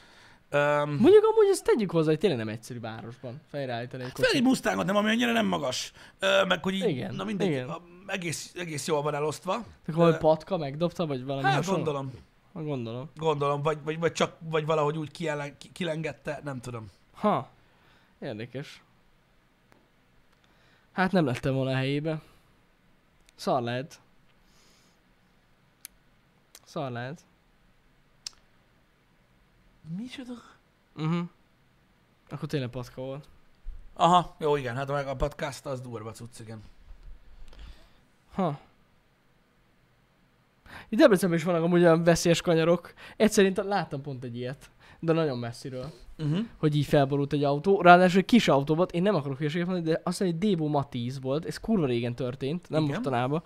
Um, 0.53 0.91
Mondjuk 0.91 1.25
amúgy 1.25 1.49
ezt 1.51 1.65
tegyük 1.65 1.91
hozzá, 1.91 2.09
hogy 2.09 2.19
tényleg 2.19 2.39
nem 2.39 2.49
egyszerű 2.49 2.81
városban 2.81 3.41
fejreállítani 3.51 4.03
egy 4.03 4.11
fel 4.15 4.25
egy 4.25 4.31
kocsit. 4.31 4.43
Mustangot 4.47 4.87
nem, 4.87 4.97
ami 4.97 5.09
annyira 5.11 5.33
nem 5.33 5.47
magas. 5.47 5.93
Ö, 6.19 6.45
meg 6.45 6.63
hogy 6.63 6.75
így, 6.75 6.89
Igen, 6.89 7.15
na 7.15 7.25
mindegy, 7.25 7.49
igen. 7.49 7.69
a- 7.69 7.81
egész, 8.07 8.53
egész 8.57 8.87
jól 8.87 9.03
van 9.03 9.15
elosztva. 9.15 9.53
Akkor 9.55 9.95
valami 9.95 10.15
Ö, 10.15 10.19
patka 10.19 10.57
megdobta, 10.57 11.07
vagy 11.07 11.25
valami 11.25 11.45
Hát 11.47 11.55
hasonló? 11.55 11.77
gondolom, 11.77 12.13
Ha, 12.53 12.63
gondolom. 12.63 13.11
gondolom, 13.17 13.63
vagy, 13.63 13.79
vagy, 13.85 13.99
vagy 13.99 14.13
csak, 14.13 14.37
vagy 14.41 14.67
valahogy 14.67 14.97
úgy 14.99 15.11
kielen, 15.11 15.59
ki- 15.59 15.73
kilengette, 15.73 16.41
nem 16.45 16.61
tudom. 16.61 16.91
Ha. 17.15 17.49
Érdekes. 18.21 18.83
Hát 20.93 21.13
nem 21.13 21.25
lettem 21.25 21.55
volna 21.55 21.71
a 21.71 21.75
helyébe. 21.77 22.21
Szar 23.35 23.63
lehet. 23.63 24.01
Szar 26.65 26.91
lehet. 26.91 27.21
Micsoda? 29.97 30.33
Uh-huh. 30.97 31.19
Akkor 32.31 32.49
tényleg 32.49 32.69
patka 32.69 33.01
volt. 33.03 33.29
Aha, 33.95 34.35
jó 34.39 34.57
igen, 34.57 34.77
hát 34.77 34.89
meg 34.89 35.07
a 35.07 35.17
podcast 35.17 35.67
az 35.67 35.81
durva 35.81 36.11
cucc, 36.11 36.39
igen. 36.41 36.63
Ha. 38.33 38.59
Itt 40.89 40.99
Debrecenben 40.99 41.39
is 41.39 41.45
vannak 41.45 41.63
amúgy 41.63 41.81
olyan 41.83 42.05
veszélyes 42.05 42.41
kanyarok. 42.41 42.93
Egyszer 43.17 43.45
én 43.45 43.55
láttam 43.57 44.03
pont 44.03 44.25
egy 44.25 44.37
ilyet, 44.37 44.71
de 45.01 45.13
nagyon 45.13 45.39
messziről, 45.39 45.93
Uh-huh. 46.21 46.39
hogy 46.57 46.77
így 46.77 46.85
felborult 46.87 47.33
egy 47.33 47.45
autó. 47.45 47.81
Ráadásul 47.81 48.19
egy 48.19 48.25
kis 48.25 48.49
autó 48.49 48.75
volt, 48.75 48.93
én 48.93 49.03
nem 49.03 49.15
akarok 49.15 49.39
hülyeséget 49.39 49.67
mondani, 49.67 49.91
de 49.91 50.01
azt 50.05 50.21
mondja, 50.21 50.39
hogy 50.39 50.49
Débo 50.49 50.67
Matiz 50.69 51.21
volt, 51.21 51.45
ez 51.45 51.59
kurva 51.59 51.87
régen 51.87 52.15
történt, 52.15 52.69
nem 52.69 52.83
Igen. 52.83 52.95
mostanában. 52.95 53.43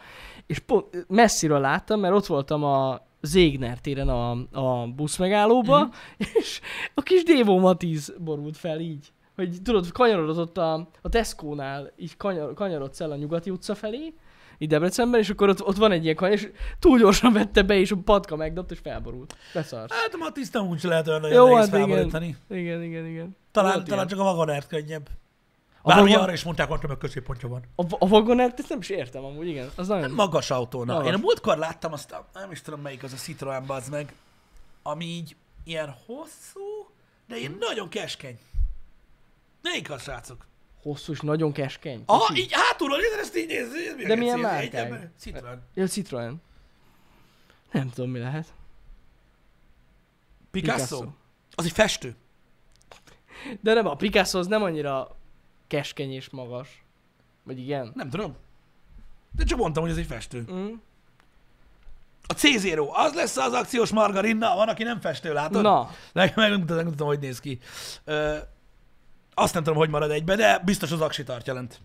És 0.47 0.59
pont 0.59 1.09
messziről 1.09 1.61
láttam, 1.61 2.01
mert 2.01 2.15
ott 2.15 2.27
voltam 2.27 2.65
a 2.65 3.01
Zégner 3.23 3.79
téren 3.79 4.09
a, 4.09 4.31
a 4.53 4.87
busz 4.87 5.17
megállóba, 5.17 5.79
Mhm. 5.79 5.91
és 6.39 6.61
a 6.95 7.03
kis 7.03 7.23
Dévo 7.23 7.59
Matiz 7.59 8.15
borult 8.19 8.57
fel 8.57 8.81
így. 8.81 9.13
Hogy 9.37 9.63
tudod, 9.63 9.93
kanyarodott 9.93 10.59
a, 10.59 10.89
a 11.03 11.09
Tesco-nál, 11.09 11.93
így 11.97 12.17
kanyar, 12.17 12.55
kanyarodsz 12.55 13.01
el 13.01 13.11
a 13.11 13.17
Nyugati 13.17 13.51
utca 13.51 13.75
felé, 13.75 14.15
így 14.59 14.69
Debrecenben, 14.69 15.21
és 15.21 15.31
akkor 15.31 15.49
ott, 15.49 15.65
ott 15.67 15.77
van 15.77 15.93
egy 15.93 16.05
ilyen 16.05 16.17
kanyar, 16.17 16.35
és 16.35 16.51
túl 16.79 16.99
gyorsan 16.99 17.33
vette 17.33 17.63
be, 17.63 17.79
és 17.79 17.91
a 17.91 17.97
patka 18.05 18.37
megdobt, 18.37 18.71
és 18.71 18.79
felborult. 18.83 19.37
Beszart. 19.55 19.93
Hát 19.93 20.15
a 20.21 20.33
tisztán 20.33 20.67
úgy 20.67 20.83
lehet 20.83 21.09
olyan 21.09 21.21
nagyon 21.21 21.37
Jó, 21.37 21.55
nehéz 21.55 21.71
hát 21.71 21.87
igen. 21.87 22.37
Igen, 22.51 22.83
igen, 22.83 23.07
igen. 23.07 23.37
Talán, 23.53 23.85
talán 23.85 24.07
csak 24.07 24.19
a 24.19 24.23
vagonert 24.25 24.67
könnyebb. 24.67 25.09
A 25.85 25.89
Bár 25.89 25.99
vagon- 25.99 26.15
arra 26.15 26.33
is 26.33 26.43
mondták, 26.43 26.69
hogy 26.69 26.89
meg 26.89 26.99
középpontja 26.99 27.49
van. 27.49 27.63
A, 27.77 27.85
a 27.99 28.09
vagonert, 28.09 28.59
ezt 28.59 28.69
nem 28.69 28.79
is 28.79 28.89
értem 28.89 29.25
amúgy, 29.25 29.47
igen. 29.47 29.71
Az 29.75 29.89
nagyon... 29.89 30.11
Magas 30.11 30.51
autónak. 30.51 30.97
Magas. 30.97 31.07
Én 31.11 31.15
a 31.15 31.19
múltkor 31.19 31.57
láttam 31.57 31.93
azt 31.93 32.13
a, 32.13 32.29
nem 32.35 32.51
is 32.51 32.63
tudom 32.63 32.81
melyik 32.81 33.03
az 33.03 33.13
a 33.13 33.17
Citroen 33.17 33.67
bazd 33.67 33.91
meg, 33.91 34.15
ami 34.83 35.05
így 35.05 35.37
ilyen 35.65 35.95
hosszú, 36.07 36.91
de 37.29 37.37
ilyen 37.37 37.57
nagyon 37.61 37.89
keskeny. 37.89 38.39
Melyik 39.63 39.91
az, 39.91 40.03
srácok? 40.03 40.47
Hosszú 40.83 41.13
és 41.13 41.21
nagyon 41.21 41.53
keskeny. 41.53 42.03
Ah, 42.07 42.27
Kicsi. 42.27 42.41
így 42.41 42.53
hátulról, 42.53 42.99
ezt 43.21 43.37
így 43.37 43.47
néz. 43.47 43.67
ez 43.67 43.95
mi 43.97 44.05
a 44.05 44.07
De 44.09 44.15
milyen 44.17 44.45
ember- 44.45 45.11
Citroen. 45.19 45.63
Ja, 45.75 45.87
Citroen. 45.87 46.43
Nem 47.71 47.91
tudom, 47.91 48.11
mi 48.11 48.19
lehet. 48.19 48.47
Picasso? 50.51 51.05
Az 51.55 51.65
egy 51.65 51.73
festő. 51.73 52.17
De 53.61 53.75
nem, 53.75 53.87
a 53.87 53.95
Picasso 53.95 54.39
az 54.39 54.47
nem 54.47 54.63
annyira 54.63 55.17
keskeny 55.73 56.13
és 56.13 56.31
magas. 56.31 56.85
Vagy 57.45 57.59
igen? 57.59 57.93
Nem 57.95 58.11
tudom. 58.11 58.37
De 59.37 59.45
csak 59.45 59.59
mondtam, 59.59 59.83
hogy 59.83 59.93
ez 59.93 59.99
egy 59.99 60.07
festő. 60.07 60.45
Mm. 60.53 60.73
A 62.27 62.35
C0, 62.35 62.89
az 62.91 63.15
lesz 63.15 63.37
az 63.37 63.53
akciós 63.53 63.91
margarinna, 63.91 64.55
van, 64.55 64.69
aki 64.69 64.83
nem 64.83 65.01
festő, 65.01 65.33
látod? 65.33 65.63
Na, 65.63 65.91
Meg, 66.13 66.33
meg 66.37 66.51
megmutatom, 66.51 66.77
megmutatom, 66.77 67.07
hogy 67.07 67.19
néz 67.19 67.41
ki. 67.41 67.59
Ö, 68.05 68.37
azt 69.35 69.55
nem 69.55 69.63
tudom, 69.63 69.79
hogy 69.79 69.89
marad 69.89 70.11
egybe, 70.11 70.37
de 70.37 70.59
biztos 70.59 70.93
az 70.93 71.01
aksi 71.01 71.23
tartja 71.23 71.55
lent. 71.55 71.81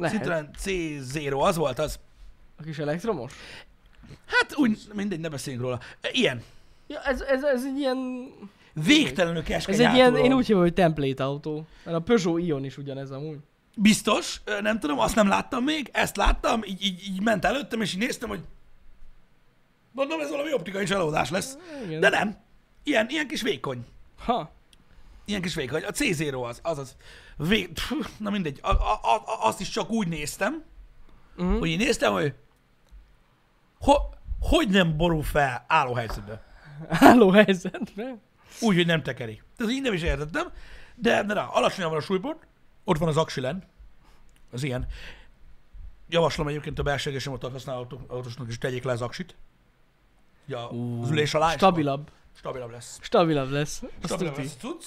Citroen 0.00 0.50
C0, 0.64 1.40
az 1.40 1.56
volt 1.56 1.78
az. 1.78 1.98
A 2.58 2.62
kis 2.62 2.78
elektromos? 2.78 3.32
Hát 4.26 4.56
úgy, 4.56 4.78
mindegy, 4.94 5.20
ne 5.20 5.28
beszéljünk 5.28 5.64
róla. 5.64 5.80
Ilyen. 6.12 6.42
Ja, 6.86 7.00
ez, 7.02 7.20
ez, 7.20 7.42
ez 7.42 7.64
egy 7.64 7.78
ilyen... 7.78 8.28
Végtelenül 8.84 9.42
keskeny 9.42 9.74
Ez 9.74 9.80
egy 9.80 9.94
ilyen, 9.94 10.16
én 10.16 10.32
úgy 10.32 10.46
hívom, 10.46 10.62
hogy 10.62 10.74
template 10.74 11.24
autó. 11.24 11.66
Mert 11.84 11.96
a 11.96 12.00
Peugeot 12.00 12.40
Ion 12.40 12.64
is 12.64 12.76
ugyanez 12.78 13.10
amúgy. 13.10 13.38
Biztos, 13.76 14.40
nem 14.60 14.80
tudom, 14.80 14.98
azt 14.98 15.14
nem 15.14 15.28
láttam 15.28 15.64
még, 15.64 15.88
ezt 15.92 16.16
láttam, 16.16 16.62
így, 16.64 16.84
így, 16.84 17.02
így 17.06 17.22
ment 17.22 17.44
előttem, 17.44 17.80
és 17.80 17.94
így 17.94 18.00
néztem, 18.00 18.28
hogy 18.28 18.40
mondom, 19.92 20.20
ez 20.20 20.30
valami 20.30 20.52
optikai 20.52 20.84
csalódás 20.84 21.30
lesz. 21.30 21.58
Igen. 21.86 22.00
De 22.00 22.08
nem. 22.08 22.36
Ilyen, 22.82 23.06
ilyen 23.08 23.26
kis 23.28 23.42
vékony. 23.42 23.84
Ha. 24.18 24.50
Ilyen 25.24 25.42
kis 25.42 25.54
vékony. 25.54 25.82
A 25.84 25.90
C0 25.90 26.42
az, 26.48 26.60
az 26.62 26.78
az. 26.78 26.96
Vé... 27.36 27.66
Pff, 27.66 27.92
Na 28.18 28.30
mindegy, 28.30 28.58
a, 28.62 28.70
a, 28.70 29.00
a, 29.02 29.46
azt 29.46 29.60
is 29.60 29.68
csak 29.68 29.90
úgy 29.90 30.08
néztem, 30.08 30.64
Uh-huh. 31.38 31.58
hogy 31.58 31.68
én 31.68 31.76
néztem, 31.76 32.12
hogy 32.12 32.34
ho, 33.80 33.92
hogy 34.40 34.68
nem 34.68 34.96
borul 34.96 35.22
fel 35.22 35.64
álló 35.68 35.92
helyzetbe. 35.94 36.42
Úgy, 38.60 38.74
hogy 38.76 38.86
nem 38.86 39.02
tekeri. 39.02 39.42
Ez 39.56 39.70
így 39.70 39.82
nem 39.82 39.92
is 39.92 40.02
értettem, 40.02 40.52
de, 40.94 41.22
de 41.22 41.34
na, 41.34 41.50
alacsonyan 41.52 41.90
van 41.90 41.98
a 41.98 42.02
súlypont, 42.02 42.46
ott 42.84 42.98
van 42.98 43.08
az 43.08 43.16
aksilen, 43.16 43.64
az 44.52 44.62
ilyen. 44.62 44.86
Javaslom 46.08 46.48
egyébként 46.48 46.78
a 46.78 46.82
belségesen 46.82 47.32
motor 47.32 47.50
használó 47.52 47.78
autó- 47.78 48.04
autósnak 48.08 48.48
is 48.48 48.58
tegyék 48.58 48.84
le 48.84 48.92
az 48.92 49.02
aksit. 49.02 49.36
Ja, 50.46 50.68
az 51.00 51.10
ülés 51.10 51.34
alá. 51.34 51.50
Stabilabb. 51.56 52.10
Stabilabb 52.36 52.70
lesz. 52.70 52.98
Stabilabb 53.02 53.50
lesz. 53.50 53.82
Azt 53.82 53.92
Stabilabb 54.04 54.34
tuti. 54.34 54.46
lesz 54.46 54.56
cucc. 54.56 54.84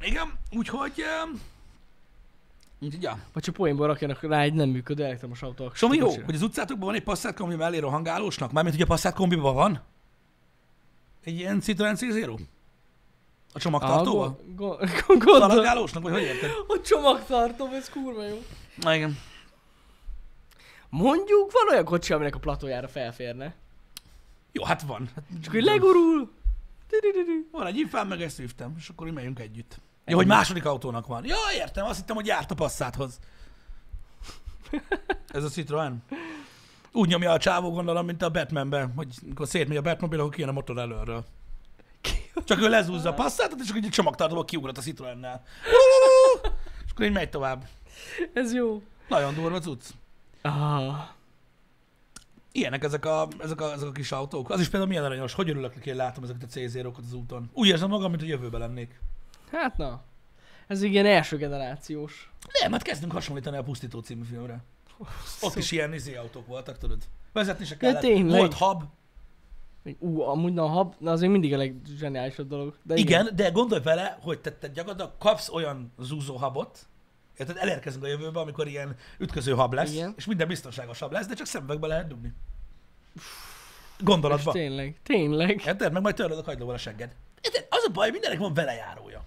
Igen, 0.00 0.32
úgyhogy... 0.50 0.92
Um, 1.24 1.40
úgyhogy 2.80 3.02
ja. 3.02 3.18
Vagy 3.32 3.42
csak 3.42 3.54
poénból 3.54 3.86
rakjanak 3.86 4.22
rá 4.22 4.40
egy 4.40 4.54
nem 4.54 4.68
működő 4.68 5.04
elektromos 5.04 5.42
autó. 5.42 5.70
Somi 5.74 5.96
jó, 5.96 6.08
hogy 6.24 6.34
az 6.34 6.42
utcátokban 6.42 6.86
van 6.86 6.94
egy 6.94 7.02
Passat 7.02 7.34
kombi 7.34 7.54
mellé 7.54 7.78
rohangálósnak? 7.78 8.52
Mármint 8.52 8.74
ugye 8.74 8.84
a 8.84 8.86
Passat 8.86 9.14
kombiban 9.14 9.54
van? 9.54 9.82
Egy 11.24 11.34
ilyen 11.34 11.60
Citroen 11.60 11.96
C0? 11.98 12.38
A 13.52 13.58
csomagtartóval? 13.58 14.38
Gondolom. 15.08 15.48
Szaladgálósnak, 15.48 16.02
vagy 16.02 16.12
hogy 16.12 16.22
érted? 16.22 16.50
A 16.68 16.80
csomagtartó, 16.80 17.68
ez 17.72 17.90
kurva 17.90 18.24
jó. 18.24 18.42
Na 18.76 18.94
igen. 18.94 19.18
Mondjuk, 20.88 21.52
van 21.52 21.68
olyan 21.70 21.84
kocsi, 21.84 22.12
aminek 22.12 22.34
a 22.34 22.38
platójára 22.38 22.88
felférne. 22.88 23.54
Jó, 24.52 24.64
hát 24.64 24.82
van. 24.82 25.10
Hát, 25.14 25.24
Csak 25.42 25.52
hogy 25.52 25.62
legurul. 25.62 26.30
Van 27.52 27.66
egy 27.66 27.76
infám, 27.76 28.08
meg 28.08 28.22
ezt 28.22 28.36
hívtam, 28.36 28.74
és 28.78 28.88
akkor 28.88 29.06
így 29.06 29.12
megyünk 29.12 29.38
együtt. 29.38 29.80
Jó, 30.06 30.16
hogy 30.16 30.26
második 30.26 30.64
autónak 30.64 31.06
van. 31.06 31.24
Ja, 31.24 31.36
értem, 31.54 31.86
azt 31.86 31.98
hittem, 31.98 32.16
hogy 32.16 32.26
járt 32.26 32.50
a 32.50 32.54
Passathoz. 32.54 33.18
Ez 35.28 35.44
a 35.44 35.48
Citroen. 35.48 36.02
Úgy 36.92 37.08
nyomja 37.08 37.30
a 37.30 37.38
csávó, 37.38 37.70
gondolom, 37.70 38.06
mint 38.06 38.22
a 38.22 38.30
Batmanben, 38.30 38.92
hogy 38.96 39.08
amikor 39.22 39.46
szétmegy 39.48 39.76
a 39.76 39.82
Batmobil, 39.82 40.20
akkor 40.20 40.32
kijön 40.32 40.48
a 40.48 40.52
motor 40.52 40.78
előről. 40.78 41.24
Csak 42.44 42.60
ő 42.60 42.68
lezúzza 42.68 43.08
a 43.08 43.14
Passatot, 43.14 43.60
és 43.60 43.68
akkor 43.68 43.82
egy 43.84 43.90
csomagtartóba 43.90 44.44
kiugrott 44.44 44.78
a 44.78 44.80
Citroennel. 44.80 45.42
És 46.86 46.90
akkor 46.90 47.04
így 47.04 47.12
megy 47.12 47.30
tovább. 47.30 47.68
Ez 48.32 48.54
jó. 48.54 48.82
Nagyon 49.08 49.34
durva 49.34 49.58
cucc. 49.58 49.84
Ah, 50.42 51.08
Ilyenek 52.52 52.84
ezek 52.84 53.04
a, 53.04 53.28
ezek, 53.38 53.60
a, 53.60 53.72
ezek 53.72 53.88
a 53.88 53.92
kis 53.92 54.12
autók. 54.12 54.50
Az 54.50 54.60
is 54.60 54.68
például 54.68 54.88
milyen 54.88 55.04
aranyos. 55.04 55.32
Hogy 55.32 55.48
örülök 55.50 55.74
neki, 55.74 55.88
hogy 55.88 55.98
látom 55.98 56.24
ezeket 56.24 56.42
a 56.42 56.46
c 56.46 56.74
0 56.74 56.92
az 56.96 57.12
úton. 57.12 57.50
Úgy 57.52 57.68
érzem 57.68 57.88
magam, 57.88 58.10
mint 58.10 58.22
a 58.22 58.26
jövőben 58.26 58.60
lennék. 58.60 59.00
hát 59.52 59.76
na. 59.76 60.02
Ez 60.66 60.82
igen 60.82 61.06
első 61.06 61.36
generációs. 61.36 62.30
Nem, 62.60 62.72
hát 62.72 62.82
kezdünk 62.82 63.12
hasonlítani 63.12 63.56
a 63.56 63.62
Pusztító 63.62 64.00
című 64.00 64.24
filmre. 64.24 64.64
Ott 65.40 65.56
is 65.56 65.70
ilyen 65.70 65.94
izé 65.94 66.16
autók 66.16 66.46
voltak, 66.46 66.78
tudod. 66.78 67.02
Vezetni 67.32 67.64
se 67.64 67.76
kellett. 67.76 68.02
Volt 68.22 68.54
Ú, 69.98 70.20
amúgy 70.20 70.52
na, 70.52 70.66
hab, 70.66 70.94
na 70.98 71.10
azért 71.10 71.32
mindig 71.32 71.54
a 71.54 71.56
leggeniálisabb 71.56 72.48
dolog. 72.48 72.76
De 72.82 72.94
Igen, 72.94 73.22
igen, 73.22 73.36
de 73.36 73.50
gondolj 73.50 73.82
vele, 73.82 74.18
hogy 74.20 74.40
te, 74.40 74.52
te 74.52 74.68
gyakorlatilag 74.68 75.12
kapsz 75.18 75.48
olyan 75.48 75.92
zúzó 75.98 76.36
habot, 76.36 76.86
érted, 77.38 77.56
elérkezünk 77.56 78.04
a 78.04 78.06
jövőbe, 78.06 78.40
amikor 78.40 78.68
ilyen 78.68 78.96
ütköző 79.18 79.52
hab 79.52 79.72
lesz, 79.72 79.92
Igen. 79.92 80.14
és 80.16 80.26
minden 80.26 80.48
biztonságosabb 80.48 81.12
lesz, 81.12 81.26
de 81.26 81.34
csak 81.34 81.46
szemüvegbe 81.46 81.86
lehet 81.86 82.06
dugni. 82.06 82.32
És 83.14 83.22
Gondolatba. 84.04 84.52
tényleg, 84.52 85.00
tényleg. 85.02 85.62
Érted? 85.66 85.92
Meg 85.92 86.02
majd 86.02 86.14
törlöd 86.14 86.38
a 86.38 86.42
kagylóval 86.42 86.74
a 86.74 86.78
segged. 86.78 87.14
Érted? 87.40 87.66
Az 87.70 87.84
a 87.88 87.90
baj, 87.92 88.10
mindenek 88.10 88.38
van 88.38 88.54
velejárója. 88.54 89.24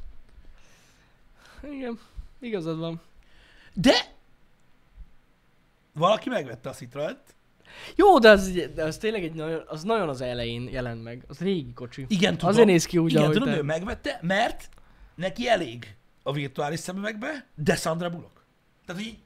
Igen, 1.63 1.99
igazad 2.39 2.79
van. 2.79 3.01
De 3.73 3.93
valaki 5.93 6.29
megvette 6.29 6.69
a 6.69 6.73
citroen 6.73 7.21
Jó, 7.95 8.19
de 8.19 8.29
az, 8.29 8.51
de 8.75 8.83
az 8.83 8.97
tényleg 8.97 9.23
egy 9.23 9.33
nagyon, 9.33 9.63
az 9.67 9.83
nagyon 9.83 10.09
az 10.09 10.21
elején 10.21 10.67
jelent 10.71 11.03
meg. 11.03 11.23
Az 11.27 11.39
régi 11.39 11.73
kocsi. 11.73 12.05
Igen, 12.07 12.33
tudom. 12.33 12.49
Azért 12.49 12.67
néz 12.67 12.85
ki 12.85 12.97
úgy, 12.97 13.09
Igen, 13.11 13.23
ahogy 13.23 13.33
tudom, 13.33 13.49
te. 13.49 13.57
ő 13.57 13.61
megvette, 13.61 14.19
mert 14.21 14.69
neki 15.15 15.47
elég 15.49 15.95
a 16.23 16.31
virtuális 16.31 16.79
szemüvegbe, 16.79 17.47
de 17.55 17.75
Sandra 17.75 18.09
Bullock. 18.09 18.41
Tehát, 18.85 19.01
hogy 19.01 19.11
így 19.11 19.19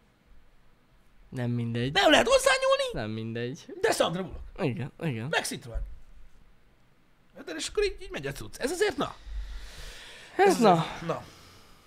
Nem 1.30 1.52
mindegy. 1.52 1.94
nem 1.94 2.12
lehet 2.12 2.28
hozzányúlni, 2.28 2.84
Nem 2.94 3.10
mindegy. 3.10 3.66
de 3.82 3.92
Sandra 3.92 4.22
Bullock. 4.24 4.44
Igen, 4.62 4.92
igen. 5.02 5.28
Meg 5.30 5.46
Citroen. 5.46 5.82
De 7.46 7.52
és 7.58 7.68
akkor 7.68 7.84
így, 7.84 7.96
így 8.02 8.12
megy 8.12 8.26
a 8.28 8.32
cucc. 8.32 8.58
Ez 8.60 8.72
azért 8.72 8.98
na. 8.98 9.16
Ez 10.38 10.60
na. 10.60 10.72
azért- 10.72 11.02
na. 11.08 11.24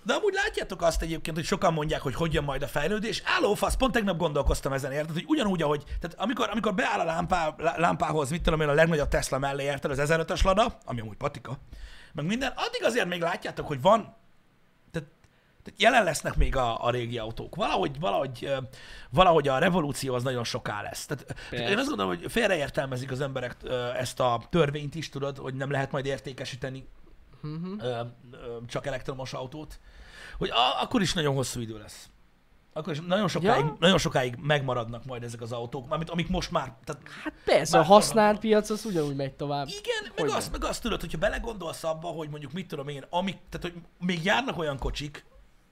De 0.03 0.13
amúgy 0.13 0.33
látjátok 0.33 0.81
azt 0.81 1.01
egyébként, 1.01 1.35
hogy 1.35 1.45
sokan 1.45 1.73
mondják, 1.73 2.01
hogy 2.01 2.15
hogy 2.15 2.33
jön 2.33 2.43
majd 2.43 2.61
a 2.61 2.67
fejlődés. 2.67 3.21
Álló 3.25 3.53
fasz, 3.53 3.75
pont 3.75 3.91
tegnap 3.91 4.17
gondolkoztam 4.17 4.73
ezen, 4.73 4.91
érted, 4.91 5.13
hogy 5.13 5.25
ugyanúgy, 5.27 5.61
ahogy, 5.61 5.83
tehát 5.83 6.15
amikor, 6.19 6.49
amikor 6.51 6.73
beáll 6.73 6.99
a 6.99 7.03
lámpá, 7.03 7.55
lá- 7.57 7.77
lámpához, 7.77 8.29
mit 8.29 8.41
tudom 8.41 8.61
én, 8.61 8.67
a 8.67 8.73
legnagyobb 8.73 9.07
Tesla 9.07 9.37
mellé 9.37 9.63
érted, 9.63 9.91
az 9.91 10.09
1005-ös 10.09 10.43
Lada, 10.43 10.77
ami 10.85 10.99
amúgy 10.99 11.17
patika, 11.17 11.57
meg 12.13 12.25
minden, 12.25 12.53
addig 12.55 12.83
azért 12.83 13.07
még 13.07 13.21
látjátok, 13.21 13.67
hogy 13.67 13.81
van, 13.81 14.15
tehát, 14.91 15.07
tehát 15.63 15.81
jelen 15.81 16.03
lesznek 16.03 16.35
még 16.35 16.55
a, 16.55 16.85
a 16.85 16.89
régi 16.89 17.17
autók. 17.17 17.55
Valahogy, 17.55 17.99
valahogy, 17.99 18.53
valahogy 19.09 19.47
a 19.47 19.57
revolúció 19.57 20.13
az 20.13 20.23
nagyon 20.23 20.43
soká 20.43 20.81
lesz. 20.81 21.05
Tehát, 21.05 21.35
tehát 21.49 21.69
én 21.69 21.77
azt 21.77 21.87
gondolom, 21.87 22.17
hogy 22.17 22.31
félreértelmezik 22.31 23.11
az 23.11 23.21
emberek 23.21 23.55
ezt 23.97 24.19
a 24.19 24.43
törvényt 24.49 24.95
is, 24.95 25.09
tudod, 25.09 25.37
hogy 25.37 25.53
nem 25.53 25.71
lehet 25.71 25.91
majd 25.91 26.05
értékesíteni 26.05 26.87
ö, 27.79 27.99
csak 28.67 28.85
elektromos 28.85 29.33
autót, 29.33 29.79
hogy 30.49 30.57
a, 30.57 30.81
akkor 30.81 31.01
is 31.01 31.13
nagyon 31.13 31.35
hosszú 31.35 31.59
idő 31.59 31.77
lesz. 31.77 32.07
Akkor 32.75 32.93
is 32.93 32.99
nagyon 33.07 33.27
sokáig, 33.27 33.65
Ja. 33.65 33.75
nagyon 33.79 33.97
sokáig 33.97 34.35
megmaradnak 34.41 35.05
majd 35.05 35.23
ezek 35.23 35.41
az 35.41 35.51
autók, 35.51 35.87
mármint 35.89 36.09
amik 36.09 36.29
most 36.29 36.51
már, 36.51 36.73
tehát 36.83 37.01
Hát 37.23 37.33
persze, 37.45 37.79
a 37.79 37.83
használt 37.83 38.39
piac 38.39 38.69
az 38.69 38.85
ugyanúgy 38.85 39.15
megy 39.15 39.33
tovább. 39.33 39.67
igen, 39.67 40.03
meg 40.03 40.19
Hogyne. 40.19 40.35
azt, 40.35 40.51
meg 40.51 40.63
azt 40.63 40.81
tudod, 40.81 40.99
hogyha 40.99 41.17
belegondolsz 41.17 41.83
abba, 41.83 42.07
hogy 42.07 42.29
mondjuk 42.29 42.51
mit 42.51 42.67
tudom 42.67 42.87
én, 42.87 43.03
amik, 43.09 43.37
tehát 43.49 43.71
hogy 43.71 43.81
még 44.07 44.23
járnak 44.23 44.57
olyan 44.57 44.77
kocsik, 44.77 45.25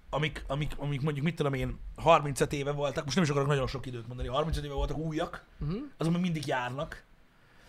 amik, 0.09 0.43
amik, 0.47 0.71
amik 0.77 1.01
mondjuk 1.01 1.25
mit 1.25 1.35
tudom 1.35 1.53
én 1.53 1.79
35 1.95 2.53
éve 2.53 2.71
voltak, 2.71 3.03
most 3.03 3.15
nem 3.15 3.23
is 3.25 3.29
akarok 3.31 3.47
nagyon 3.47 3.67
sok 3.67 3.85
időt 3.85 4.07
mondani, 4.07 4.27
35 4.27 4.63
éve 4.65 4.73
voltak 4.73 4.97
újak, 4.97 5.45
Uh-huh. 5.61 5.79
azok 5.97 6.13
még 6.13 6.21
mindig 6.21 6.47
járnak, 6.47 7.03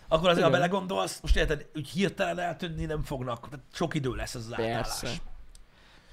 akkor 0.07 0.29
azért, 0.29 0.43
ha 0.43 0.49
Igen. 0.49 0.59
belegondolsz, 0.61 1.19
most 1.21 1.35
érted, 1.35 1.67
úgy 1.75 1.89
hirtelen 1.89 2.39
eltűnni 2.39 2.85
nem 2.85 3.03
fognak, 3.03 3.49
tehát 3.49 3.65
sok 3.73 3.93
idő 3.93 4.13
lesz 4.15 4.35
ez 4.35 4.45
az 4.45 4.53
átállás. 4.53 5.21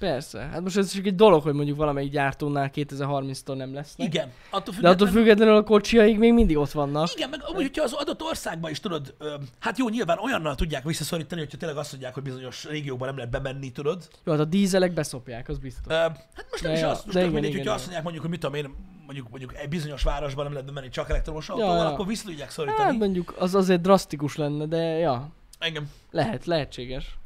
Persze. 0.01 0.39
Hát 0.39 0.61
most 0.61 0.77
ez 0.77 0.93
csak 0.93 1.05
egy 1.05 1.15
dolog, 1.15 1.43
hogy 1.43 1.53
mondjuk 1.53 1.77
valamelyik 1.77 2.11
gyártónál 2.11 2.69
2030-tól 2.73 3.55
nem 3.55 3.73
lesznek. 3.73 4.07
Igen, 4.07 4.31
attól 4.49 4.73
De 4.81 4.89
attól 4.89 5.07
függetlenül 5.07 5.55
a 5.55 5.63
kocsiaik 5.63 6.17
még 6.17 6.33
mindig 6.33 6.57
ott 6.57 6.71
vannak. 6.71 7.13
igen, 7.15 7.29
meg 7.29 7.39
amúgy, 7.43 7.61
hogyha 7.61 7.83
az 7.83 7.93
adott 7.93 8.21
országban 8.21 8.71
is 8.71 8.79
tudod, 8.79 9.15
hát 9.59 9.77
jó, 9.77 9.89
nyilván 9.89 10.17
olyannal 10.19 10.55
tudják 10.55 10.83
visszaszorítani, 10.83 11.41
hogyha 11.41 11.57
tényleg 11.57 11.77
azt 11.77 11.91
mondják, 11.91 12.13
hogy 12.13 12.23
bizonyos 12.23 12.65
régiókban 12.65 13.07
nem 13.07 13.15
lehet 13.15 13.31
bemenni, 13.31 13.71
tudod. 13.71 14.07
Jó, 14.23 14.31
hát 14.31 14.41
a 14.41 14.45
dízelek 14.45 14.93
beszopják, 14.93 15.49
az 15.49 15.57
biztos. 15.57 15.93
Ö, 15.93 15.95
hát 15.95 16.45
most 16.51 16.63
nem 16.63 16.71
De 16.71 16.77
is 16.77 16.83
ja, 16.83 16.89
az, 16.89 17.01
most 17.03 17.13
de 17.13 17.19
igen, 17.19 17.31
mindegy, 17.31 17.49
igen, 17.51 17.57
hogyha 17.63 17.73
azt 17.79 17.87
igen. 17.89 18.01
mondják 18.03 18.03
mondjuk, 18.03 18.21
hogy 18.23 18.31
mit 18.31 18.39
tudom 18.39 18.55
én, 18.55 18.85
mondjuk, 19.05 19.29
mondjuk 19.29 19.55
egy 19.57 19.69
bizonyos 19.69 20.03
városban 20.03 20.43
nem 20.43 20.53
lehet 20.53 20.67
bemenni 20.67 20.89
csak 20.89 21.09
elektromos 21.09 21.49
autóval, 21.49 21.77
ja. 21.77 21.85
akkor 21.87 22.07
vissza 22.07 22.23
tudják 22.23 22.41
Hát 22.47 22.51
szorítani. 22.51 22.97
mondjuk 22.97 23.35
az 23.39 23.55
azért 23.55 23.81
drasztikus 23.81 24.35
lenne, 24.35 24.65
de 24.65 24.77
ja, 24.77 25.29
Engem. 25.59 25.89
lehet, 26.11 26.45
lehetséges. 26.45 27.17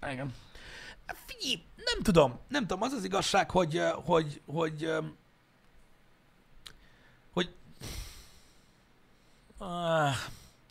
Engem. 0.00 0.32
Hát 1.06 1.16
Figyelj, 1.26 1.62
nem 1.94 2.02
tudom, 2.02 2.38
nem 2.48 2.66
tudom, 2.66 2.82
az 2.82 2.92
az 2.92 3.04
igazság, 3.04 3.50
hogy, 3.50 3.80
hogy, 4.04 4.40
hogy, 4.46 4.84
ö, 4.84 4.98
hogy, 7.32 7.50
Ah, 9.58 10.12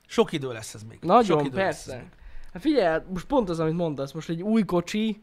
sok 0.07 0.31
idő 0.31 0.51
lesz 0.51 0.73
ez 0.73 0.83
még. 0.83 0.97
sok 1.01 1.07
Nagyon, 1.09 1.45
idő 1.45 1.57
lesz 1.57 1.77
ez 1.79 1.85
persze. 1.85 2.01
még. 2.01 2.09
Hát 2.53 2.61
figyelj, 2.61 3.01
most 3.13 3.25
pont 3.25 3.49
az, 3.49 3.59
amit 3.59 3.73
mondasz, 3.75 4.11
most 4.11 4.29
egy 4.29 4.41
új 4.41 4.63
kocsi, 4.65 5.21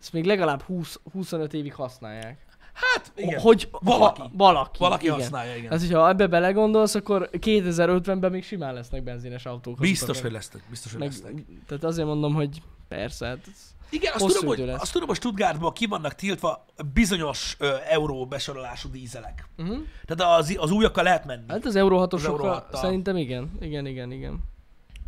ezt 0.00 0.12
még 0.12 0.24
legalább 0.24 0.62
20, 0.62 1.00
25 1.12 1.54
évig 1.54 1.74
használják. 1.74 2.38
Hát, 2.72 3.12
igen. 3.16 3.40
Hogy 3.40 3.68
Valaki. 3.80 4.20
Ha, 4.20 4.30
valaki. 4.32 4.78
Valaki 4.78 5.04
igen. 5.04 5.16
használja, 5.18 5.56
igen. 5.56 5.70
Hát, 5.70 5.80
hogyha 5.80 6.08
ebbe 6.08 6.26
belegondolsz, 6.26 6.94
akkor 6.94 7.28
2050-ben 7.32 8.30
még 8.30 8.44
simán 8.44 8.74
lesznek 8.74 9.02
benzines 9.02 9.46
autók. 9.46 9.78
Biztos, 9.78 10.20
hogy 10.20 10.32
lesznek. 10.32 10.62
Biztos, 10.70 10.90
hogy 10.92 11.00
Meg, 11.00 11.08
lesznek. 11.10 11.32
tehát 11.66 11.84
azért 11.84 12.06
mondom, 12.06 12.34
hogy 12.34 12.62
persze, 12.88 13.26
hát 13.26 13.38
ez- 13.46 13.74
Igen, 13.90 14.12
azt 14.14 14.26
tudom, 14.26 14.46
hogy, 14.46 14.58
lesz. 14.58 14.80
azt 14.80 14.92
tudom, 14.92 15.08
hogy 15.08 15.16
Stuttgartban 15.16 15.72
ki 15.72 15.86
vannak 15.86 16.14
tiltva 16.14 16.64
bizonyos 16.94 17.56
ö, 17.58 17.74
euró 17.88 18.26
besorolású 18.26 18.90
dízelek. 18.90 19.48
uh-huh. 19.58 19.78
Tehát 20.06 20.38
az, 20.38 20.54
az 20.58 20.70
újakkal 20.70 21.02
lehet 21.04 21.24
menni. 21.24 21.44
Hát 21.48 21.64
az 21.64 21.76
Euro 21.76 21.98
6 21.98 22.12
Az 22.12 22.24
Euro 22.24 22.44
6-tal. 22.46 22.74
szerintem 22.80 23.16
igen. 23.16 23.50
Igen, 23.60 23.86
igen, 23.86 24.12
igen. 24.12 24.42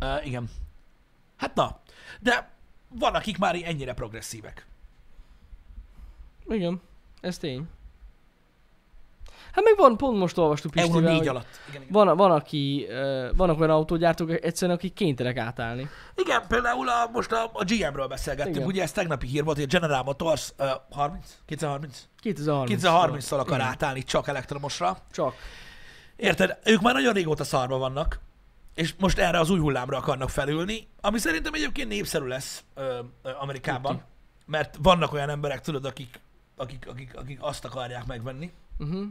Uh, 0.01 0.25
igen. 0.27 0.49
Hát 1.35 1.55
na, 1.55 1.79
de 2.19 2.51
van, 2.89 3.15
akik 3.15 3.37
már 3.37 3.55
ennyire 3.63 3.93
progresszívek. 3.93 4.65
Igen, 6.49 6.81
ez 7.21 7.37
tény. 7.37 7.63
Hát 9.57 9.65
meg 9.65 9.77
van, 9.77 9.97
pont 9.97 10.17
most 10.17 10.37
olvastuk 10.37 10.71
Pistivel, 10.71 11.01
4 11.01 11.17
hogy 11.17 11.27
alatt. 11.27 11.47
Igen, 11.69 11.81
igen. 11.81 11.93
van, 11.93 12.17
van, 12.17 12.31
aki, 12.31 12.87
vannak 13.35 13.59
olyan 13.59 13.71
autógyártók 13.71 14.31
egyszerűen, 14.43 14.77
akik 14.77 14.93
kénytelenek 14.93 15.37
átállni. 15.37 15.87
igen 16.15 16.41
például 16.47 16.89
a, 16.89 17.09
most 17.13 17.31
a, 17.31 17.49
a 17.53 17.63
GM-ről 17.63 18.07
beszélgettünk, 18.07 18.55
Igen. 18.55 18.67
ugye 18.67 18.81
ez 18.81 18.91
tegnapi 18.91 19.27
hír 19.27 19.43
volt, 19.43 19.57
hogy 19.57 19.65
a 19.65 19.79
General 19.79 20.03
Motors 20.03 20.51
uh, 20.59 20.67
30? 20.91 21.37
2030? 21.45 22.07
2030. 22.19 22.83
2030-szal 22.83 23.39
akar 23.39 23.57
Igen. 23.57 23.67
átállni 23.67 24.03
csak 24.03 24.27
elektromosra. 24.27 24.97
Csak. 25.11 25.33
Érted? 26.15 26.57
Ők 26.63 26.81
már 26.81 26.93
nagyon 26.93 27.13
régóta 27.13 27.43
szarba 27.43 27.77
vannak, 27.77 28.19
és 28.73 28.93
most 28.99 29.17
erre 29.17 29.39
az 29.39 29.49
új 29.49 29.59
hullámra 29.59 29.97
akarnak 29.97 30.29
felülni, 30.29 30.87
ami 31.01 31.17
szerintem 31.17 31.53
egyébként 31.53 31.87
népszerű 31.87 32.25
lesz 32.25 32.63
ö, 32.75 32.99
ö, 33.23 33.29
Amerikában, 33.39 33.91
Tuti. 33.91 34.05
mert 34.45 34.77
vannak 34.81 35.13
olyan 35.13 35.29
emberek, 35.29 35.61
tudod, 35.61 35.85
akik, 35.85 36.19
akik, 36.55 36.87
akik, 36.89 37.15
akik 37.15 37.37
azt 37.41 37.65
akarják 37.65 38.05
megvenni. 38.05 38.51
Uh-huh. 38.77 39.05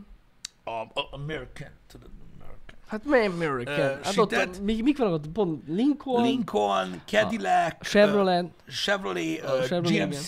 A, 0.69 0.71
a 1.01 1.09
American, 1.11 1.69
tudod, 1.87 2.11
American. 2.41 2.77
Hát 2.87 3.05
mi 3.05 3.27
American? 3.27 3.79
Ö, 3.79 3.83
hát 4.03 4.17
ott, 4.17 4.31
sitet. 4.31 4.61
mik, 4.61 4.83
mik 4.83 4.99
vannak 4.99 5.15
ott? 5.15 5.29
Pont 5.29 5.63
Lincoln, 5.67 6.23
Lincoln, 6.25 7.03
Cadillac, 7.07 7.75
Chevrolet, 7.89 8.45
ö, 8.67 8.71
Chevrolet, 8.71 9.45
A 9.45 9.53
ö, 9.57 9.63
Chevrolet, 9.65 10.09
GMC, 10.09 10.27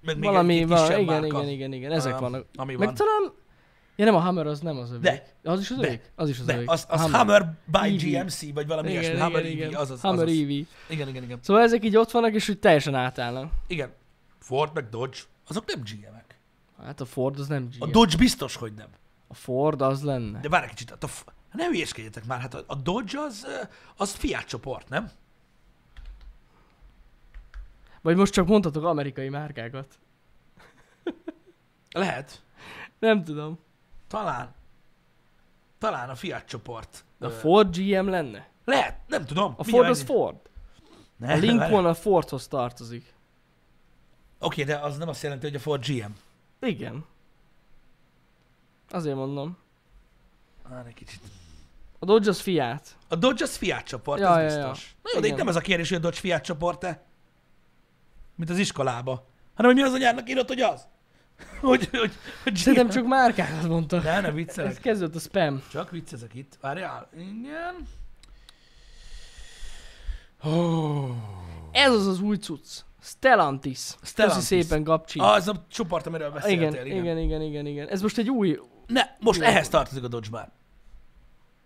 meg 0.00 0.18
még 0.18 0.28
valami, 0.28 0.54
egy 0.58 0.60
igen, 0.60 1.04
márka, 1.04 1.26
igen, 1.26 1.48
igen, 1.48 1.72
igen, 1.72 1.92
ezek 1.92 2.14
ö, 2.14 2.18
vannak. 2.18 2.46
Ami 2.56 2.74
Meg 2.74 2.86
van. 2.86 2.94
talán, 2.94 3.32
ja 3.96 4.04
nem, 4.04 4.14
a 4.14 4.18
Hammer 4.18 4.46
az 4.46 4.60
nem 4.60 4.76
az 4.78 4.90
övék. 4.90 5.02
De. 5.02 5.50
Az 5.50 5.60
is 5.60 5.70
az 5.70 5.78
övék? 5.78 6.12
Az 6.14 6.28
is 6.28 6.38
az 6.40 6.48
övék. 6.48 6.70
az, 6.70 6.86
A 6.88 6.92
az 6.92 7.00
Hammer, 7.00 7.18
Hammer 7.18 7.52
by 7.64 7.78
EV. 8.16 8.22
GMC, 8.22 8.52
vagy 8.54 8.66
valami 8.66 8.88
igen, 8.88 9.00
ilyesmi. 9.02 9.16
igen, 9.16 9.26
Hammer 9.30 9.46
igen, 9.46 9.74
EV, 9.74 9.80
azaz, 9.80 10.00
Hammer 10.00 10.24
azaz. 10.24 10.38
EV. 10.38 10.48
Igen, 10.48 11.08
igen, 11.08 11.22
igen. 11.22 11.38
Szóval 11.42 11.62
ezek 11.62 11.84
így 11.84 11.96
ott 11.96 12.10
vannak, 12.10 12.34
és 12.34 12.48
úgy 12.48 12.58
teljesen 12.58 12.94
átállnak. 12.94 13.52
Igen. 13.66 13.92
Ford 14.38 14.70
meg 14.74 14.88
Dodge, 14.88 15.18
azok 15.48 15.64
nem 15.66 15.80
GM-ek. 15.84 16.23
Hát 16.84 17.00
a 17.00 17.04
Ford 17.04 17.38
az 17.38 17.46
nem 17.48 17.68
A 17.78 17.84
GM. 17.86 17.92
Dodge 17.92 18.16
biztos, 18.16 18.56
hogy 18.56 18.72
nem. 18.74 18.88
A 19.28 19.34
Ford 19.34 19.80
az 19.82 20.02
lenne. 20.02 20.40
De 20.40 20.48
várj 20.48 20.64
egy 20.64 20.70
kicsit, 20.70 20.90
hát 20.90 21.04
a, 21.04 21.06
F- 21.06 21.32
ne 21.52 21.66
hülyéskedjetek 21.66 22.24
már, 22.26 22.40
hát 22.40 22.54
a, 22.54 22.64
a 22.66 22.74
Dodge 22.74 23.18
az, 23.20 23.46
az 23.96 24.12
Fiat 24.12 24.44
csoport, 24.44 24.88
nem? 24.88 25.10
Vagy 28.00 28.16
most 28.16 28.32
csak 28.32 28.46
mondhatok 28.46 28.84
amerikai 28.84 29.28
márkákat. 29.28 29.98
Lehet. 31.90 32.42
Nem 32.98 33.24
tudom. 33.24 33.58
Talán. 34.08 34.54
Talán 35.78 36.08
a 36.10 36.14
Fiat 36.14 36.44
csoport. 36.44 37.04
De 37.18 37.26
a 37.26 37.30
Ford 37.30 37.76
GM 37.76 38.08
lenne? 38.08 38.48
Lehet, 38.64 38.96
nem 39.06 39.24
tudom. 39.24 39.54
A 39.56 39.64
Ford 39.64 39.88
az 39.88 40.02
Ford. 40.02 40.36
megnézem. 41.16 41.38
A 41.38 41.46
Ne, 41.46 41.52
Lincoln 41.52 41.82
várj. 41.82 41.86
a 41.86 42.00
Fordhoz 42.00 42.48
tartozik. 42.48 43.14
Oké, 44.38 44.64
de 44.64 44.76
az 44.78 44.96
nem 44.96 45.08
azt 45.08 45.22
jelenti, 45.22 45.46
hogy 45.46 45.54
a 45.54 45.58
Ford 45.60 45.86
GM. 45.86 46.10
Igen. 46.64 47.04
Azért 48.90 49.16
mondom. 49.16 49.56
Már 50.68 50.86
egy 50.86 50.94
kicsit. 50.94 51.20
A 51.98 52.04
Dodge 52.04 52.30
az 52.30 52.40
Fiat. 52.40 52.96
A 53.08 53.16
Dodge 53.16 53.44
az 53.44 53.56
Fiat 53.56 53.82
csoport, 53.84 54.20
Ja, 54.20 54.40
ez 54.40 54.52
ja, 54.52 54.58
ja. 54.60 54.68
biztos. 54.70 54.96
Na 55.02 55.10
jó, 55.14 55.20
de 55.20 55.26
itt 55.26 55.36
nem 55.36 55.46
az 55.46 55.56
a 55.56 55.60
kérdés, 55.60 55.88
hogy 55.88 55.98
a 55.98 56.00
Dodge 56.00 56.18
Fiat 56.20 56.42
csoport-e, 56.42 57.04
mint 58.34 58.50
az 58.50 58.58
iskolába, 58.58 59.26
hanem 59.54 59.72
hogy 59.72 59.80
mi 59.82 59.88
az 59.88 59.94
anyádnak 59.94 60.28
írott, 60.30 60.48
hogy 60.48 60.60
az. 60.60 60.86
hogy, 61.60 61.88
hogy, 61.90 62.12
hogy 62.42 62.56
Szerintem 62.56 62.88
csak 62.88 63.06
márkákat 63.06 63.68
mondta. 63.68 64.00
Ne, 64.00 64.20
ne 64.20 64.28
Ez 64.28 64.34
viccelek. 64.34 64.80
kezdődött 64.80 65.14
a 65.14 65.18
spam. 65.18 65.62
Csak 65.70 65.90
viccezek 65.90 66.34
itt. 66.34 66.58
Várjál. 66.60 67.08
Igen. 67.16 67.88
Oh. 70.42 71.10
Ez 71.72 71.92
az 71.92 72.06
az 72.06 72.20
új 72.20 72.36
cucc. 72.36 72.68
Stellantis. 73.04 73.96
Stellantis. 74.02 74.48
Köszi 74.48 74.62
szépen, 74.62 74.82
Gabcsi. 74.82 75.18
Ah, 75.18 75.36
ez 75.36 75.48
a 75.48 75.64
csoport, 75.68 76.06
amiről 76.06 76.30
beszéltél. 76.30 76.68
igen, 76.68 76.86
igen, 76.86 77.02
igen, 77.02 77.18
igen, 77.18 77.40
igen, 77.40 77.66
igen. 77.66 77.88
Ez 77.88 78.02
most 78.02 78.18
egy 78.18 78.30
új... 78.30 78.60
Ne, 78.86 79.02
most 79.20 79.38
Igen. 79.38 79.50
ehhez 79.50 79.68
tartozik 79.68 80.04
a 80.04 80.08
Dodge 80.08 80.28
már. 80.30 80.52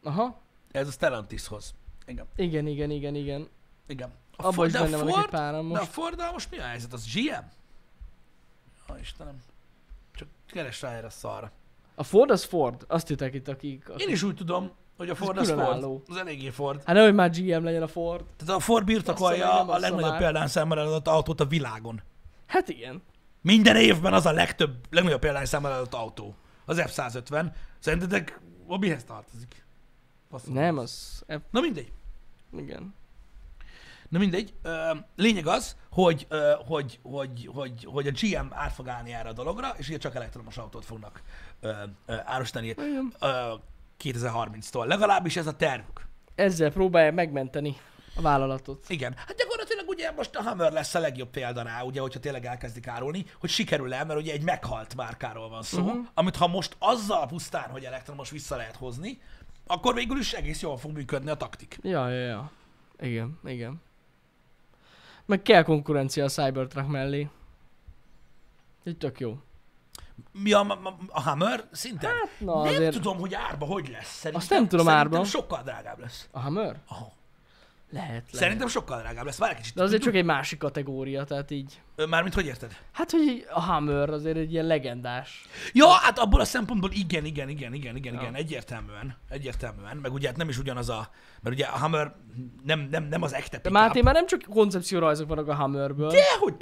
Aha. 0.02 0.40
Ez 0.70 0.88
a 0.88 0.90
Stellantishoz. 0.90 1.74
Igen. 2.06 2.26
Igen, 2.36 2.66
igen, 2.66 2.90
igen, 2.90 3.14
igen. 3.14 3.48
Igen. 3.86 4.12
A 4.36 4.46
Abban 4.46 4.66
is 4.66 4.72
de 4.72 4.78
a 4.78 4.82
benne 4.82 4.96
van 4.96 5.08
egy 5.08 5.14
Ford, 5.14 5.30
páram 5.30 5.68
De 5.68 5.76
a 5.76 5.78
most. 5.78 5.90
Ford, 5.92 6.20
most 6.32 6.50
mi 6.50 6.58
a 6.58 6.62
helyzet? 6.62 6.92
Az 6.92 7.14
GM? 7.14 7.44
Ó, 8.92 8.96
Istenem. 9.00 9.38
Csak 10.14 10.28
keres 10.46 10.82
rá 10.82 10.90
erre 10.90 11.06
a 11.06 11.10
szarra. 11.10 11.52
A 11.94 12.02
Ford 12.02 12.30
az 12.30 12.44
Ford. 12.44 12.84
Azt 12.88 13.10
írták 13.10 13.34
itt, 13.34 13.48
akik... 13.48 13.88
akik... 13.88 14.06
Én 14.06 14.12
is 14.12 14.22
úgy 14.22 14.34
tudom, 14.34 14.70
hogy 14.98 15.08
a 15.08 15.14
Ford 15.14 15.38
az 15.38 15.46
Ford. 15.46 15.60
különálló. 15.60 16.02
Az 16.08 16.16
eléggé 16.16 16.50
Ford. 16.50 16.82
Hát 16.84 16.94
nehogy 16.94 17.14
már 17.14 17.30
GM 17.30 17.64
legyen 17.64 17.82
a 17.82 17.86
Ford. 17.86 18.24
Tehát 18.36 18.54
a 18.54 18.60
Ford 18.60 18.84
birtokolja 18.84 19.60
a 19.60 19.78
legnagyobb 19.78 20.16
példányszámmal 20.16 20.78
eladott 20.78 21.08
autót 21.08 21.40
a 21.40 21.46
világon. 21.46 22.02
Hát 22.46 22.68
igen. 22.68 23.02
Minden 23.40 23.76
évben 23.76 24.12
az 24.12 24.26
a 24.26 24.32
legtöbb, 24.32 24.74
legnagyobb 24.90 25.20
példányszámmal 25.20 25.70
eladott 25.70 25.94
autó. 25.94 26.34
Az 26.64 26.82
F-150. 26.86 27.46
Szerintetek 27.78 28.40
a 28.66 28.78
mihez 28.78 29.04
tartozik? 29.04 29.64
Basszus. 30.30 30.52
Nem, 30.52 30.78
az... 30.78 31.24
F... 31.28 31.40
Na 31.50 31.60
mindegy. 31.60 31.92
Igen. 32.56 32.94
Na 34.08 34.18
mindegy. 34.18 34.54
Lényeg 35.16 35.46
az, 35.46 35.76
hogy, 35.90 36.26
hogy, 36.66 36.98
hogy, 37.02 37.48
hogy, 37.54 37.88
hogy 37.90 38.06
a 38.06 38.10
GM 38.20 38.46
át 38.50 38.72
fog 38.72 38.88
állni 38.88 39.12
erre 39.12 39.28
a 39.28 39.32
dologra, 39.32 39.74
és 39.76 39.88
ugye 39.88 39.98
csak 39.98 40.14
elektromos 40.14 40.56
autót 40.56 40.84
fognak 40.84 41.22
árusítani 42.06 42.74
2030-tól. 44.04 44.86
Legalábbis 44.86 45.36
ez 45.36 45.46
a 45.46 45.56
tervük. 45.56 46.06
Ezzel 46.34 46.72
próbálják 46.72 47.14
megmenteni 47.14 47.76
a 48.16 48.20
vállalatot. 48.20 48.84
Igen. 48.88 49.14
Hát 49.16 49.36
gyakorlatilag 49.36 49.88
ugye 49.88 50.10
most 50.10 50.36
a 50.36 50.42
Hammer 50.42 50.72
lesz 50.72 50.94
a 50.94 50.98
legjobb 50.98 51.30
példa 51.30 51.62
rá, 51.62 51.82
ugye, 51.82 52.00
hogyha 52.00 52.20
tényleg 52.20 52.44
elkezdik 52.44 52.86
árulni, 52.86 53.24
hogy 53.40 53.50
sikerül 53.50 53.94
el, 53.94 54.04
mert 54.04 54.20
ugye 54.20 54.32
egy 54.32 54.42
meghalt 54.42 54.94
márkáról 54.94 55.48
van 55.48 55.62
szó, 55.62 55.82
uh-huh. 55.82 56.06
amit 56.14 56.36
ha 56.36 56.46
most 56.46 56.76
azzal 56.78 57.26
pusztán, 57.26 57.70
hogy 57.70 57.84
elektromos 57.84 58.30
vissza 58.30 58.56
lehet 58.56 58.76
hozni, 58.76 59.20
akkor 59.66 59.94
végül 59.94 60.18
is 60.18 60.32
egész 60.32 60.60
jól 60.60 60.76
fog 60.76 60.92
működni 60.92 61.30
a 61.30 61.34
taktik. 61.34 61.78
Ja, 61.82 62.08
ja, 62.08 62.26
ja. 62.26 62.50
Igen, 63.00 63.38
igen. 63.44 63.80
Meg 65.26 65.42
kell 65.42 65.62
konkurencia 65.62 66.24
a 66.24 66.28
Cybertruck 66.28 66.88
mellé. 66.88 67.28
Így 68.84 68.98
tök 68.98 69.20
jó. 69.20 69.38
Mi 70.32 70.52
a, 70.52 70.60
a, 70.60 70.96
a 71.08 71.20
Hammer? 71.20 71.64
Szintén? 71.72 72.10
Hát, 72.10 72.28
na 72.38 72.62
nem 72.62 72.74
azért... 72.74 72.92
tudom, 72.92 73.18
hogy 73.18 73.34
árba 73.34 73.66
hogy 73.66 73.88
lesz. 73.88 74.14
Szerintem, 74.14 74.40
Azt 74.40 74.50
nem 74.50 74.68
tudom 74.68 74.88
árba. 74.88 75.24
sokkal 75.24 75.62
drágább 75.62 75.98
lesz. 75.98 76.28
A 76.30 76.38
Hammer? 76.40 76.80
Aha. 76.88 77.12
Lehet, 77.90 78.10
lehet. 78.10 78.34
Szerintem 78.34 78.68
sokkal 78.68 79.00
drágább 79.00 79.24
lesz. 79.24 79.38
Várj 79.38 79.56
kicsit. 79.56 79.74
De 79.74 79.82
azért 79.82 80.02
csak 80.02 80.14
egy 80.14 80.24
másik 80.24 80.58
kategória, 80.58 81.24
tehát 81.24 81.50
így... 81.50 81.80
Mármint 82.06 82.34
hogy 82.34 82.46
érted? 82.46 82.76
Hát, 82.92 83.10
hogy 83.10 83.46
a 83.52 83.60
Hammer 83.60 84.10
azért 84.10 84.36
egy 84.36 84.52
ilyen 84.52 84.64
legendás. 84.66 85.46
Ja, 85.72 85.88
hát 85.88 86.18
abból 86.18 86.40
a 86.40 86.44
szempontból 86.44 86.90
igen, 86.92 87.24
igen, 87.24 87.48
igen, 87.48 87.74
igen, 87.74 87.96
igen, 87.96 88.14
Ja. 88.14 88.20
igen, 88.20 88.34
egyértelműen, 88.34 89.16
egyértelműen, 89.28 89.96
meg 89.96 90.12
ugye 90.12 90.28
hát 90.28 90.36
nem 90.36 90.48
is 90.48 90.58
ugyanaz 90.58 90.88
a, 90.88 91.08
mert 91.40 91.56
ugye 91.56 91.64
a 91.64 91.78
Hammer 91.78 92.14
nem, 92.64 92.88
nem, 92.90 93.04
nem 93.04 93.22
az 93.22 93.34
ekte 93.34 93.58
De. 93.62 93.70
Máté, 93.70 94.02
már 94.02 94.14
nem 94.14 94.26
csak 94.26 94.40
koncepciórajzok 94.50 95.28
vannak 95.28 95.48
a 95.48 95.54
Hammerből. 95.54 96.10
De, 96.10 96.22
hogy, 96.40 96.54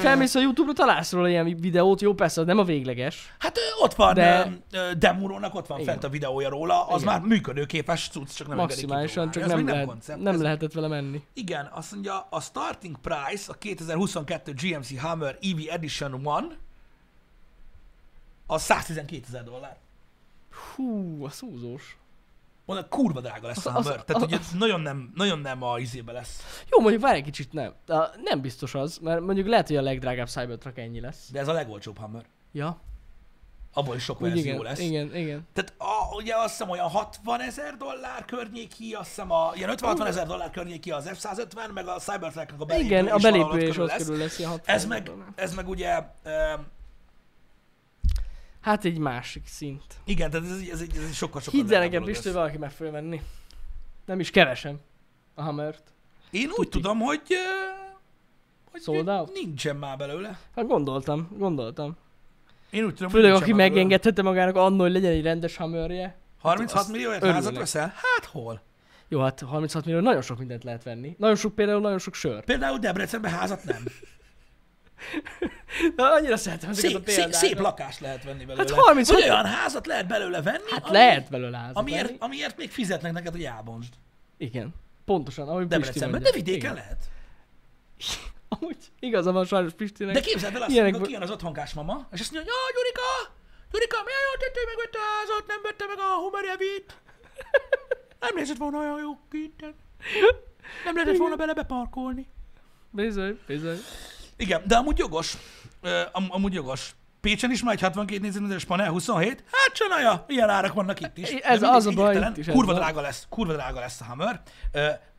felmész 0.00 0.34
a 0.34 0.40
Youtube-ra, 0.40 0.72
találsz 0.74 1.12
róla 1.12 1.28
ilyen 1.28 1.56
videót, 1.60 2.00
jó 2.00 2.14
persze, 2.14 2.42
nem 2.42 2.58
a 2.58 2.64
végleges. 2.64 3.34
hát 3.38 3.58
ott 3.82 3.94
van, 3.94 4.14
De- 4.14 4.48
De... 4.70 4.94
Demurónak 4.94 5.54
ott 5.54 5.66
van 5.66 5.78
Igen. 5.80 5.90
fent 5.92 6.04
a 6.04 6.08
videója 6.08 6.48
róla, 6.48 6.86
az 6.86 7.02
Igen. 7.02 7.12
már 7.14 7.22
működőképes 7.28 8.08
cucc, 8.08 8.34
csak 8.34 8.48
nem 8.48 8.56
Maximálisan, 8.56 9.30
csak 9.30 9.46
nem, 9.46 9.56
még 9.58 9.66
lehet, 9.66 9.86
koncept, 9.86 10.22
nem 10.22 10.34
ez- 10.34 10.40
lehetett 10.40 10.72
vele 10.72 10.88
menni. 10.88 11.22
Igen, 11.34 11.70
azt 11.74 11.92
mondja, 11.92 12.26
a 12.30 12.40
starting 12.40 12.96
price, 13.00 13.52
a 13.52 13.54
2022 13.58 14.51
GMC 14.52 14.98
Hammer 15.00 15.38
EV 15.42 15.58
Edition 15.68 16.26
1, 16.50 16.56
az 18.46 18.62
112 18.62 19.22
ezer 19.28 19.44
dollár. 19.44 19.76
Hú, 20.74 21.24
a 21.24 21.30
szúzós. 21.30 21.96
Mondom, 22.64 22.86
kurva 22.88 23.20
drága 23.20 23.46
lesz 23.46 23.66
a 23.66 23.70
Az- 23.70 23.76
az- 23.76 23.84
Hammer. 23.86 24.04
Tehát, 24.04 24.22
az- 24.22 24.28
hogy 24.28 24.38
ez 24.40 24.50
nagyon 24.58 24.80
nem, 24.80 25.12
nagyon 25.14 25.38
nem 25.38 25.62
a 25.62 25.78
izébe 25.78 26.12
lesz. 26.12 26.62
Jó, 26.70 26.80
mondjuk 26.80 27.02
várj 27.02 27.16
egy 27.18 27.24
kicsit, 27.24 27.52
nem. 27.52 27.74
De 27.86 28.10
nem 28.24 28.40
biztos 28.40 28.74
az, 28.74 28.98
mert 28.98 29.20
mondjuk 29.20 29.46
lehet, 29.46 29.66
hogy 29.66 29.76
a 29.76 29.82
legdrágább 29.82 30.28
Cybertruck 30.28 30.78
ennyi 30.78 31.00
lesz. 31.00 31.28
De 31.30 31.38
ez 31.40 31.48
a 31.48 31.52
legolcsóbb 31.52 31.98
Hammer. 31.98 32.24
Ja, 32.52 32.80
Abból 33.74 33.94
is 33.96 34.02
sok 34.02 34.20
úgy 34.22 34.28
verzió 34.28 34.52
igen, 34.52 34.62
lesz. 34.62 34.78
igen, 34.78 35.16
igen. 35.16 35.46
Tehát 35.52 35.74
a, 35.78 36.14
ugye 36.16 36.34
azt 36.36 36.48
hiszem 36.50 36.70
olyan 36.70 36.88
60 36.88 37.40
ezer 37.40 37.76
dollár 37.76 38.24
környéki, 38.24 38.92
azt 38.92 39.08
hiszem 39.08 39.30
a, 39.30 39.52
ilyen 39.54 39.70
50-60 39.76 40.06
ezer 40.06 40.26
dollár 40.26 40.50
környéki 40.50 40.90
az 40.90 41.10
F-150, 41.14 41.72
meg 41.74 41.86
a 41.86 41.98
Cybertrucknak 41.98 42.60
a 42.60 42.64
belépő 42.64 42.86
Igen, 42.86 43.06
a 43.06 43.16
belépő 43.18 43.58
is 43.60 43.68
körül 43.68 43.82
ott 43.82 43.88
lesz. 43.90 44.04
körül 44.04 44.18
lesz, 44.18 44.42
60 44.44 44.60
Ez 44.74 44.86
meg, 44.86 45.10
ez 45.34 45.54
meg 45.54 45.68
ugye, 45.68 46.02
e, 46.22 46.60
Hát 48.60 48.84
egy 48.84 48.98
másik 48.98 49.46
szint. 49.46 49.82
igen, 50.04 50.30
tehát 50.30 50.46
ez, 50.46 50.52
ez, 50.52 50.68
ez 50.70 50.80
egy 50.80 51.12
sokkal 51.12 51.40
sokkal 51.40 51.60
Hidd 51.60 51.74
el 51.74 51.80
nekem, 51.80 52.06
lesz. 52.06 52.32
valaki 52.32 52.58
meg 52.58 52.70
fogja 52.70 52.92
venni. 52.92 53.22
Nem 54.06 54.20
is 54.20 54.30
kevesen. 54.30 54.80
A 55.34 55.42
Hammert. 55.42 55.92
Én 56.30 56.48
úgy 56.48 56.54
Tuti. 56.54 56.68
tudom, 56.68 56.98
hogy, 56.98 57.22
hogy 58.70 58.82
Sold 58.82 59.08
out? 59.08 59.32
nincsen 59.32 59.76
már 59.76 59.96
belőle. 59.96 60.38
Hát 60.54 60.66
gondoltam, 60.66 61.28
gondoltam. 61.38 61.96
Én 62.72 62.84
úgy 62.84 62.94
tudom, 62.94 63.10
Főleg, 63.10 63.32
aki 63.32 63.52
megengedhette 63.52 64.22
magának 64.22 64.56
annól, 64.56 64.80
hogy 64.80 64.92
legyen 64.92 65.12
egy 65.12 65.22
rendes 65.22 65.56
Hammerje. 65.56 66.16
36 66.40 66.80
azt 66.80 66.90
millióért 66.90 67.24
házat 67.24 67.56
veszel? 67.56 67.86
Hát 67.86 68.24
hol? 68.24 68.62
Jó, 69.08 69.20
hát 69.20 69.40
36 69.40 69.84
millió 69.84 70.00
nagyon 70.00 70.22
sok 70.22 70.38
mindent 70.38 70.64
lehet 70.64 70.82
venni. 70.82 71.14
Nagyon 71.18 71.36
sok 71.36 71.54
például, 71.54 71.80
nagyon 71.80 71.98
sok 71.98 72.14
sör. 72.14 72.44
Például 72.44 72.78
Debrecenben 72.78 73.30
házat 73.32 73.64
nem. 73.64 73.82
Na, 75.96 76.12
annyira 76.12 76.36
szeretem 76.36 76.70
ezeket 76.70 76.90
a 76.90 76.94
Szép, 76.94 77.04
szép, 77.06 77.14
példákat. 77.16 77.34
szép 77.34 77.58
lakást 77.58 78.00
lehet 78.00 78.24
venni 78.24 78.44
belőle. 78.44 78.68
Hát 78.68 78.80
36 78.80 79.20
Hogy 79.20 79.30
olyan 79.30 79.44
házat 79.46 79.86
lehet 79.86 80.06
belőle 80.06 80.42
venni, 80.42 80.70
Hát 80.70 80.84
ami, 80.84 80.92
lehet 80.92 81.30
belőle 81.30 81.56
házat 81.56 81.76
amiért, 81.76 82.06
venni. 82.06 82.16
amiért 82.20 82.56
még 82.56 82.70
fizetnek 82.70 83.12
neked, 83.12 83.32
hogy 83.32 83.44
elbontsd. 83.44 83.92
Igen. 84.36 84.74
Pontosan, 85.04 85.48
ahogy 85.48 85.66
Debrecenben, 85.66 86.22
de 86.22 86.30
vidéken 86.32 86.58
Igen. 86.60 86.74
lehet. 86.74 86.98
Amúgy 88.60 88.76
igaza 89.00 89.32
van 89.32 89.44
sajnos 89.44 89.72
Pistinek. 89.72 90.14
De 90.14 90.20
képzeld 90.20 90.54
el 90.54 90.62
azt, 90.62 90.70
Ilyenek 90.70 90.96
vo- 90.96 91.06
kijön 91.06 91.22
az 91.22 91.30
otthonkás 91.30 91.72
mama, 91.74 92.06
és 92.12 92.20
azt 92.20 92.32
mondja, 92.32 92.52
hogy 92.52 92.74
Gyurika, 92.76 93.32
Gyurika, 93.72 93.96
milyen 94.04 94.38
tett, 94.38 94.54
hogy 94.54 94.66
megvette 94.72 94.98
a 94.98 95.08
házat, 95.18 95.46
nem 95.46 95.60
vette 95.62 95.84
meg 95.88 95.98
a 95.98 96.14
Hummer 96.22 96.44
Evit. 96.44 96.96
Nem 98.20 98.30
nézett 98.34 98.56
volna 98.56 98.78
olyan 98.78 98.98
jó 99.00 99.18
kinten. 99.30 99.74
Nem 100.84 100.94
lehetett 100.94 101.16
volna 101.16 101.36
bele 101.36 101.52
beparkolni. 101.54 102.26
Bizony, 102.90 103.38
bizony. 103.46 103.78
Igen, 104.36 104.62
de 104.66 104.76
amúgy 104.76 104.98
jogos. 104.98 105.36
Am, 106.12 106.26
amúgy 106.28 106.52
jogos. 106.52 106.94
Pécsen 107.20 107.50
is 107.50 107.62
már 107.62 107.74
egy 107.74 107.80
62 107.80 108.20
négyzetméteres 108.20 108.64
panel, 108.64 108.90
27. 108.90 109.44
Hát 109.52 109.72
csinálja, 109.74 110.24
ilyen 110.28 110.48
árak 110.48 110.72
vannak 110.72 111.00
itt 111.00 111.18
is. 111.18 111.28
Ez 111.30 111.62
az 111.62 111.86
a 111.86 111.90
baj, 111.90 112.16
itt 112.16 112.36
is 112.36 112.46
Kurva 112.46 112.72
van. 112.72 112.80
drága 112.80 113.00
lesz, 113.00 113.26
kurva 113.28 113.52
drága 113.52 113.80
lesz 113.80 114.00
a 114.00 114.04
Hammer. 114.04 114.42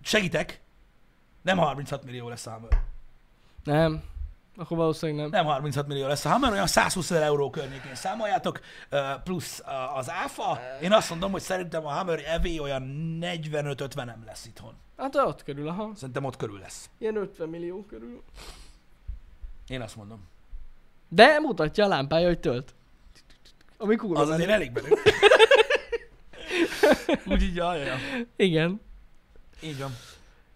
Segítek, 0.02 0.62
nem 1.42 1.58
36 1.58 2.04
millió 2.04 2.30
lesz 2.30 2.46
a 2.46 2.50
Hammer. 2.52 2.70
Nem. 3.64 4.04
Akkor 4.56 4.78
valószínűleg 4.78 5.22
nem. 5.22 5.30
Nem 5.30 5.46
36 5.46 5.88
millió 5.88 6.08
lesz 6.08 6.26
a 6.26 6.30
Hammer, 6.30 6.52
olyan 6.52 6.68
120 6.68 7.12
ezer 7.12 7.24
euró 7.24 7.50
környékén 7.50 7.96
számoljátok, 7.96 8.60
plusz 9.24 9.64
az 9.96 10.10
áfa. 10.10 10.60
Én 10.82 10.92
azt 10.92 11.10
mondom, 11.10 11.32
hogy 11.32 11.42
szerintem 11.42 11.86
a 11.86 11.90
Hammer 11.90 12.20
EV 12.26 12.62
olyan 12.62 13.18
45-50 13.22 13.96
nem 13.96 14.24
lesz 14.26 14.46
itthon. 14.46 14.74
Hát 14.98 15.16
ott 15.16 15.44
körül, 15.44 15.68
aha. 15.68 15.92
Szerintem 15.96 16.24
ott 16.24 16.38
körül 16.38 16.60
lesz. 16.60 16.90
Ilyen 16.98 17.16
50 17.16 17.50
millió 17.50 17.86
körül. 17.86 18.24
Én 19.68 19.82
azt 19.82 19.96
mondom. 19.96 20.28
De 21.10 21.40
mutatja 21.40 21.86
a 21.86 21.88
lámpája, 21.88 22.28
hogy 22.28 22.40
tölt. 22.40 22.74
Ami 23.78 23.96
kurva 23.96 24.22
Az 24.22 24.30
azért 24.30 24.50
elég 24.50 24.72
menő. 24.72 24.88
Úgyhogy, 27.34 27.56
ja, 27.56 27.76
ja, 27.76 27.84
ja. 27.84 27.96
Igen. 28.36 28.82
Így 29.62 29.80
van. 29.80 29.96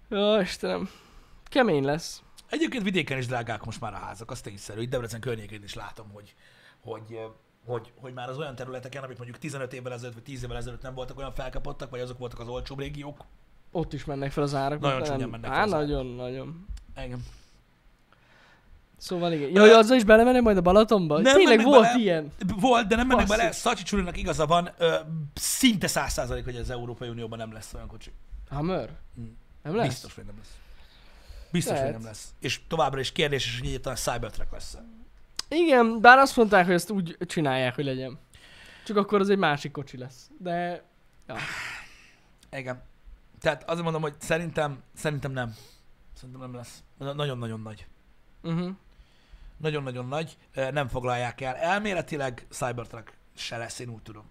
Jó, 0.10 0.40
Istenem. 0.40 0.90
Kemény 1.44 1.84
lesz. 1.84 2.22
Egyébként 2.50 2.84
vidéken 2.84 3.18
is 3.18 3.26
drágák 3.28 3.64
most 3.66 3.82
már 3.82 3.94
a 3.94 3.98
házak, 3.98 4.32
az 4.32 4.42
tényszerű. 4.42 4.82
Itt 4.82 4.90
Debrecen 4.90 5.20
környékén 5.20 5.64
is 5.64 5.74
látom, 5.74 6.10
hogy, 6.14 6.36
hogy, 6.82 7.20
hogy, 7.66 7.92
hogy 7.96 8.14
már 8.14 8.30
az 8.30 8.38
olyan 8.38 8.56
területeken, 8.56 9.04
amik 9.04 9.18
mondjuk 9.18 9.40
15 9.40 9.74
évvel 9.74 9.94
ezelőtt 9.94 10.14
vagy 10.14 10.24
10 10.24 10.44
évvel 10.44 10.58
ezelőtt 10.58 10.82
nem 10.82 10.94
voltak 10.94 11.18
olyan 11.18 11.34
felkapottak, 11.34 11.90
vagy 11.90 12.00
azok 12.00 12.18
voltak 12.18 12.40
az 12.40 12.48
olcsóbb 12.48 12.80
régiók. 12.80 13.24
Ott 13.72 13.94
is 13.94 14.06
mennek 14.06 14.32
fel 14.32 14.44
az 14.44 14.56
árak. 14.56 14.80
Nagyon 14.80 15.04
csúnyán 15.04 15.30
mennek 15.30 15.50
fel 15.52 15.60
Á, 15.60 15.64
az 15.64 15.74
árak. 15.74 15.86
nagyon, 15.88 16.06
nagyon. 16.06 16.66
Igen. 16.98 17.26
Szóval 18.98 19.32
igen. 19.34 19.50
Jaj, 19.50 19.74
azzal 19.74 19.98
is 19.98 20.04
belemennek 20.04 20.42
majd 20.42 20.58
a 20.58 20.62
Balatonba? 20.62 21.20
Nem 21.20 21.36
Tényleg 21.36 21.64
volt 21.64 21.82
bele. 21.82 22.00
ilyen. 22.00 22.32
Volt, 22.60 22.88
de 22.88 22.96
nem 22.96 23.08
mennek 23.08 23.28
bele. 23.28 23.52
Szacsi 23.52 23.84
Csulinak 23.84 24.18
igaza 24.18 24.46
van, 24.46 24.70
ö, 24.78 24.96
szinte 25.34 25.88
száz 25.88 26.12
százalék, 26.14 26.44
hogy 26.44 26.56
az 26.56 26.70
Európai 26.70 27.10
Unióban 27.10 27.38
nem 27.38 27.54
lesz 27.54 27.74
olyan 27.74 27.88
kocsi. 27.88 28.12
Hammer? 28.50 28.90
Mm. 29.20 29.26
Nem 29.64 29.76
lesz? 29.76 29.88
Biztos, 29.88 30.16
hogy 30.16 30.26
nem 30.26 30.36
lesz. 30.38 30.56
Biztos, 31.58 31.74
Lehet. 31.78 31.92
hogy 31.94 31.98
nem 32.02 32.08
lesz. 32.12 32.34
És 32.40 32.60
továbbra 32.68 33.00
is 33.00 33.12
kérdés, 33.12 33.58
hogy 33.60 33.68
egyáltalán 33.68 33.98
Cybertruck 33.98 34.52
lesz. 34.52 34.78
Igen, 35.50 36.02
bár 36.02 36.18
azt 36.18 36.36
mondták, 36.36 36.66
hogy 36.66 36.74
ezt 36.74 36.90
úgy 36.90 37.18
csinálják, 37.20 37.76
hogy 37.76 37.86
legyen. 37.86 38.20
Csak 38.86 38.98
akkor 38.98 39.20
az 39.20 39.30
egy 39.30 39.38
másik 39.38 39.72
kocsi 39.72 39.98
lesz. 39.98 40.30
De... 40.38 40.84
Ja. 41.28 41.36
Igen. 42.52 42.82
Tehát 43.40 43.64
azért 43.64 43.84
mondom, 43.84 44.02
hogy 44.02 44.14
szerintem, 44.20 44.84
szerintem 44.96 45.32
nem. 45.32 45.56
Szerintem 46.14 46.42
nem 46.42 46.56
lesz. 46.56 46.84
Na- 46.98 47.14
Nagyon-nagyon 47.14 47.62
nagy. 47.62 47.88
Uh-huh. 48.44 48.70
Nagyon-nagyon 49.58 50.08
nagy. 50.08 50.38
Nem 50.54 50.88
foglalják 50.88 51.42
el. 51.42 51.56
Elméletileg 51.56 52.46
Cybertruck 52.50 53.14
se 53.36 53.58
lesz, 53.58 53.80
én 53.80 53.90
úgy 53.90 54.02
tudom. 54.02 54.24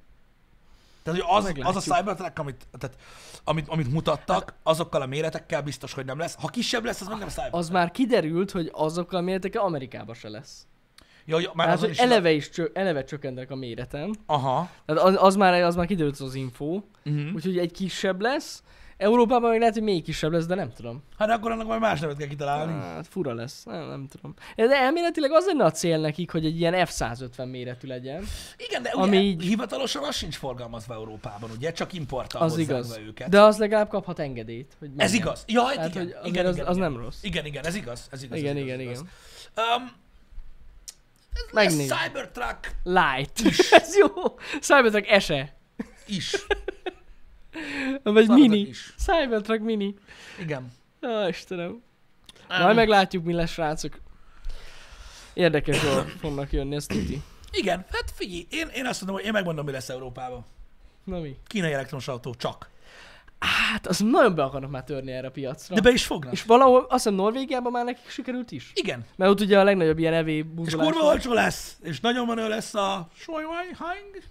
Tehát, 1.07 1.21
hogy 1.21 1.45
az, 1.63 1.77
az 1.77 1.77
a. 1.77 1.95
Cybertruck, 1.95 2.39
amit, 2.39 2.67
tehát, 2.79 2.97
amit, 3.45 3.69
amit 3.69 3.93
mutattak, 3.93 4.55
azokkal 4.63 5.03
a 5.03 5.07
méretekkel 5.07 5.63
biztos, 5.63 5.93
hogy 5.93 6.05
nem 6.05 6.19
lesz. 6.19 6.35
Ha 6.41 6.49
kisebb 6.49 6.85
lesz, 6.85 7.01
az 7.01 7.07
meg 7.09 7.19
nem 7.19 7.29
Cybertruck. 7.29 7.57
Az 7.57 7.69
már 7.69 7.91
kiderült, 7.91 8.51
hogy 8.51 8.71
azokkal 8.73 9.19
a 9.19 9.23
méretekkel 9.23 9.63
Amerikában 9.63 10.15
se 10.15 10.29
lesz. 10.29 10.67
Ja, 11.25 11.35
hogy 11.35 11.51
már 11.55 11.67
Tehát, 11.67 11.81
hogy 11.81 11.91
is 11.91 11.99
eleve 11.99 12.33
is 12.33 12.51
csö- 12.51 12.77
eleve 12.77 13.05
csökkentek 13.05 13.51
a 13.51 13.55
méreten. 13.55 14.15
Aha. 14.27 14.71
Tehát 14.87 15.03
az, 15.03 15.17
az, 15.19 15.37
már, 15.37 15.63
az 15.63 15.77
már 15.77 15.87
kiderült 15.87 16.21
az 16.21 16.35
info. 16.35 16.81
Uh-huh. 17.05 17.35
Úgyhogy 17.35 17.59
egy 17.59 17.73
kisebb 17.73 18.21
lesz. 18.21 18.63
Európában 18.97 19.51
még 19.51 19.59
lehet, 19.59 19.75
hogy 19.75 19.83
még 19.83 20.03
kisebb 20.03 20.33
lesz, 20.33 20.47
de 20.47 20.55
nem 20.55 20.73
tudom. 20.73 21.03
Hát 21.19 21.31
akkor 21.31 21.51
annak 21.51 21.67
majd 21.67 21.81
más 21.81 22.01
nevet 22.01 22.17
kell 22.17 22.27
kitalálni. 22.27 22.73
Hát 22.73 23.07
fura 23.07 23.35
lesz, 23.35 23.65
nem, 23.65 23.89
nem 23.89 24.07
tudom. 24.09 24.35
De 24.57 24.77
elméletileg 24.77 25.33
az 25.33 25.47
lenne 25.47 25.65
a 25.65 25.71
cél 25.71 25.99
nekik, 25.99 26.31
hogy 26.31 26.45
egy 26.45 26.59
ilyen 26.61 26.75
F-150 26.77 27.51
méretű 27.51 27.89
legyen. 27.89 28.25
Igen, 28.57 28.83
de 28.83 28.89
Ami 28.91 29.09
ugye 29.17 29.21
így- 29.27 29.43
hivatalosan 29.43 30.03
az 30.05 30.15
sincs 30.17 30.37
forgalmazva 30.37 30.95
Európában, 30.95 31.51
ugye? 31.57 31.73
Csak 31.73 31.93
importtal 31.93 32.43
Az 32.43 32.59
igaz. 32.59 32.99
őket. 33.07 33.29
De 33.29 33.41
az 33.43 33.59
legalább 33.59 33.89
kaphat 33.89 34.19
engedélyt. 34.19 34.73
Hogy 34.79 34.91
Ez 34.97 35.13
igaz. 35.13 35.45
Ja, 35.47 35.63
hát 35.65 35.75
igen, 35.75 36.03
hogy 36.03 36.13
azért 36.13 36.27
igen, 36.27 36.47
az, 36.47 36.55
igen, 36.55 36.67
az 36.67 36.77
igen. 36.77 36.93
nem 36.93 37.01
rossz. 37.03 37.23
Igen, 37.23 37.45
igen, 37.47 37.67
ez 37.67 37.75
igaz. 37.75 38.09
Ez 38.11 38.23
igaz. 38.23 38.39
Igen, 38.39 38.57
ez 38.57 38.63
igen, 38.63 38.81
igaz, 38.81 38.99
igen. 38.99 39.09
igaz. 39.55 39.77
Um, 39.77 39.93
ez 41.53 41.79
lesz 41.79 41.99
Cybertruck 42.01 42.75
Light. 42.85 43.41
Ez 43.83 43.97
jó. 43.97 44.09
Cybertruck 44.61 45.09
ese. 45.11 45.57
is. 46.07 46.47
Vagy 48.03 48.27
Szaratok 48.27 48.37
mini. 48.37 48.59
is. 48.59 48.95
Cybertruck 48.99 49.61
mini. 49.61 49.95
Igen. 50.41 50.73
Ó, 51.03 51.29
Istenem. 51.29 51.83
Um, 52.51 52.63
Majd 52.63 52.77
meglátjuk, 52.77 53.25
mi 53.25 53.33
lesz, 53.33 53.51
srácok. 53.51 54.01
Érdekes 55.35 55.81
dolgok 55.81 56.09
fognak 56.09 56.53
jönni, 56.53 56.75
ezt 56.75 56.89
tuti. 56.89 57.23
Igen, 57.51 57.85
hát 57.91 58.13
figyelj, 58.15 58.47
én, 58.51 58.69
én 58.75 58.87
azt 58.87 59.01
mondom, 59.01 59.17
hogy 59.17 59.27
én 59.27 59.33
megmondom, 59.33 59.65
mi 59.65 59.73
lesz 59.73 59.89
Európában. 59.89 60.45
Na 61.05 61.19
mi? 61.19 61.37
Kínai 61.47 61.73
elektromos 61.73 62.09
autó, 62.09 62.35
csak. 62.35 62.71
Hát, 63.39 63.87
az 63.87 63.99
nagyon 63.99 64.35
be 64.35 64.43
akarnak 64.43 64.71
már 64.71 64.85
törni 64.85 65.13
erre 65.13 65.27
a 65.27 65.31
piacra. 65.31 65.75
De 65.75 65.81
be 65.81 65.91
is 65.91 66.07
fognak. 66.07 66.33
És 66.33 66.43
valahol, 66.43 66.81
azt 66.81 66.91
hiszem 66.91 67.15
Norvégiában 67.15 67.73
már 67.73 67.85
nekik 67.85 68.09
sikerült 68.09 68.51
is. 68.51 68.71
Igen. 68.75 69.05
Mert 69.17 69.31
ott 69.31 69.41
ugye 69.41 69.59
a 69.59 69.65
legnagyobb 69.65 69.99
ilyen 69.99 70.15
EV 70.15 70.29
És 70.29 70.45
kurva 70.77 71.05
olcsó 71.05 71.33
lesz, 71.33 71.77
és 71.83 72.01
nagyon 72.01 72.27
menő 72.27 72.49
lesz 72.49 72.75
a 72.75 73.09
Schweinhang. 73.15 74.23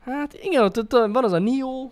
Hát 0.00 0.34
igen, 0.34 0.62
ott, 0.62 0.78
ott 0.78 0.90
van 0.92 1.24
az 1.24 1.32
a 1.32 1.38
Nio, 1.38 1.90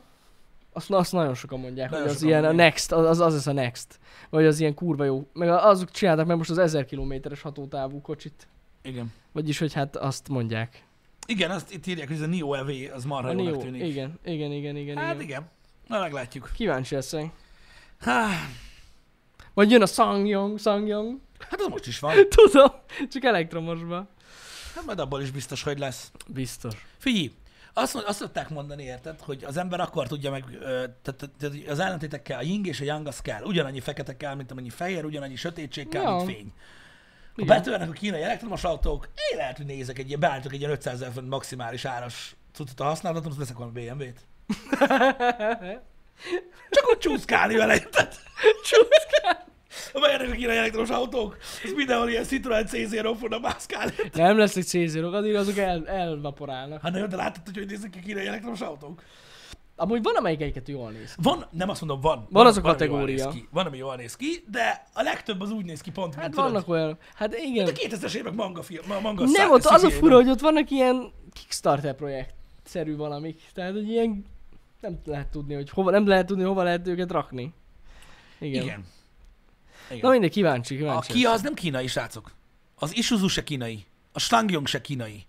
azt, 0.72 0.90
azt 0.90 1.12
nagyon 1.12 1.34
sokan 1.34 1.60
mondják, 1.60 1.90
Nagyon 1.90 2.06
hogy 2.06 2.16
az 2.16 2.22
ilyen 2.22 2.44
a 2.44 2.46
mondják. 2.46 2.68
Next, 2.70 2.92
az, 2.92 3.06
az, 3.06 3.20
az 3.20 3.32
lesz 3.34 3.46
a 3.46 3.52
Next. 3.52 3.98
Vagy 4.30 4.44
az 4.44 4.60
ilyen 4.60 4.74
kurva 4.74 5.04
jó. 5.04 5.26
Meg 5.32 5.48
azok 5.48 5.90
csináltak 5.90 6.26
meg 6.26 6.36
most 6.36 6.50
az 6.50 6.58
1000 6.58 6.84
kilométeres 6.84 7.42
hatótávú 7.42 8.00
kocsit. 8.00 8.48
Igen. 8.82 9.12
Vagyis, 9.32 9.58
hogy 9.58 9.72
hát 9.72 9.96
azt 9.96 10.28
mondják. 10.28 10.84
Igen, 11.26 11.50
azt 11.50 11.72
itt 11.72 11.86
írják, 11.86 12.06
hogy 12.06 12.16
ez 12.16 12.22
a 12.22 12.26
Nio 12.26 12.54
EV, 12.54 12.70
az 12.94 13.04
marha 13.04 13.28
A 13.28 13.32
jónak 13.32 13.52
Nio. 13.52 13.60
tűnik. 13.60 13.82
Igen, 13.82 14.18
igen, 14.24 14.52
igen, 14.52 14.76
igen. 14.76 14.96
Hát 14.96 15.14
igen. 15.14 15.24
igen. 15.24 15.50
Na 15.86 16.00
meglátjuk. 16.00 16.50
Kíváncsi 16.54 16.94
leszek. 16.94 17.30
Há, 18.00 18.28
Vagy 19.54 19.70
jön 19.70 19.82
a 19.82 19.86
Sangyong, 19.86 20.58
Sangyong. 20.58 21.18
hát 21.38 21.60
az 21.60 21.66
most 21.66 21.86
is 21.86 21.98
van. 21.98 22.14
Tudom, 22.36 22.70
csak 23.10 23.24
elektromosba. 23.24 24.08
Hát 24.74 24.84
majd 24.84 24.98
abból 24.98 25.22
is 25.22 25.30
biztos, 25.30 25.62
hogy 25.62 25.78
lesz. 25.78 26.12
Biztos. 26.28 26.74
Figyelj, 26.98 27.32
azt, 27.78 27.94
mond- 27.94 28.06
azt 28.06 28.18
szokták 28.18 28.48
mondani, 28.48 28.82
érted, 28.82 29.20
hogy 29.20 29.44
az 29.44 29.56
ember 29.56 29.80
akkor 29.80 30.06
tudja 30.06 30.30
meg, 30.30 30.44
tehát, 31.02 31.30
az 31.68 31.78
ellentétek 31.78 32.22
kell, 32.22 32.38
a 32.38 32.42
ying 32.42 32.66
és 32.66 32.80
a 32.80 32.84
yang 32.84 33.06
az 33.06 33.20
kell. 33.20 33.42
Ugyanannyi 33.42 33.80
fekete 33.80 34.16
kell, 34.16 34.34
mint 34.34 34.50
amennyi 34.50 34.70
fehér, 34.70 35.04
ugyanannyi 35.04 35.36
sötétség 35.36 35.88
kell, 35.88 36.02
Ja. 36.02 36.16
mint 36.16 36.28
fény. 36.30 36.52
Ha 37.36 37.44
betörnek 37.44 37.88
a 37.88 37.92
kínai 37.92 38.22
elektromos 38.22 38.64
autók, 38.64 39.08
én 39.30 39.36
lehet, 39.38 39.56
hogy 39.56 39.66
nézek 39.66 39.98
egy 39.98 40.08
ilyen, 40.08 40.20
beállítok 40.20 40.52
egy 40.52 40.58
ilyen 40.58 40.70
500 40.70 40.94
ezer 40.94 41.12
font 41.12 41.28
maximális 41.28 41.84
áras 41.84 42.36
cuccot 42.52 42.80
a 42.80 42.84
használatot, 42.84 43.26
azt 43.26 43.36
veszek 43.38 43.56
valami 43.56 43.86
BMW-t. 43.86 44.20
Csak 46.70 46.88
úgy 46.88 46.98
csúszkálni 46.98 47.56
vele, 47.56 47.74
érted? 47.74 48.14
Csúszkálni. 48.64 49.44
A 49.92 50.32
kínai 50.36 50.56
elektromos 50.56 50.90
autók, 50.90 51.36
az 51.64 51.72
mindenhol 51.76 52.08
ilyen 52.08 52.24
Citroen 52.24 52.66
C0 52.70 53.16
fognak 53.20 53.40
mászkálni. 53.42 53.92
Nem 54.12 54.38
lesznek 54.38 54.64
C0-ok, 54.66 55.12
addig 55.12 55.34
azok 55.34 55.56
el, 55.56 55.88
elvaporálnak. 55.88 56.80
Hát 56.82 56.92
nagyon, 56.92 57.08
de 57.08 57.16
láttad, 57.16 57.42
hogy 57.44 57.56
hogy 57.56 57.66
néznek 57.66 57.90
ki 57.90 57.98
a 57.98 58.02
kínai 58.02 58.26
elektromos 58.26 58.60
autók? 58.60 59.02
Amúgy 59.78 60.02
van 60.02 60.14
amelyik 60.14 60.40
egyiket 60.40 60.68
jól 60.68 60.90
néz. 60.90 61.14
ki. 61.14 61.20
Van, 61.22 61.46
nem 61.50 61.68
azt 61.68 61.80
mondom, 61.80 62.00
van. 62.00 62.26
Van 62.30 62.46
az 62.46 62.56
a 62.56 62.58
ami 62.58 62.66
jól 62.68 62.72
kategória. 62.76 63.24
néz 63.24 63.34
ki. 63.34 63.48
Van, 63.50 63.66
ami 63.66 63.76
jól 63.76 63.96
néz 63.96 64.16
ki, 64.16 64.44
de 64.50 64.84
a 64.94 65.02
legtöbb 65.02 65.40
az 65.40 65.50
úgy 65.50 65.64
néz 65.64 65.80
ki 65.80 65.90
pont, 65.90 66.14
Hát 66.14 66.22
mint 66.22 66.34
vannak 66.34 66.64
tudod, 66.64 66.80
olyan. 66.80 66.98
Hát 67.14 67.36
igen. 67.38 67.66
a 67.66 67.70
2000-es 67.70 68.14
évek 68.14 68.32
manga, 68.34 68.62
film, 68.62 68.84
ma- 68.88 69.00
manga 69.00 69.24
Nem, 69.24 69.50
ott 69.50 69.64
az 69.64 69.82
a 69.82 69.90
fura, 69.90 70.14
hogy 70.14 70.28
ott 70.28 70.40
vannak 70.40 70.70
ilyen 70.70 71.12
Kickstarter 71.32 71.94
projekt-szerű 71.94 72.96
valamik. 72.96 73.40
Tehát, 73.54 73.72
hogy 73.72 73.88
ilyen 73.88 74.24
nem 74.80 74.98
lehet 75.04 75.26
tudni, 75.28 75.54
hogy 75.54 75.70
hova, 75.70 75.90
nem 75.90 76.06
lehet 76.06 76.26
tudni, 76.26 76.42
hova 76.42 76.62
lehet 76.62 76.88
őket 76.88 77.10
rakni. 77.10 77.52
Igen. 78.38 78.62
Igen. 78.62 78.84
Igen. 79.90 80.00
Na 80.02 80.10
mindegy, 80.10 80.30
kíváncsi, 80.30 80.74
a 80.74 80.78
kíváncsi. 80.78 81.12
Kia 81.12 81.30
az 81.30 81.42
nem 81.42 81.54
kínai, 81.54 81.86
srácok. 81.86 82.30
Az 82.74 82.96
Isuzu 82.96 83.28
se 83.28 83.44
kínai. 83.44 83.84
A 84.12 84.18
Ssangyong 84.18 84.66
se 84.66 84.80
kínai. 84.80 85.26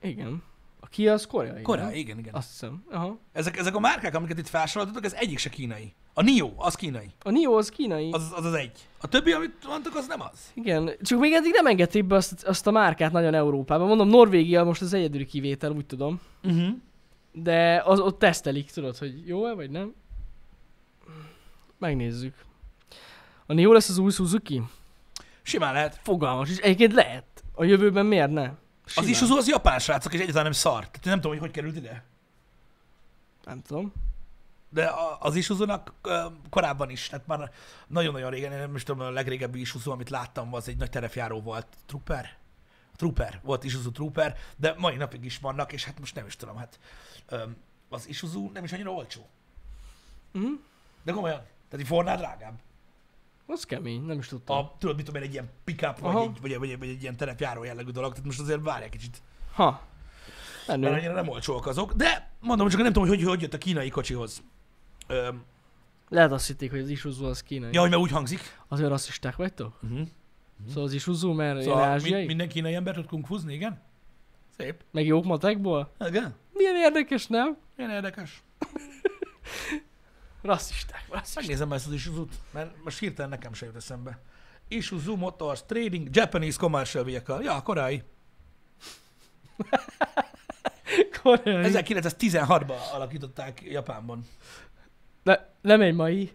Igen. 0.00 0.42
A 0.80 0.86
Kia 0.86 1.12
az 1.12 1.26
koreai. 1.26 1.62
Korea, 1.62 1.84
nem? 1.84 1.94
igen, 1.94 2.18
igen. 2.18 2.34
Azt 2.34 2.50
hiszem. 2.50 2.84
Aha. 2.90 3.18
Ezek, 3.32 3.56
ezek 3.56 3.74
a 3.74 3.80
márkák, 3.80 4.14
amiket 4.14 4.38
itt 4.38 4.48
felsoroltatok, 4.48 5.04
ez 5.04 5.12
egyik 5.12 5.38
se 5.38 5.48
kínai. 5.48 5.94
A 6.14 6.22
Nio, 6.22 6.52
az 6.56 6.74
kínai. 6.74 7.10
A 7.22 7.30
Nio 7.30 7.56
az 7.56 7.68
kínai. 7.68 8.10
Az 8.10 8.32
az, 8.36 8.44
az 8.44 8.54
egy. 8.54 8.88
A 9.00 9.08
többi, 9.08 9.32
amit 9.32 9.66
mondtok, 9.66 9.94
az 9.94 10.06
nem 10.06 10.20
az. 10.20 10.50
Igen, 10.54 10.90
csak 11.02 11.18
még 11.18 11.32
eddig 11.32 11.52
nem 11.52 11.66
engedték 11.66 12.04
be 12.04 12.16
azt, 12.16 12.44
azt 12.44 12.66
a 12.66 12.70
márkát 12.70 13.12
nagyon 13.12 13.34
Európában. 13.34 13.86
Mondom, 13.86 14.08
Norvégia 14.08 14.64
most 14.64 14.82
az 14.82 14.92
egyedüli 14.92 15.26
kivétel, 15.26 15.70
úgy 15.70 15.86
tudom. 15.86 16.20
Uh-huh. 16.44 16.68
De 17.32 17.82
az, 17.84 18.00
ott 18.00 18.18
tesztelik, 18.18 18.70
tudod, 18.70 18.96
hogy 18.96 19.28
jó-e, 19.28 19.54
vagy 19.54 19.70
nem? 19.70 19.94
Megnézzük. 21.78 22.34
A 23.50 23.52
Nio 23.52 23.72
lesz 23.72 23.88
az 23.88 23.98
új 23.98 24.10
Suzuki? 24.10 24.62
Simán 25.42 25.72
lehet. 25.72 26.00
Fogalmas 26.02 26.50
is. 26.50 26.58
Egyébként 26.58 26.92
lehet. 26.92 27.24
A 27.54 27.64
jövőben 27.64 28.06
miért 28.06 28.30
ne? 28.30 28.42
Az 28.42 28.56
Simán. 28.92 29.08
Isuzu 29.08 29.36
az 29.36 29.48
japán 29.48 29.78
srácok, 29.78 30.12
és 30.12 30.18
egyáltalán 30.18 30.44
nem 30.44 30.52
szar. 30.52 30.80
Tehát 30.80 31.04
nem 31.04 31.14
tudom, 31.14 31.30
hogy 31.30 31.40
hogy 31.40 31.50
került 31.50 31.76
ide. 31.76 32.04
Nem 33.44 33.62
tudom. 33.62 33.92
De 34.68 34.90
az 35.18 35.34
Isuzu-nak 35.34 35.92
ö, 36.02 36.26
korábban 36.50 36.90
is, 36.90 37.08
tehát 37.08 37.26
már 37.26 37.50
nagyon-nagyon 37.86 38.30
régen, 38.30 38.52
én 38.52 38.58
nem 38.58 38.74
is 38.74 38.82
tudom, 38.82 39.06
a 39.06 39.10
legrégebbi 39.10 39.60
Isuzu, 39.60 39.90
amit 39.90 40.10
láttam, 40.10 40.54
az 40.54 40.68
egy 40.68 40.76
nagy 40.76 40.90
terepjáró 40.90 41.40
volt. 41.40 41.66
Trooper? 41.86 42.36
Trooper, 42.96 43.40
volt 43.42 43.64
Isuzu 43.64 43.90
Trooper, 43.90 44.36
de 44.56 44.74
mai 44.78 44.96
napig 44.96 45.24
is 45.24 45.38
vannak, 45.38 45.72
és 45.72 45.84
hát 45.84 45.98
most 45.98 46.14
nem 46.14 46.26
is 46.26 46.36
tudom, 46.36 46.56
hát 46.56 46.78
az 47.88 48.08
Isuzu 48.08 48.50
nem 48.52 48.64
is 48.64 48.72
annyira 48.72 48.90
olcsó. 48.90 49.28
Mhm. 50.32 50.52
De 51.02 51.12
komolyan, 51.12 51.38
tehát 51.38 51.84
egy 51.84 51.86
fornál 51.86 52.16
drágább. 52.16 52.58
Az 53.50 53.64
kemény, 53.64 54.02
nem 54.02 54.18
is 54.18 54.26
tudtam. 54.28 54.56
A, 54.56 54.74
tudod, 54.78 54.96
mit 54.96 55.04
tudom 55.04 55.22
én, 55.22 55.28
egy 55.28 55.34
ilyen 55.34 55.48
pickup, 55.64 55.98
vagy 55.98 56.16
egy, 56.16 56.40
vagy, 56.40 56.58
vagy, 56.58 56.78
vagy, 56.78 56.88
egy 56.88 57.02
ilyen 57.02 57.16
terepjáró 57.16 57.64
jellegű 57.64 57.90
dolog, 57.90 58.10
tehát 58.10 58.26
most 58.26 58.40
azért 58.40 58.62
várj 58.62 58.84
egy 58.84 58.90
kicsit, 58.90 59.22
Ha. 59.54 59.82
mert 60.66 60.80
Menő. 60.80 60.94
annyira 60.96 61.12
nem 61.12 61.28
olcsóak 61.28 61.66
azok, 61.66 61.92
de 61.92 62.30
mondom, 62.40 62.68
csak 62.68 62.80
nem 62.82 62.92
tudom, 62.92 63.08
hogy 63.08 63.18
hogy, 63.18 63.26
hogy 63.28 63.40
jött 63.42 63.54
a 63.54 63.58
kínai 63.58 63.88
kocsihoz. 63.88 64.42
Öm, 65.06 65.44
Lehet 66.08 66.32
azt 66.32 66.46
hitték, 66.46 66.70
hogy 66.70 66.80
az 66.80 66.88
Isuzu 66.88 67.24
az 67.24 67.42
kínai. 67.42 67.72
ja, 67.72 67.80
hogy 67.80 67.90
már 67.90 67.98
úgy 67.98 68.10
hangzik. 68.10 68.58
Azért 68.68 68.88
rasszisták 68.88 69.36
vagytok? 69.36 69.78
Uh-huh. 69.82 70.08
Szóval 70.68 70.82
az 70.84 70.92
Isuzu, 70.92 71.32
mert 71.32 71.62
Szóval 71.62 71.78
mi, 71.78 71.84
ázsiai? 71.86 72.26
minden 72.26 72.48
kínai 72.48 72.74
ember 72.74 72.94
tud 72.94 73.06
kungfuzni, 73.06 73.54
igen? 73.54 73.80
Szép. 74.58 74.84
Meg 74.90 75.06
jók 75.06 75.24
matekból? 75.24 75.92
Igen. 76.00 76.34
Milyen 76.52 76.76
érdekes, 76.76 77.26
nem? 77.26 77.56
Milyen 77.76 77.90
érdekes. 77.92 78.42
Rasszisták, 80.42 81.04
rasszisták. 81.10 81.42
Megnézem 81.42 81.72
ezt 81.72 81.86
az 81.86 81.92
Isuzu-t, 81.92 82.34
mert 82.50 82.84
most 82.84 82.98
hirtelen 82.98 83.30
nekem 83.30 83.52
se 83.52 83.66
jut 83.66 83.76
eszembe. 83.76 84.18
Isuzu 84.68 85.16
Motors 85.16 85.62
Trading 85.66 86.08
Japanese 86.10 86.58
Commercial 86.58 87.04
Vehicle. 87.04 87.42
Ja, 87.42 87.62
korai. 87.62 88.02
Koreai. 91.22 91.70
1916-ban 91.74 92.92
alakították 92.92 93.62
Japánban. 93.62 94.26
Ne, 95.22 95.36
nem 95.60 95.80
egy 95.80 95.94
mai 95.94 96.32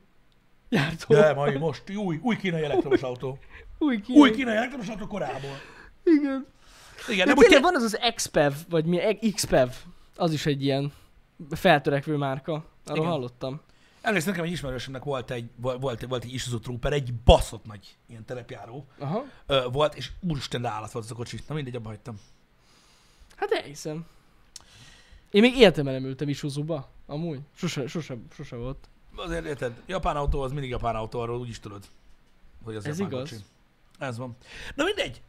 gyártó. 0.69 1.15
De 1.15 1.33
mai 1.33 1.57
most 1.57 1.89
új, 1.95 2.19
új 2.21 2.35
kínai 2.35 2.63
elektromos 2.63 3.01
autó. 3.01 3.37
Új 3.77 4.01
kínai. 4.01 4.21
Új 4.21 4.31
kínai 4.31 4.55
elektromos 4.55 4.87
autó 4.87 5.07
korából. 5.07 5.57
Igen. 6.03 6.47
Igen, 7.07 7.27
De 7.27 7.33
úgy 7.33 7.45
tényleg 7.45 7.61
van 7.61 7.75
az 7.75 7.83
az 7.83 7.99
XPEV, 8.15 8.53
vagy 8.69 8.85
mi, 8.85 9.19
XPEV, 9.33 9.69
az 10.15 10.33
is 10.33 10.45
egy 10.45 10.63
ilyen 10.63 10.93
feltörekvő 11.51 12.15
márka. 12.15 12.65
Arról 12.85 12.97
Igen. 12.97 13.09
hallottam. 13.09 13.61
Emlékszem, 14.03 14.31
nekem 14.31 14.45
egy 14.45 14.51
ismerősömnek 14.51 15.03
volt 15.03 15.31
egy, 15.31 15.49
volt, 15.55 16.01
volt, 16.07 16.23
egy 16.23 16.33
Isuzu 16.33 16.59
Trooper, 16.59 16.93
egy 16.93 17.13
baszott 17.13 17.65
nagy 17.65 17.97
ilyen 18.07 18.25
terepjáró 18.25 18.85
Aha. 18.99 19.23
ö, 19.45 19.67
volt, 19.71 19.95
és 19.95 20.11
úristen, 20.21 20.61
de 20.61 20.69
állat 20.69 20.91
volt 20.91 21.05
az 21.05 21.11
a 21.11 21.15
kocsi. 21.15 21.39
Na 21.47 21.55
mindegy, 21.55 21.75
abba 21.75 21.89
hagytam. 21.89 22.19
Hát 23.35 23.51
elhiszem. 23.51 24.05
Én 25.31 25.41
még 25.41 25.57
életemben 25.57 25.93
nem 25.93 26.03
ültem 26.05 26.29
Isuzuba. 26.29 26.89
Amúgy. 27.05 27.39
Sose, 27.55 27.87
sose, 27.87 28.17
sose 28.33 28.55
volt. 28.55 28.89
Azért 29.15 29.45
érted, 29.45 29.81
japán 29.85 30.15
autó 30.15 30.41
az 30.41 30.51
mindig 30.51 30.69
japán 30.69 30.95
autó, 30.95 31.19
arról 31.19 31.39
úgy 31.39 31.49
is 31.49 31.59
tudod, 31.59 31.83
hogy 32.63 32.75
az 32.75 32.85
Ez 32.85 32.99
japán 32.99 33.13
igaz. 33.13 33.29
kocsi. 33.29 33.41
Ez 33.99 34.17
van. 34.17 34.35
Na 34.75 34.83
mindegy, 34.83 35.21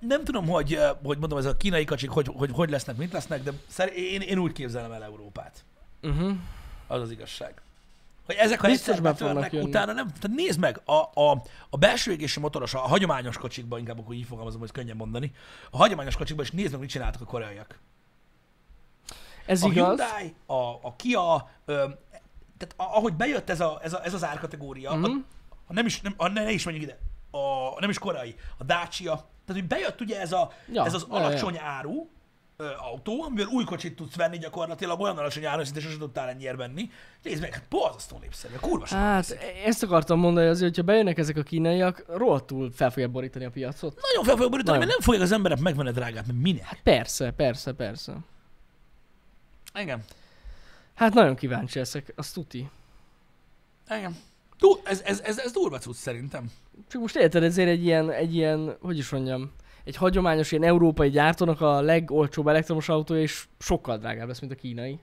nem 0.00 0.24
tudom, 0.24 0.46
hogy, 0.48 0.78
hogy 1.02 1.18
mondom, 1.18 1.38
ez 1.38 1.44
a 1.44 1.56
kínai 1.56 1.84
kacsik, 1.84 2.10
hogy, 2.10 2.26
hogy, 2.34 2.50
hogy 2.52 2.70
lesznek, 2.70 2.96
mit 2.96 3.12
lesznek, 3.12 3.42
de 3.42 3.52
én, 3.94 4.20
én 4.20 4.38
úgy 4.38 4.52
képzelem 4.52 4.92
el 4.92 5.04
Európát. 5.04 5.64
Uh-huh. 6.02 6.36
Az 6.86 7.00
az 7.00 7.10
igazság. 7.10 7.62
Hogy 8.30 8.38
ezek, 8.38 8.60
ha 8.60 8.66
Biztos 8.68 9.00
be 9.00 9.14
fognak 9.14 9.52
jönni. 9.52 9.66
utána 9.66 9.92
nem... 9.92 10.06
Tehát 10.06 10.36
nézd 10.36 10.58
meg, 10.58 10.80
a, 10.84 11.20
a, 11.20 11.42
a 11.70 11.76
belső 11.76 12.12
égési 12.12 12.40
motoros, 12.40 12.74
a 12.74 12.78
hagyományos 12.78 13.38
kocsikban, 13.38 13.78
inkább 13.78 13.98
akkor 13.98 14.14
így 14.14 14.26
fogalmazom, 14.26 14.60
hogy 14.60 14.70
könnyen 14.72 14.96
mondani, 14.96 15.32
a 15.70 15.76
hagyományos 15.76 16.16
kocsikban 16.16 16.44
is 16.44 16.50
nézd 16.50 16.70
meg, 16.70 16.80
mit 16.80 16.90
csináltak 16.90 17.20
a 17.20 17.24
koreaiak. 17.24 17.78
Ez 19.46 19.62
a 19.62 19.66
igaz. 19.68 19.86
Hyundai, 19.86 20.34
a, 20.46 20.54
a 20.82 20.94
Kia, 20.96 21.48
ö, 21.64 21.72
tehát 22.58 22.74
a- 22.76 22.96
ahogy 22.96 23.14
bejött 23.14 23.50
ez, 23.50 23.60
a, 23.60 23.78
ez, 23.82 23.92
a, 23.92 24.04
ez 24.04 24.14
az 24.14 24.24
árkategória, 24.24 24.90
Mhm. 24.94 24.98
mm-hmm. 25.00 25.18
a, 25.50 25.54
ha 25.66 25.72
nem 25.72 25.86
is, 25.86 26.00
nem, 26.00 26.14
ha 26.16 26.28
ne, 26.28 26.42
ne 26.44 26.50
is 26.50 26.64
menjünk 26.64 26.86
ide, 26.86 26.98
a, 27.30 27.80
nem 27.80 27.90
is 27.90 27.98
koreai, 27.98 28.34
a 28.58 28.64
Dacia, 28.64 29.12
tehát 29.14 29.62
hogy 29.62 29.64
bejött 29.66 30.00
ugye 30.00 30.20
ez, 30.20 30.32
a, 30.32 30.52
Ja, 30.72 30.84
ez 30.84 30.94
az 30.94 31.06
ja, 31.10 31.16
ja. 31.18 31.24
alacsony 31.24 31.58
áru 31.58 32.08
autó, 32.78 33.22
amivel 33.22 33.46
új 33.46 33.64
kocsit 33.64 33.96
tudsz 33.96 34.16
venni 34.16 34.38
gyakorlatilag, 34.38 35.00
olyan 35.00 35.18
alacsony 35.18 35.44
áron, 35.44 35.64
szinte 35.64 35.80
sosem 35.80 35.98
tudtál 35.98 36.28
ennyire 36.28 36.56
venni. 36.56 36.90
Nézd 37.22 37.40
meg, 37.40 37.52
hát 37.52 37.64
borzasztó 37.68 38.18
népszerű, 38.20 38.54
kurva 38.60 38.86
Hát, 38.86 39.28
veszik. 39.28 39.38
ezt 39.64 39.82
akartam 39.82 40.18
mondani 40.18 40.46
azért, 40.46 40.68
hogyha 40.76 40.92
bejönnek 40.92 41.18
ezek 41.18 41.36
a 41.36 41.42
kínaiak, 41.42 42.04
rohadtul 42.08 42.72
fel 42.72 42.90
fogják 42.90 43.10
borítani 43.10 43.44
a 43.44 43.50
piacot. 43.50 44.00
Nagyon 44.02 44.24
fel 44.24 44.36
fogok 44.36 44.50
borítani, 44.50 44.78
Nagyon. 44.78 44.78
mert 44.78 44.90
nem 44.90 45.00
fogják 45.00 45.22
az 45.24 45.32
emberek 45.32 45.58
megvenni 45.58 45.90
drágát, 45.90 46.26
mert 46.26 46.38
minek? 46.38 46.80
Persze, 46.82 47.30
persze, 47.30 47.72
persze. 47.72 48.16
Engem. 49.72 50.04
Hát 50.94 51.14
nagyon 51.14 51.34
kíváncsi 51.36 51.78
leszek, 51.78 52.12
azt 52.16 52.34
tuti. 52.34 52.70
Engem. 53.86 54.16
Tú, 54.58 54.80
ez, 54.84 55.00
ez, 55.04 55.20
ez, 55.20 55.38
ez 55.38 55.52
durva 55.52 55.78
cucc 55.78 55.96
szerintem. 55.96 56.50
Csak 56.88 57.00
most 57.00 57.16
érted, 57.16 57.42
ezért 57.42 57.68
egy 57.68 57.84
ilyen, 57.84 58.10
egy 58.10 58.34
ilyen, 58.34 58.76
hogy 58.80 58.98
is 58.98 59.08
mondjam, 59.10 59.52
egy 59.90 59.96
hagyományos 59.96 60.52
ilyen 60.52 60.64
európai 60.64 61.10
gyártónak 61.10 61.60
a 61.60 61.80
legolcsóbb 61.80 62.46
elektromos 62.46 62.88
autója 62.88 63.22
is 63.22 63.48
sokkal 63.58 63.98
drágább 63.98 64.28
lesz, 64.28 64.40
mint 64.40 64.52
a 64.52 64.54
kínai. 64.54 64.98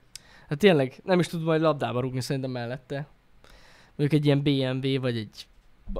Hát 0.49 0.57
tényleg, 0.57 0.99
nem 1.03 1.19
is 1.19 1.27
tud 1.27 1.43
majd 1.43 1.61
labdába 1.61 1.99
rúgni 1.99 2.21
szerintem 2.21 2.51
mellette. 2.51 3.07
Mondjuk 3.95 4.21
egy 4.21 4.25
ilyen 4.25 4.41
BMW, 4.41 5.01
vagy 5.01 5.17
egy 5.17 5.47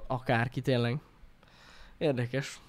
akárki 0.08 0.62
tényleg. 0.62 0.98
Érdekes. 1.98 2.60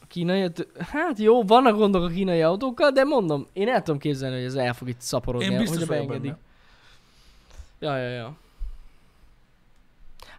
A 0.00 0.06
kínai, 0.08 0.50
hát 0.78 1.18
jó, 1.18 1.42
vannak 1.42 1.76
gondok 1.76 2.02
a 2.02 2.08
kínai 2.08 2.42
autókkal, 2.42 2.90
de 2.90 3.04
mondom, 3.04 3.46
én 3.52 3.68
el 3.68 3.82
tudom 3.82 4.00
képzelni, 4.00 4.36
hogy 4.36 4.44
ez 4.44 4.54
el 4.54 4.74
fog 4.74 4.88
itt 4.88 5.00
szaporodni, 5.00 5.52
Én 5.52 5.58
biztos 5.58 5.78
hogyha 5.78 5.92
vagyok 5.92 6.08
beengedik. 6.08 6.36
benne. 7.78 7.94
Ja, 7.94 8.02
ja, 8.02 8.08
ja. 8.08 8.36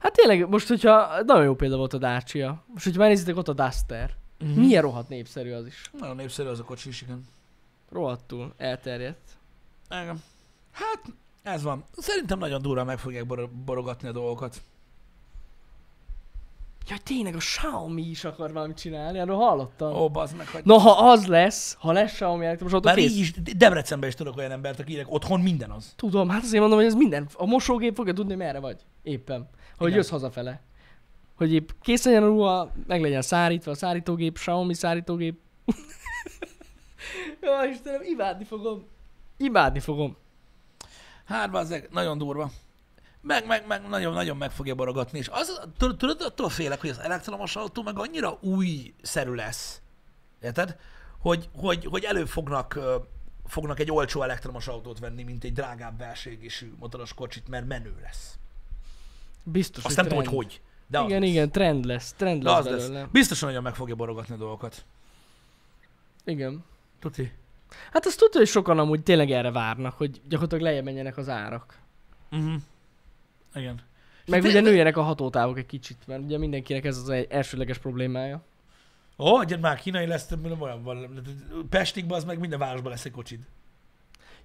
Hát 0.01 0.13
tényleg, 0.13 0.49
most 0.49 0.67
hogyha 0.67 1.23
nagyon 1.25 1.43
jó 1.43 1.55
példa 1.55 1.77
volt 1.77 1.93
a 1.93 1.97
Dacia. 1.97 2.63
Most, 2.73 2.83
hogyha 2.83 2.99
megnézitek 2.99 3.37
ott 3.37 3.47
a 3.47 3.53
Duster. 3.53 4.11
Mhm. 4.39 4.59
Milyen 4.59 4.81
rohadt 4.81 5.09
népszerű 5.09 5.51
az 5.51 5.65
is. 5.65 5.89
Nagyon 5.99 6.15
népszerű 6.15 6.47
az 6.49 6.59
a 6.59 6.63
kocsi 6.63 6.89
is, 6.89 7.01
igen. 7.01 7.25
Rohadtul 7.91 8.53
elterjedt. 8.57 9.29
Engem. 9.89 10.21
Hát, 10.71 11.01
ez 11.43 11.63
van. 11.63 11.83
Szerintem 11.97 12.39
nagyon 12.39 12.61
durva 12.61 12.83
meg 12.83 12.99
fogják 12.99 13.25
bor- 13.25 13.49
borogatni 13.49 14.07
a 14.07 14.11
dolgokat. 14.11 14.61
Ja, 16.89 16.95
tényleg 17.03 17.35
a 17.35 17.37
Xiaomi 17.37 18.01
is 18.01 18.23
akar 18.23 18.51
valamit 18.53 18.77
csinálni, 18.77 19.19
erről 19.19 19.35
hallottam. 19.35 19.93
Ó, 19.93 20.09
bazd 20.09 20.35
meg, 20.37 20.47
hogy... 20.47 20.61
Na, 20.63 20.77
ha 20.77 21.09
az 21.11 21.25
lesz, 21.27 21.75
ha 21.79 21.91
lesz 21.91 22.11
Xiaomi 22.11 22.45
elektromos 22.45 22.73
autó, 22.73 22.87
Már 22.87 22.97
kész. 22.97 23.11
így 23.11 23.19
is, 23.19 23.33
Debrecenben 23.57 24.09
is 24.09 24.15
tudok 24.15 24.37
olyan 24.37 24.51
embert, 24.51 24.79
akinek 24.79 25.11
otthon 25.13 25.39
minden 25.39 25.69
az. 25.69 25.93
Tudom, 25.95 26.29
hát 26.29 26.43
azért 26.43 26.59
mondom, 26.59 26.77
hogy 26.77 26.87
ez 26.87 26.93
minden. 26.93 27.27
A 27.33 27.45
mosógép 27.45 27.95
fogja 27.95 28.13
tudni, 28.13 28.35
merre 28.35 28.59
vagy. 28.59 28.79
Éppen. 29.03 29.49
Hogy 29.81 29.89
Igen. 29.89 30.01
jössz 30.01 30.11
hazafele. 30.11 30.61
Hogy 31.35 31.53
épp 31.53 31.69
kész 31.81 32.03
legyen 32.05 32.23
a 32.23 32.25
ruha, 32.25 32.71
meg 32.87 33.01
legyen 33.01 33.21
szárítva 33.21 33.71
a 33.71 33.75
szárítógép, 33.75 34.33
Xiaomi 34.33 34.73
szárítógép. 34.73 35.39
Jó, 37.41 37.69
Istenem, 37.71 38.01
imádni 38.03 38.43
fogom. 38.43 38.85
Imádni 39.37 39.79
fogom. 39.79 40.17
Hát, 41.25 41.51
bazzeg, 41.51 41.87
nagyon 41.91 42.17
durva. 42.17 42.51
Meg, 43.21 43.47
meg, 43.47 43.67
meg 43.67 43.87
nagyon, 43.87 44.13
nagyon 44.13 44.37
meg 44.37 44.51
fogja 44.51 44.75
borogatni. 44.75 45.17
És 45.17 45.27
az, 45.31 45.61
tudod, 45.77 46.21
attól 46.21 46.49
félek, 46.49 46.79
hogy 46.81 46.89
az 46.89 46.99
elektromos 46.99 47.55
autó 47.55 47.81
meg 47.81 47.99
annyira 47.99 48.37
újszerű 48.41 49.33
lesz. 49.33 49.81
Érted? 50.41 50.77
Hogy, 51.19 51.49
hogy, 51.55 51.85
hogy 51.85 52.03
előbb 52.03 52.27
fognak, 52.27 52.79
fognak 53.45 53.79
egy 53.79 53.91
olcsó 53.91 54.21
elektromos 54.21 54.67
autót 54.67 54.99
venni, 54.99 55.23
mint 55.23 55.43
egy 55.43 55.53
drágább 55.53 55.97
belsőégésű 55.97 56.73
motoros 56.79 57.13
kocsit, 57.13 57.47
mert 57.47 57.67
menő 57.67 57.95
lesz. 58.01 58.39
Biztos, 59.43 59.83
Azt 59.83 59.95
hogy 59.95 60.05
nem 60.05 60.13
tudom, 60.13 60.33
hogy 60.33 60.45
hogy. 60.45 60.61
De 60.87 60.99
az 60.99 61.05
igen, 61.05 61.19
lesz. 61.21 61.29
igen, 61.29 61.51
trend 61.51 61.85
lesz. 61.85 62.13
Trend 62.13 62.43
De 62.43 62.49
lesz 62.49 62.59
az 62.59 62.65
belőle. 62.65 62.99
lesz. 62.99 63.09
Biztosan 63.11 63.47
nagyon 63.47 63.63
meg 63.63 63.75
fogja 63.75 63.95
borogatni 63.95 64.33
a 64.33 64.37
dolgokat. 64.37 64.85
Igen. 66.25 66.63
Tuti. 66.99 67.31
Hát 67.91 68.05
azt 68.05 68.19
tudja, 68.19 68.39
hogy 68.39 68.49
sokan 68.49 68.79
amúgy 68.79 69.03
tényleg 69.03 69.31
erre 69.31 69.51
várnak, 69.51 69.93
hogy 69.93 70.21
gyakorlatilag 70.23 70.63
lejjebb 70.63 70.83
menjenek 70.83 71.17
az 71.17 71.29
árak. 71.29 71.79
Uh-huh. 72.31 72.53
Igen. 73.55 73.79
Meg 74.25 74.43
ugye 74.43 74.61
nőjenek 74.61 74.97
a 74.97 75.01
hatótávok 75.01 75.57
egy 75.57 75.65
kicsit, 75.65 75.97
mert 76.07 76.23
ugye 76.23 76.37
mindenkinek 76.37 76.85
ez 76.85 76.97
az 76.97 77.09
egy 77.09 77.27
elsőleges 77.29 77.77
problémája. 77.77 78.43
Ó, 79.17 79.31
oh, 79.31 79.59
már 79.59 79.79
kínai 79.79 80.05
lesz, 80.05 80.27
nem 80.27 80.61
olyan 80.61 80.83
van. 80.83 81.21
Pestigben 81.69 82.17
az 82.17 82.23
meg 82.23 82.39
minden 82.39 82.59
városban 82.59 82.91
lesz 82.91 83.05
egy 83.05 83.11
kocsid. 83.11 83.39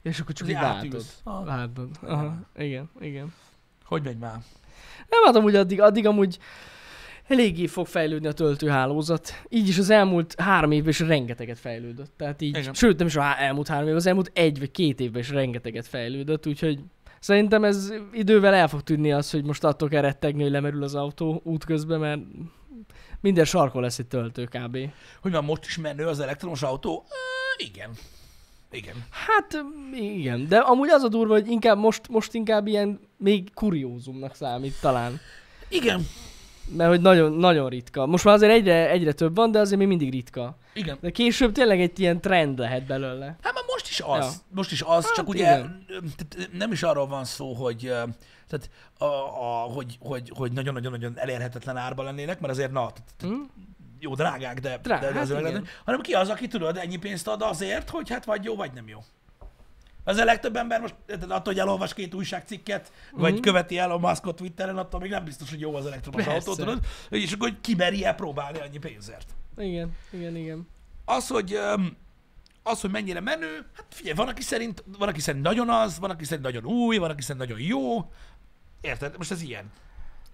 Ja, 0.03 0.11
és 0.11 0.21
akkor 0.21 0.35
csak 0.35 0.49
így 0.49 0.55
váltod. 0.55 1.05
Aha, 1.23 2.35
igen, 2.57 2.91
igen. 3.01 3.35
Hogy 3.85 4.03
megy 4.03 4.19
már? 4.19 4.43
Nem, 5.09 5.23
hát 5.25 5.37
amúgy 5.37 5.55
addig, 5.55 5.81
addig 5.81 6.07
amúgy 6.07 6.39
eléggé 7.29 7.67
fog 7.67 7.87
fejlődni 7.87 8.27
a 8.27 8.33
töltőhálózat. 8.33 9.43
Így 9.49 9.69
is 9.69 9.79
az 9.79 9.91
elmúlt 9.91 10.41
három 10.41 10.71
évben 10.71 10.89
is 10.89 11.01
rengeteget 11.01 11.59
fejlődött. 11.59 12.13
Tehát 12.17 12.43
így, 12.43 12.57
Igen. 12.57 12.75
sőt 12.75 12.99
nem 12.99 13.07
is 13.07 13.17
a 13.17 13.21
há- 13.21 13.39
elmúlt 13.39 13.69
három 13.69 13.89
év, 13.89 13.95
az 13.95 14.07
elmúlt 14.07 14.31
egy 14.35 14.59
vagy 14.59 14.71
két 14.71 15.01
évben 15.01 15.21
is 15.21 15.31
rengeteget 15.31 15.87
fejlődött, 15.87 16.47
úgyhogy 16.47 16.81
szerintem 17.21 17.65
ez 17.65 17.93
idővel 18.13 18.55
el 18.55 18.69
fog 18.69 18.83
tűnni 18.83 19.13
az, 19.13 19.31
hogy 19.31 19.45
most 19.45 19.65
attól 19.65 19.89
kell 19.89 20.03
rettegni, 20.03 20.43
hogy 20.43 20.51
lemerül 20.53 20.83
az 20.83 20.95
autó 20.95 21.41
útközben, 21.45 22.01
mert 22.01 22.21
minden 23.21 23.45
sarkon 23.45 23.83
lesz 23.83 23.99
egy 23.99 24.07
töltő 24.07 24.45
kb. 24.45 24.79
Hogy 25.23 25.33
már 25.33 25.43
most 25.43 25.65
is 25.65 25.79
menő 25.79 26.07
az 26.07 26.21
elektromos 26.21 26.63
autó? 26.63 27.07
Igen. 27.57 27.91
Igen. 28.71 28.95
Hát 29.11 29.65
igen, 29.95 30.49
de 30.49 30.59
amúgy 30.59 30.89
az 30.89 31.03
a 31.03 31.09
durva, 31.09 31.33
hogy 31.33 31.49
inkább 31.49 31.79
most, 31.79 32.09
most 32.09 32.35
inkább 32.35 32.67
ilyen 32.67 33.01
még 33.17 33.55
kuriózumnak 33.55 34.35
számít 34.35 34.81
talán. 34.81 35.21
Igen. 35.69 36.07
Mert 36.77 36.91
hogy 36.91 37.01
nagyon, 37.01 37.33
nagyon 37.33 37.69
ritka. 37.69 38.07
Most 38.07 38.25
már 38.25 38.35
azért 38.35 38.53
egyre, 38.53 38.91
egyre 38.91 39.13
több 39.13 39.35
van, 39.35 39.51
de 39.51 39.59
azért 39.59 39.79
még 39.79 39.89
mindig 39.89 40.11
ritka. 40.11 40.57
Igen. 40.75 40.99
De 41.01 41.11
később 41.11 41.53
tényleg 41.53 41.81
egy 41.81 42.01
ilyen 42.01 42.21
trend 42.21 42.59
lehet 42.59 42.87
belőle. 42.87 43.37
Hát 43.43 43.55
már 43.55 43.65
most 43.67 43.89
is 43.89 44.01
az. 44.01 44.25
Ja. 44.25 44.31
Most 44.55 44.73
is 44.73 44.83
az, 44.83 45.05
Hát 45.05 45.15
csak 45.15 45.29
ugye 45.29 45.59
igen. 45.59 45.87
nem 46.53 46.73
is 46.73 46.83
arról 46.83 47.07
van 47.07 47.25
szó, 47.25 47.53
hogy 47.53 47.79
tehát 48.49 48.71
a, 48.99 49.05
a, 49.05 49.73
hogy, 49.75 49.97
hogy, 50.01 50.33
hogy 50.35 50.53
nagyon-nagyon-nagyon 50.53 51.13
elérhetetlen 51.19 51.77
árban 51.77 52.05
lennének, 52.05 52.41
mert 52.41 52.53
azért 52.53 52.73
na, 52.73 52.91
tehát, 52.93 53.15
Hm? 53.21 53.43
Jó 53.99 54.15
drágák, 54.15 54.61
de, 54.61 54.79
Drá- 54.83 55.01
de, 55.01 55.13
de 55.13 55.19
hát 55.19 55.29
igen. 55.29 55.43
lenne, 55.43 55.63
hanem 55.85 56.01
ki 56.01 56.13
az, 56.13 56.29
aki 56.29 56.47
tudod, 56.49 56.77
ennyi 56.77 56.97
pénzt 56.97 57.29
ad 57.29 57.43
azért, 57.43 57.91
hogy 57.91 58.11
hát 58.11 58.25
vagy 58.25 58.45
jó, 58.45 58.57
vagy 58.57 58.73
nem 58.73 58.89
jó. 58.89 58.99
Az 60.05 60.17
a 60.17 60.25
legtöbb 60.25 60.57
ember 60.57 60.81
most 60.81 60.95
attól, 61.09 61.41
hogy 61.45 61.59
elolvas 61.59 61.95
két 61.95 62.15
újságcikket, 62.15 62.93
vagy 63.13 63.33
Mhm. 63.33 63.41
követi 63.43 63.79
el 63.79 63.91
a 63.91 63.99
Muskot 63.99 64.37
Twitteren, 64.37 64.79
attól 64.79 65.01
még 65.01 65.11
nem 65.11 65.25
biztos, 65.25 65.51
hogy 65.51 65.61
jó 65.61 65.75
az 65.75 65.87
elektromos 65.87 66.25
Persze. 66.25 66.51
autó, 66.51 66.55
tudod? 66.65 66.85
És 67.11 67.33
akkor 67.33 67.49
hogy 67.49 67.61
ki 67.61 67.75
meri 67.75 68.05
el 68.05 68.15
próbálni 68.15 68.59
annyi 68.59 68.79
pénzért. 68.79 69.35
Igen, 69.57 69.97
igen, 70.11 70.37
igen. 70.37 70.69
Az, 71.05 71.29
hogy 71.29 71.59
az, 72.63 72.81
hogy 72.81 72.91
mennyire 72.91 73.21
menő, 73.21 73.67
hát 73.77 73.85
figyelj, 73.89 74.15
van, 74.17 74.29
aki 74.29 74.43
szerint, 74.43 74.85
van, 74.99 75.09
aki 75.09 75.21
szerint 75.21 75.43
nagyon 75.45 75.71
az, 75.71 75.99
van, 75.99 76.11
aki 76.11 76.25
szerint 76.25 76.45
nagyon 76.45 76.65
új, 76.65 76.97
van, 76.97 77.11
aki 77.11 77.23
szerint 77.23 77.49
nagyon 77.49 77.61
jó. 77.67 78.11
Érted? 78.81 79.17
Most 79.17 79.31
ez 79.31 79.43
ilyen. 79.43 79.71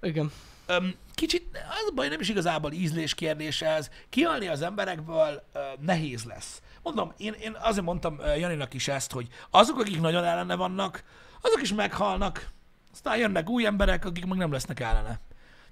Igen. 0.03 0.33
Öm, 0.73 0.95
kicsit, 1.15 1.59
az 1.69 1.89
a 1.91 1.95
baj, 1.95 2.09
nem 2.09 2.21
is 2.21 2.29
igazából 2.29 2.73
ízlés 2.73 3.15
kérdése 3.15 3.67
ez. 3.67 3.91
Kialni 4.09 4.49
az 4.49 4.63
emberekből 4.63 5.43
ö, 5.53 5.61
nehéz 5.81 6.25
lesz. 6.25 6.63
Mondom, 6.83 7.13
én, 7.17 7.33
én 7.33 7.57
azért 7.61 7.85
mondtam 7.85 8.19
ö, 8.21 8.35
Janinak 8.35 8.75
is 8.75 8.89
ezt, 8.89 9.13
hogy 9.13 9.29
azok, 9.51 9.79
akik 9.79 10.01
nagyon 10.01 10.25
ellene 10.25 10.55
vannak, 10.55 11.05
azok 11.41 11.63
is 11.63 11.73
meghalnak. 11.73 12.51
Aztán 12.93 13.19
jönnek 13.19 13.49
új 13.49 13.67
emberek, 13.67 14.05
akik 14.05 14.25
meg 14.25 14.39
nem 14.39 14.53
lesznek 14.53 14.81
ellene. 14.81 15.21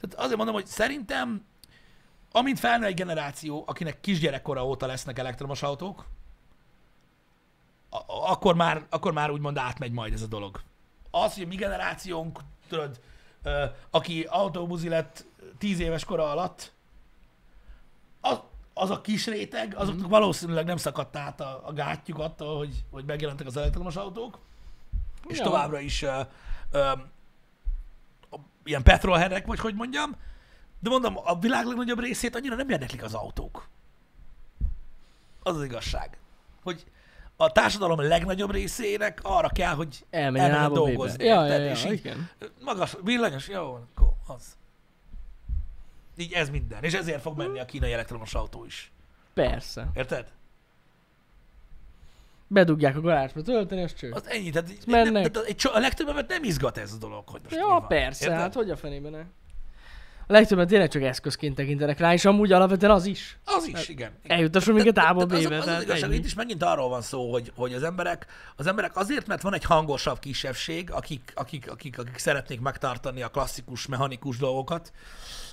Tehát 0.01 0.25
azért 0.25 0.37
mondom, 0.37 0.55
hogy 0.55 0.67
szerintem, 0.67 1.47
amint 2.33 2.59
felnő 2.59 2.87
egy 2.87 2.95
generáció, 2.95 3.65
akinek 3.67 4.01
kisgyerekkora 4.01 4.67
óta 4.67 4.87
lesznek 4.87 5.19
elektromos 5.19 5.63
autók, 5.63 6.07
akkor 8.07 8.55
már, 8.55 8.87
akkor 8.91 9.13
már 9.13 9.31
úgymond 9.31 9.57
átmegy 9.57 9.93
majd 9.93 10.13
ez 10.13 10.23
a 10.23 10.27
dolog. 10.27 10.61
Az, 11.11 11.35
hogy 11.35 11.43
a 11.43 11.47
mi 11.47 11.55
generációnk, 11.55 12.41
tudod, 12.69 13.01
aki 13.91 14.23
autóbuzi 14.29 14.89
lett 14.89 15.25
10 15.59 15.81
éves 15.81 16.05
kora 16.05 16.31
alatt, 16.31 16.73
az, 18.21 18.41
az 18.75 18.91
a 18.91 19.01
kis 19.01 19.27
réteg, 19.27 19.75
azoknak 19.77 20.09
valószínűleg 20.09 20.65
nem 20.65 20.77
szakadt 20.77 21.17
át 21.17 21.41
a, 21.41 21.67
a 21.67 21.73
gátjuk 21.73 22.19
attól, 22.19 22.57
hogy, 22.57 22.85
hogy 22.91 23.05
megjelentek 23.05 23.47
az 23.47 23.57
elektromos 23.57 23.97
autók, 23.97 24.39
és 25.27 25.39
Ja. 25.39 25.45
továbbra 25.45 25.81
is 25.81 26.03
ö, 26.03 26.21
ö, 26.71 26.93
ilyen 28.65 28.83
petrolherek, 28.83 29.47
vagy 29.47 29.59
hogy 29.59 29.75
mondjam, 29.75 30.17
de 30.79 30.89
mondom, 30.89 31.17
a 31.25 31.39
világ 31.39 31.67
legnagyobb 31.67 32.01
részét 32.01 32.37
annyira 32.37 32.55
nem 32.55 32.69
érdeklik 32.69 33.03
az 33.03 33.15
autók. 33.15 33.69
Az 35.43 35.57
az 35.57 35.65
igazság. 35.65 36.19
Hogy 36.63 36.85
a 37.41 37.53
társadalom 37.53 38.01
legnagyobb 38.01 38.51
részének 38.51 39.21
arra 39.23 39.49
kell, 39.49 39.75
hogy 39.75 40.05
Elmenjen 40.11 40.51
elmenjen 40.51 40.73
dolgozni. 40.73 41.25
Ja, 41.25 41.47
ja, 41.47 41.57
ja, 41.57 41.71
és 41.71 41.85
így 41.85 41.93
igen. 41.93 42.31
magas, 42.65 42.97
villanyos, 43.05 43.49
jó, 43.49 43.63
akkor 43.95 44.13
az. 44.27 44.57
Így 46.17 46.33
ez 46.33 46.51
minden. 46.51 46.83
És 46.83 46.93
ezért 46.95 47.21
fog 47.21 47.37
menni 47.37 47.59
a 47.59 47.65
kínai 47.65 47.93
elektromos 47.93 48.35
autó 48.35 48.65
is. 48.65 48.93
Persze. 49.35 49.89
Érted? 49.95 50.33
Bedugják 52.47 52.97
a 52.97 53.01
garázsba 53.01 53.43
tölteni, 53.43 53.83
az 53.83 53.95
cső. 53.95 54.11
Az 54.11 54.29
ennyi. 54.29 54.51
Tehát, 54.51 54.87
mennek. 54.87 55.13
nem, 55.13 55.33
tehát 55.33 55.65
a 55.65 55.79
legtöbb 55.79 56.29
nem 56.29 56.45
izgat 56.45 56.79
ez 56.79 56.93
a 56.93 56.97
dolog, 56.97 57.29
hogy 57.29 57.41
most 57.43 57.55
Ja, 57.55 57.67
van. 57.67 57.87
persze, 57.87 58.25
Érted? 58.25 58.41
hát 58.41 58.55
hogy 58.55 58.71
a 58.71 58.77
fenében 58.77 59.11
ne? 59.11 59.23
A 60.31 60.33
legtöbben 60.33 60.67
tényleg 60.67 60.89
csak 60.89 61.03
eszközként 61.03 61.55
tekintenek 61.55 61.99
rá, 61.99 62.13
és 62.13 62.25
amúgy 62.25 62.53
alapvetően 62.53 62.93
az 62.93 63.07
is. 63.07 63.39
Az 63.45 63.67
is, 63.67 63.89
igen. 63.89 64.13
igen. 64.23 64.37
Eljutasson 64.37 64.75
minket 64.75 64.99
A-ból 64.99 65.27
Tehát 65.27 65.45
az, 65.45 65.53
az, 65.53 65.67
az, 65.67 65.83
igazság, 65.83 66.15
itt 66.15 66.25
is 66.25 66.35
megint 66.35 66.63
arról 66.63 66.89
van 66.89 67.03
szó, 67.03 67.31
hogy, 67.33 67.53
hogy 67.57 67.73
az, 67.73 67.83
emberek, 67.83 68.27
az 68.57 68.67
emberek 68.67 68.97
azért, 68.97 69.27
mert 69.27 69.43
van 69.43 69.55
egy 69.55 69.65
hangosabb 69.65 70.19
kisebbség, 70.19 70.91
akik, 70.91 71.33
akik, 71.35 71.71
akik, 71.71 71.99
akik 71.99 72.19
szeretnék 72.19 72.61
megtartani 72.61 73.23
a 73.23 73.29
klasszikus, 73.29 73.87
mechanikus 73.87 74.37
dolgokat, 74.37 74.93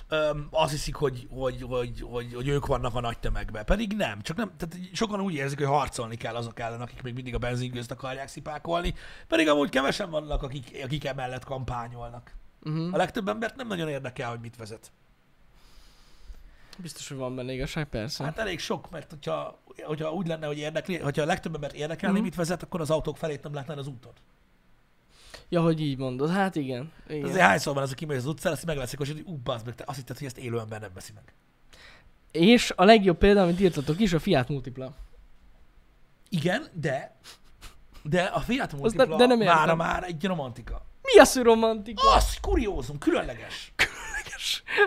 öm, 0.08 0.48
azt 0.50 0.70
hiszik, 0.70 0.94
hogy, 0.94 1.26
hogy, 1.30 1.62
hogy, 1.68 2.00
hogy, 2.00 2.34
hogy 2.34 2.48
ők 2.48 2.66
vannak 2.66 2.94
a 2.94 3.00
nagy 3.00 3.18
tömegben. 3.18 3.64
Pedig 3.64 3.92
nem. 3.96 4.22
Csak 4.22 4.36
nem, 4.36 4.52
tehát 4.56 4.86
sokan 4.92 5.20
úgy 5.20 5.34
érzik, 5.34 5.58
hogy 5.58 5.66
harcolni 5.66 6.16
kell 6.16 6.34
azok 6.34 6.60
ellen, 6.60 6.80
akik 6.80 7.02
még 7.02 7.14
mindig 7.14 7.34
a 7.34 7.38
benzingőzt 7.38 7.90
akarják 7.90 8.28
szipákolni, 8.28 8.94
pedig 9.28 9.48
amúgy 9.48 9.68
kevesen 9.68 10.10
vannak, 10.10 10.42
akik, 10.42 10.80
akik 10.84 11.04
emellett 11.04 11.44
kampányolnak. 11.44 12.36
Uh-huh. 12.68 12.94
A 12.94 12.96
legtöbb 12.96 13.28
embert 13.28 13.56
nem 13.56 13.66
nagyon 13.66 13.88
érdekel, 13.88 14.30
hogy 14.30 14.40
mit 14.40 14.56
vezet. 14.56 14.92
Biztos, 16.78 17.08
hogy 17.08 17.16
van 17.16 17.36
benne 17.36 17.52
igazság, 17.52 17.88
persze. 17.88 18.24
Hát 18.24 18.38
elég 18.38 18.58
sok, 18.58 18.90
mert 18.90 19.10
hogyha, 19.10 19.58
hogyha 19.82 20.12
úgy 20.12 20.26
lenne, 20.26 20.46
hogy 20.46 20.58
érdekli, 20.58 20.98
hogyha 20.98 21.22
a 21.22 21.26
legtöbb 21.26 21.54
embert 21.54 21.74
érdekelni, 21.74 22.14
Mhm. 22.16 22.24
mit 22.24 22.34
vezet, 22.34 22.62
akkor 22.62 22.80
az 22.80 22.90
autók 22.90 23.16
felét 23.16 23.42
nem 23.42 23.54
látnál 23.54 23.78
az 23.78 23.86
úton. 23.86 24.12
Ja, 25.48 25.62
hogy 25.62 25.80
így 25.80 25.98
mondod. 25.98 26.30
Hát 26.30 26.56
igen. 26.56 26.92
igen. 27.08 27.24
Azért 27.24 27.40
hányszor 27.44 27.74
van 27.74 27.82
az, 27.82 27.92
aki 27.92 28.04
megy 28.04 28.16
az 28.16 28.26
utcán, 28.26 28.52
azt 28.52 28.64
megveszik, 28.66 28.98
hogy 28.98 29.22
ú, 29.26 29.36
bazd 29.36 29.66
meg, 29.66 29.74
te 29.74 29.84
azt 29.86 29.96
hitted, 29.96 30.18
hogy 30.18 30.26
ezt 30.26 30.38
élő 30.38 30.58
ember 30.58 30.80
nem 30.80 30.90
veszi 30.94 31.12
meg. 31.14 31.32
És 32.30 32.72
a 32.76 32.84
legjobb 32.84 33.18
példa, 33.18 33.42
amit 33.42 33.60
írtatok 33.60 34.00
is, 34.00 34.12
a 34.12 34.18
Fiat 34.18 34.48
Multipla. 34.48 34.94
Igen, 36.28 36.66
de 36.72 37.16
de 38.02 38.22
a 38.22 38.40
Fiat 38.40 38.72
ne- 38.72 38.78
Multipla 38.78 39.16
de 39.16 39.26
nem 39.26 39.38
mára 39.38 39.74
már 39.74 40.02
egy 40.04 40.24
romantika. 40.24 40.86
Mi 41.14 41.20
az, 41.20 41.32
hogy 41.32 41.42
romantika? 41.42 42.14
Az 42.14 42.36
kuriózum, 42.40 42.98
különleges. 42.98 43.72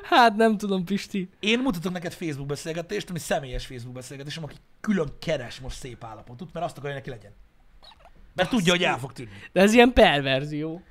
Hát 0.03 0.35
nem 0.35 0.57
tudom, 0.57 0.85
Pisti. 0.85 1.29
Én 1.39 1.59
mutatok 1.59 1.91
neked 1.91 2.13
Facebook 2.13 2.47
beszélgetést, 2.47 3.09
ami 3.09 3.19
személyes 3.19 3.65
Facebook 3.65 3.95
beszélgetésem, 3.95 4.43
aki 4.43 4.55
külön 4.81 5.13
keres 5.19 5.59
most 5.59 5.77
szép 5.77 6.03
állapotot, 6.03 6.53
mert 6.53 6.65
azt 6.65 6.77
akarja, 6.77 6.95
hogy 6.95 7.05
neki 7.05 7.17
legyen. 7.21 7.37
Mert 8.35 8.49
tudja, 8.49 8.71
hogy 8.71 8.83
el 8.83 8.97
fog 8.99 9.13
tűnni. 9.13 9.31
De 9.51 9.61
ez 9.61 9.73
ilyen 9.73 9.93
perverzió. 9.93 10.81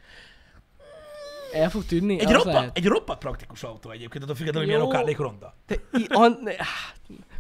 El 1.52 1.70
fog 1.70 1.84
tűnni? 1.84 2.20
Egy, 2.20 2.30
roppa, 2.30 2.70
egy 2.72 2.86
roppant 2.86 3.18
praktikus 3.18 3.62
autó 3.62 3.90
egyébként, 3.90 4.22
attól 4.22 4.36
függetlenül, 4.36 4.68
hogy 4.68 4.76
milyen 4.78 4.92
Jó. 4.92 4.98
okádék 4.98 5.18
ronda. 5.18 5.54
Te, 5.66 5.74
i, 5.92 6.06
an, 6.08 6.48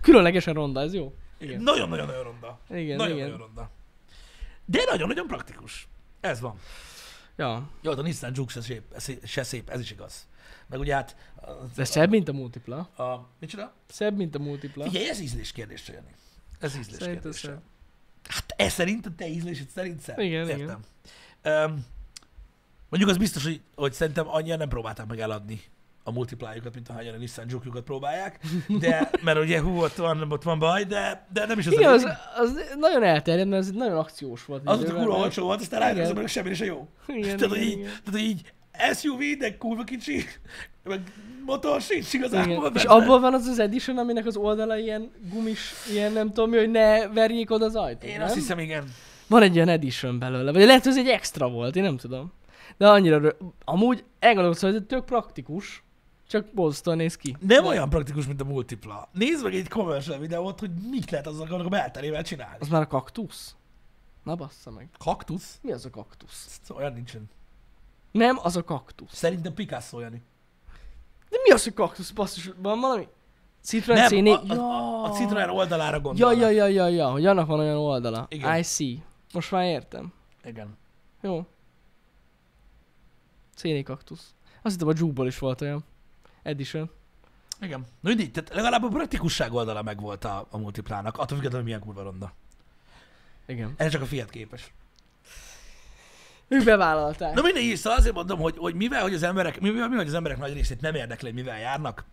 különlegesen 0.00 0.54
ronda, 0.54 0.80
ez 0.80 0.94
jó. 0.94 1.14
Igen. 1.38 1.62
Nagyon-nagyon-nagyon 1.62 2.22
ronda. 2.22 2.58
Igen, 2.70 2.96
Nagyon-nagyon 2.96 3.26
igen. 3.26 3.38
ronda. 3.38 3.70
De 4.64 4.84
nagyon-nagyon 4.90 5.26
praktikus. 5.26 5.88
Ez 6.20 6.40
van. 6.40 6.58
Ja. 7.40 7.68
Jó, 7.80 7.92
a 7.92 8.02
Nissan 8.02 8.32
Juke 8.34 8.52
se 8.52 8.60
szép, 8.60 8.82
ez- 8.94 9.10
se 9.24 9.42
szép, 9.42 9.70
ez 9.70 9.80
is 9.80 9.90
igaz. 9.90 10.26
Meg 10.66 10.78
ugye 10.80 10.94
hát... 10.94 11.16
az- 11.36 11.72
De 11.74 11.84
szebb, 11.84 12.10
mint 12.10 12.28
a 12.28 12.32
Multipla. 12.32 12.76
A, 12.78 13.28
micsoda? 13.38 13.72
Szebb, 13.88 14.16
mint 14.16 14.34
a 14.34 14.38
Multipla. 14.38 14.84
Figyelj, 14.84 15.08
ez 15.08 15.20
ízlés 15.20 15.52
kérdése, 15.52 15.92
Jani. 15.92 16.14
Ez 16.58 16.76
ízlés 16.76 16.98
kérdése. 16.98 17.38
szebb. 17.48 17.60
Hát 18.28 18.54
ez 18.56 18.72
szerint 18.72 19.06
a 19.06 19.10
te 19.16 19.26
ízlésed 19.28 19.68
szerint 19.68 20.00
szebb. 20.00 20.18
Igen, 20.18 20.48
Értem. 20.48 20.84
Um, 21.44 21.86
mondjuk 22.88 23.10
az 23.10 23.16
biztos, 23.16 23.44
hogy, 23.44 23.60
hogy 23.74 23.92
szerintem 23.92 24.28
annyian 24.28 24.58
nem 24.58 24.68
próbálták 24.68 25.06
meg 25.06 25.20
eladni 25.20 25.60
a 26.04 26.12
multiplájukat, 26.12 26.74
mint 26.74 26.88
ahányan 26.88 27.14
a 27.14 27.18
Nissan 27.18 27.44
juke 27.48 27.80
próbálják, 27.80 28.40
de, 28.80 29.10
mert 29.24 29.38
ugye 29.38 29.60
hú, 29.60 29.80
ott 29.82 29.94
van, 29.94 30.32
ott 30.32 30.42
van 30.42 30.58
baj, 30.58 30.84
de, 30.84 31.26
de 31.32 31.46
nem 31.46 31.58
is 31.58 31.66
az 31.66 31.72
Igen, 31.72 31.92
az, 31.92 32.06
az 32.36 32.74
nagyon 32.78 33.02
elterjedt, 33.02 33.48
mert 33.48 33.62
ez 33.62 33.70
nagyon 33.70 33.98
akciós 33.98 34.44
volt. 34.44 34.62
Az 34.64 34.80
ott 34.80 34.94
kurva 34.94 35.16
olcsó 35.16 35.44
volt, 35.44 35.60
aztán 35.60 35.80
rájött, 35.80 35.94
az 35.94 35.98
Igen. 35.98 36.10
emberek 36.10 36.30
semmire 36.30 36.54
se 36.54 36.64
jó. 36.64 36.88
Igen, 37.06 37.36
Tehát, 37.36 37.40
hogy 37.40 37.56
igen, 37.56 37.68
így, 37.68 37.78
igen. 37.78 37.90
tehát, 38.04 38.10
hogy 38.10 38.20
így 38.20 38.52
SUV, 38.94 39.38
de 39.38 39.56
kurva 39.56 39.84
kicsi, 39.84 40.24
meg 40.84 41.00
motor 41.46 41.80
sincs 41.80 42.12
igazából 42.12 42.52
Igen. 42.52 42.72
És 42.74 42.84
abból 42.84 43.20
van 43.20 43.34
az 43.34 43.46
az 43.46 43.58
edition, 43.58 43.98
aminek 43.98 44.26
az 44.26 44.36
oldala 44.36 44.76
ilyen 44.76 45.10
gumis, 45.32 45.72
ilyen 45.92 46.12
nem 46.12 46.28
tudom 46.32 46.50
mi, 46.50 46.56
hogy 46.56 46.70
ne 46.70 47.08
verjék 47.08 47.50
oda 47.50 47.64
az 47.64 47.76
ajtót, 47.76 48.10
Én 48.10 48.16
nem? 48.16 48.26
azt 48.26 48.34
hiszem, 48.34 48.58
igen. 48.58 48.84
Van 49.26 49.42
egy 49.42 49.54
ilyen 49.54 49.68
edition 49.68 50.18
belőle, 50.18 50.52
vagy 50.52 50.64
lehet, 50.64 50.82
hogy 50.82 50.92
ez 50.92 50.98
egy 50.98 51.08
extra 51.08 51.48
volt, 51.48 51.76
én 51.76 51.82
nem 51.82 51.96
tudom. 51.96 52.32
De 52.76 52.88
annyira, 52.88 53.36
amúgy 53.64 54.04
elgondolkozom, 54.18 54.70
hogy 54.70 54.80
ez 54.80 54.86
tök 54.88 55.04
praktikus, 55.04 55.82
csak 56.30 56.46
borzasztóan 56.54 56.96
néz 56.96 57.16
ki. 57.16 57.36
Nem 57.40 57.64
olyan 57.64 57.88
praktikus, 57.88 58.26
mint 58.26 58.40
a 58.40 58.44
multipla. 58.44 59.08
Nézd 59.12 59.44
meg 59.44 59.54
egy 59.54 59.68
commercial 59.68 60.18
videót, 60.18 60.60
hogy 60.60 60.70
mit 60.90 61.10
lehet 61.10 61.26
azzal 61.26 61.60
a 61.60 61.68
belterével 61.68 62.22
csinálni. 62.22 62.56
Az 62.60 62.68
már 62.68 62.80
a 62.80 62.86
kaktusz? 62.86 63.54
Na 64.22 64.34
bassza 64.34 64.70
meg. 64.70 64.88
Kaktusz? 64.98 65.58
Mi 65.62 65.72
az 65.72 65.84
a 65.84 65.90
kaktusz? 65.90 66.60
Olyan 66.68 66.92
nincsen. 66.92 67.30
Nem, 68.12 68.38
az 68.42 68.56
a 68.56 68.64
kaktusz. 68.64 69.14
Szerintem 69.14 69.54
Picasso, 69.54 70.00
Jani. 70.00 70.22
De 71.28 71.36
mi 71.44 71.50
az, 71.50 71.64
hogy 71.64 71.74
kaktusz? 71.74 72.10
Basszus, 72.10 72.50
van 72.56 72.80
valami? 72.80 73.08
Citroen 73.60 73.98
Nem, 73.98 74.08
C4? 74.10 74.48
a, 74.48 74.52
a, 74.52 75.04
a 75.04 75.10
Citroen 75.10 75.50
oldalára 75.50 75.96
Ja, 75.96 76.00
gondolnak. 76.02 76.40
ja, 76.40 76.48
ja, 76.48 76.66
ja, 76.66 76.88
ja, 76.88 77.10
hogy 77.10 77.26
annak 77.26 77.46
van 77.46 77.58
olyan 77.58 77.76
oldala. 77.76 78.26
Igen. 78.28 78.56
I 78.58 78.62
see. 78.62 78.96
Most 79.32 79.50
már 79.50 79.64
értem. 79.64 80.12
Igen. 80.44 80.76
Jó. 81.20 81.46
Széni 83.54 83.82
kaktusz. 83.82 84.34
Azt 84.62 84.74
hittem 84.74 84.88
a 84.88 84.92
Juke-ból 84.96 85.26
is 85.26 85.38
volt 85.38 85.60
olyan. 85.60 85.84
Edition. 86.42 86.90
Igen. 87.60 87.86
Na 88.00 88.08
mindig, 88.08 88.30
tehát 88.30 88.54
legalább 88.54 88.82
a 88.82 88.88
praktikusság 88.88 89.52
oldala 89.52 89.82
megvolt 89.82 90.24
a, 90.24 90.46
a 90.50 90.58
multiplának, 90.58 91.18
attól 91.18 91.36
függetlenül, 91.36 91.64
milyen 91.64 91.80
kurva 91.80 92.02
ronda. 92.02 92.32
Igen. 93.46 93.74
Ez 93.76 93.90
csak 93.90 94.02
a 94.02 94.06
Fiat 94.06 94.30
képes. 94.30 94.72
Ők 96.48 96.64
bevállalták. 96.64 97.34
Na 97.34 97.42
mindegy, 97.42 97.76
szóval 97.76 97.98
azért 97.98 98.14
mondom, 98.14 98.38
hogy, 98.38 98.56
hogy 98.56 98.74
mivel, 98.74 99.02
hogy 99.02 99.14
az 99.14 99.22
emberek, 99.22 99.60
mivel, 99.60 99.82
mivel 99.82 99.98
hogy 99.98 100.06
az 100.06 100.14
emberek 100.14 100.38
nagy 100.38 100.52
részét 100.52 100.80
nem 100.80 100.94
érdekli, 100.94 101.26
hogy 101.26 101.36
mivel 101.36 101.58
járnak, 101.58 102.04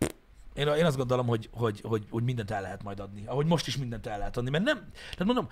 én, 0.54 0.66
én 0.66 0.84
azt 0.84 0.96
gondolom, 0.96 1.26
hogy, 1.26 1.48
hogy, 1.52 1.80
hogy, 1.80 2.06
hogy 2.10 2.22
mindent 2.22 2.50
el 2.50 2.62
lehet 2.62 2.82
majd 2.82 3.00
adni. 3.00 3.22
Ahogy 3.26 3.46
most 3.46 3.66
is 3.66 3.76
mindent 3.76 4.06
el 4.06 4.18
lehet 4.18 4.36
adni, 4.36 4.50
mert 4.50 4.64
nem, 4.64 4.76
tehát 4.92 5.24
mondom, 5.24 5.48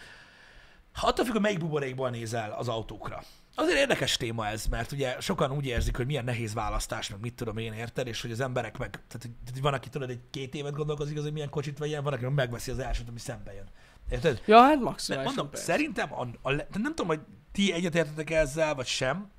ha 0.92 1.06
attól 1.06 1.24
függ, 1.24 1.32
hogy 1.32 1.42
melyik 1.42 1.58
buborékból 1.58 2.10
nézel 2.10 2.52
az 2.52 2.68
autókra. 2.68 3.22
Azért 3.58 3.78
érdekes 3.78 4.16
téma 4.16 4.46
ez, 4.46 4.66
mert 4.66 4.92
ugye 4.92 5.16
sokan 5.20 5.52
úgy 5.52 5.66
érzik, 5.66 5.96
hogy 5.96 6.06
milyen 6.06 6.24
nehéz 6.24 6.54
választás, 6.54 7.10
meg 7.10 7.20
mit 7.20 7.34
tudom 7.34 7.56
én 7.56 7.72
érted, 7.72 8.06
és 8.06 8.22
hogy 8.22 8.30
az 8.30 8.40
emberek 8.40 8.78
meg, 8.78 8.90
tehát, 8.90 9.28
hogy- 9.52 9.60
van, 9.62 9.74
aki 9.74 9.88
tudod, 9.88 10.10
egy 10.10 10.20
két 10.30 10.54
évet 10.54 10.74
gondolkozik, 10.74 11.16
az, 11.16 11.22
hogy 11.22 11.32
milyen 11.32 11.50
kocsit 11.50 11.78
vegyen, 11.78 12.02
van, 12.02 12.12
aki 12.12 12.24
meg 12.24 12.34
megveszi 12.34 12.70
az 12.70 12.78
elsőt, 12.78 13.08
ami 13.08 13.18
szembe 13.18 13.52
jön. 13.54 13.68
Érted? 14.10 14.42
Ja, 14.46 14.58
hát 14.58 14.68
Mert 14.68 14.80
maximálisan 14.80 15.34
mondom, 15.34 15.50
persze. 15.50 15.64
szerintem, 15.72 16.12
a, 16.12 16.48
a, 16.48 16.52
nem 16.52 16.94
tudom, 16.94 17.06
hogy 17.06 17.20
ti 17.52 17.72
egyetértetek 17.72 18.30
ezzel, 18.30 18.74
vagy 18.74 18.86
sem, 18.86 19.30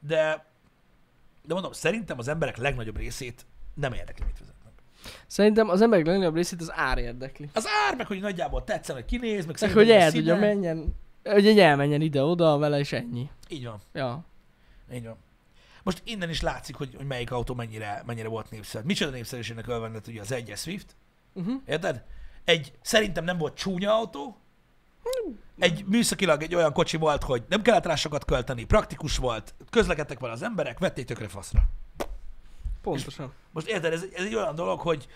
de, 0.00 0.46
de 1.46 1.54
mondom, 1.54 1.72
szerintem 1.72 2.18
az 2.18 2.28
emberek 2.28 2.56
legnagyobb 2.56 2.96
részét 2.96 3.46
nem 3.74 3.92
érdekli, 3.92 4.24
mit 4.24 4.38
vezetnek. 4.38 4.72
Szerintem 5.26 5.68
az 5.68 5.80
emberek 5.80 6.06
legnagyobb 6.06 6.34
részét 6.34 6.60
az 6.60 6.72
ár 6.74 6.98
érdekli. 6.98 7.48
Az 7.52 7.66
ár, 7.86 7.96
meg 7.96 8.06
hogy 8.06 8.20
nagyjából 8.20 8.64
tetszen, 8.64 8.94
hogy 8.94 9.04
kinéz, 9.04 9.46
meg 9.46 9.56
szerintem 9.56 9.84
hogy 9.84 9.92
el 9.94 10.12
tudja 10.12 10.36
menjen, 10.36 10.94
hogy 11.24 11.46
egy 11.46 11.58
elmenjen 11.58 12.00
ide-oda 12.00 12.58
vele, 12.58 12.78
és 12.78 12.92
ennyi. 12.92 13.30
Így 13.48 13.64
van, 13.64 13.80
Ja. 13.92 14.24
így 14.92 15.04
van. 15.04 15.16
Most 15.82 16.02
innen 16.04 16.30
is 16.30 16.40
látszik, 16.40 16.74
hogy, 16.74 16.94
hogy 16.96 17.06
melyik 17.06 17.30
autó 17.32 17.54
mennyire, 17.54 18.02
mennyire 18.06 18.28
volt 18.28 18.50
népszerű. 18.50 18.84
Micsoda 18.86 19.10
népszerűségnek 19.10 19.66
örvendett 19.66 20.06
ugye 20.06 20.20
az 20.20 20.32
egyes 20.32 20.60
Swift, 20.60 20.96
Uh-huh. 21.32 21.60
érted? 21.66 22.04
Egy 22.44 22.72
szerintem 22.82 23.24
nem 23.24 23.38
volt 23.38 23.54
csúnya 23.56 23.94
autó, 23.94 24.36
Egy 25.58 25.84
műszakilag 25.86 26.42
egy 26.42 26.54
olyan 26.54 26.72
kocsi 26.72 26.96
volt, 26.96 27.22
hogy 27.22 27.42
nem 27.48 27.62
kellett 27.62 27.86
rá 27.86 27.94
sokat 27.94 28.24
költeni, 28.24 28.64
praktikus 28.64 29.16
volt, 29.16 29.54
közlekedtek 29.70 30.18
vele 30.18 30.32
az 30.32 30.42
emberek, 30.42 30.78
vették 30.78 31.04
tökre 31.06 31.28
faszra. 31.28 31.60
Pontosan. 32.82 33.32
Most 33.52 33.66
érted, 33.68 33.92
ez, 33.92 34.04
ez 34.14 34.24
egy 34.24 34.34
olyan 34.34 34.54
dolog, 34.54 34.80
hogy 34.80 35.06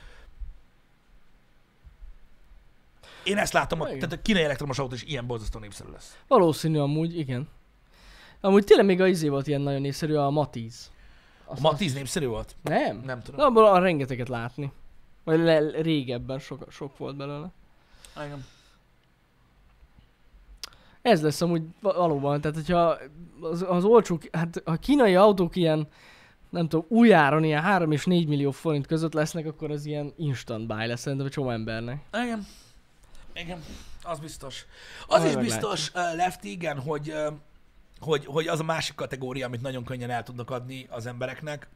én 3.24 3.38
ezt 3.38 3.52
látom, 3.52 3.80
Igen. 3.80 3.94
tehát 3.98 4.12
a 4.12 4.22
kínai 4.22 4.42
elektromos 4.42 4.78
autó 4.78 4.94
is 4.94 5.02
ilyen 5.02 5.26
borzasztó 5.26 5.58
népszerű 5.58 5.90
lesz. 5.90 6.18
Valószínű 6.28 6.78
amúgy, 6.78 7.18
igen. 7.18 7.48
Amúgy 8.40 8.64
tényleg 8.64 8.86
még 8.86 9.00
a 9.00 9.06
izé 9.06 9.28
volt 9.28 9.46
ilyen 9.46 9.60
nagyon 9.60 9.80
népszerű, 9.80 10.14
a 10.14 10.30
Matiz. 10.30 10.90
A 11.44 11.60
Matiz 11.60 11.94
népszerű 11.94 12.26
volt? 12.26 12.56
Nem? 12.62 13.02
Nem 13.04 13.22
tudom. 13.22 13.40
Na, 13.40 13.46
abból 13.46 13.66
a 13.66 13.78
rengeteget 13.78 14.28
látni. 14.28 14.72
Vagy 15.24 15.38
le, 15.38 15.58
régebben 15.82 16.38
sok, 16.38 16.66
sok 16.70 16.98
volt 16.98 17.16
belőle. 17.16 17.50
Igen. 18.24 18.44
Ez 21.02 21.22
lesz 21.22 21.40
amúgy 21.40 21.62
va- 21.80 21.96
valóban, 21.96 22.40
tehát 22.40 22.56
hogyha 22.56 22.98
az, 23.40 23.64
az 23.68 23.84
olcsó, 23.84 24.18
hát 24.32 24.62
a 24.64 24.76
kínai 24.76 25.14
autók 25.14 25.56
ilyen, 25.56 25.88
nem 26.50 26.68
tudom, 26.68 26.86
újjáron 26.88 27.44
ilyen 27.44 27.62
3 27.62 27.92
és 27.92 28.04
4 28.04 28.28
millió 28.28 28.50
forint 28.50 28.86
között 28.86 29.12
lesznek, 29.12 29.46
akkor 29.46 29.70
az 29.70 29.86
ilyen 29.86 30.12
instant 30.16 30.66
buy 30.66 30.86
lesz 30.86 31.00
szerintem 31.00 31.26
egy 31.26 31.32
csomó 31.32 31.50
embernek. 31.50 32.04
Igen. 32.22 32.46
Igen, 33.35 33.64
az 34.03 34.18
biztos. 34.18 34.66
Az 35.07 35.22
Majd 35.22 35.39
is 35.39 35.45
biztos, 35.45 35.89
uh, 35.89 35.95
Lefty, 35.95 36.45
igen, 36.45 36.80
hogy, 36.80 37.11
uh, 37.11 37.32
hogy, 37.99 38.26
hogy 38.26 38.49
az 38.49 38.61
a 38.61 38.64
másik 38.64 38.95
kategória, 38.95 39.47
amit 39.47 39.61
nagyon 39.61 39.85
könnyen 39.85 40.11
el 40.11 40.22
tudnak 40.22 40.51
adni 40.51 40.87
az 40.91 41.07
embereknek, 41.07 41.68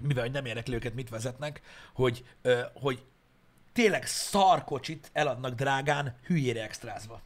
mivel 0.00 0.22
hogy 0.22 0.32
nem 0.32 0.44
érdekli 0.44 0.74
őket, 0.74 0.94
mit 0.94 1.08
vezetnek, 1.08 1.60
hogy, 1.94 2.24
uh, 2.44 2.60
hogy 2.74 3.04
tényleg 3.72 4.06
szarkocsit 4.06 5.10
eladnak 5.12 5.54
drágán, 5.54 6.16
hülyére 6.26 6.62
extrázva. 6.62 7.20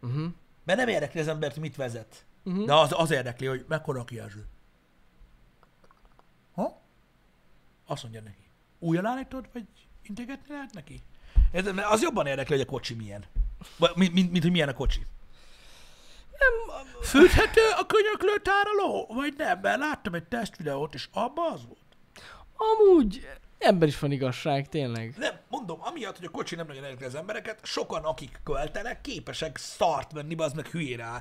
Uh-huh. 0.00 0.32
Mert 0.64 0.78
nem 0.78 0.88
érdekli 0.88 1.20
az 1.20 1.28
embert, 1.28 1.56
mit 1.56 1.76
vezet. 1.76 2.24
Uh-huh. 2.44 2.64
De 2.64 2.74
az, 2.74 2.92
az 2.96 3.10
érdekli, 3.10 3.46
hogy 3.46 3.64
mekkora 3.68 4.00
a 4.00 4.04
kijelző. 4.04 4.46
Ha? 6.54 6.82
Azt 7.86 8.02
mondja 8.02 8.20
neki. 8.20 8.48
Újjal 8.78 9.06
állítod, 9.06 9.48
vagy 9.52 9.66
integetni 10.02 10.54
lehet 10.54 10.72
neki? 10.72 11.02
Érted? 11.52 11.74
Mert 11.74 11.90
az 11.90 12.02
jobban 12.02 12.26
érdekli, 12.26 12.56
hogy 12.56 12.66
a 12.68 12.70
kocsi 12.70 12.94
milyen. 12.94 13.24
Vagy, 13.76 13.90
mint, 13.94 14.12
mint, 14.12 14.30
mint, 14.30 14.42
hogy 14.42 14.52
milyen 14.52 14.68
a 14.68 14.74
kocsi. 14.74 15.06
Nem, 16.38 16.76
fűthető 17.02 17.60
a 17.78 17.86
könyöklő 17.86 18.42
tároló? 18.42 19.06
Vagy 19.14 19.34
nem? 19.36 19.58
Mert 19.62 19.78
láttam 19.78 20.14
egy 20.14 20.24
tesztvideót, 20.24 20.94
és 20.94 21.08
abban 21.12 21.52
az 21.52 21.60
volt. 21.66 21.84
Amúgy 22.56 23.26
ebben 23.58 23.88
is 23.88 23.98
van 23.98 24.12
igazság, 24.12 24.68
tényleg. 24.68 25.14
Nem, 25.18 25.34
mondom, 25.48 25.78
amiatt, 25.82 26.16
hogy 26.16 26.26
a 26.26 26.30
kocsi 26.30 26.54
nem 26.54 26.66
nagyon 26.66 26.82
érdekli 26.82 27.06
az 27.06 27.14
embereket, 27.14 27.58
sokan, 27.62 28.04
akik 28.04 28.40
költenek, 28.44 29.00
képesek 29.00 29.56
szart 29.56 30.12
venni, 30.12 30.34
az 30.36 30.52
meg 30.52 30.66
hülyére 30.66 31.04
áll. 31.04 31.20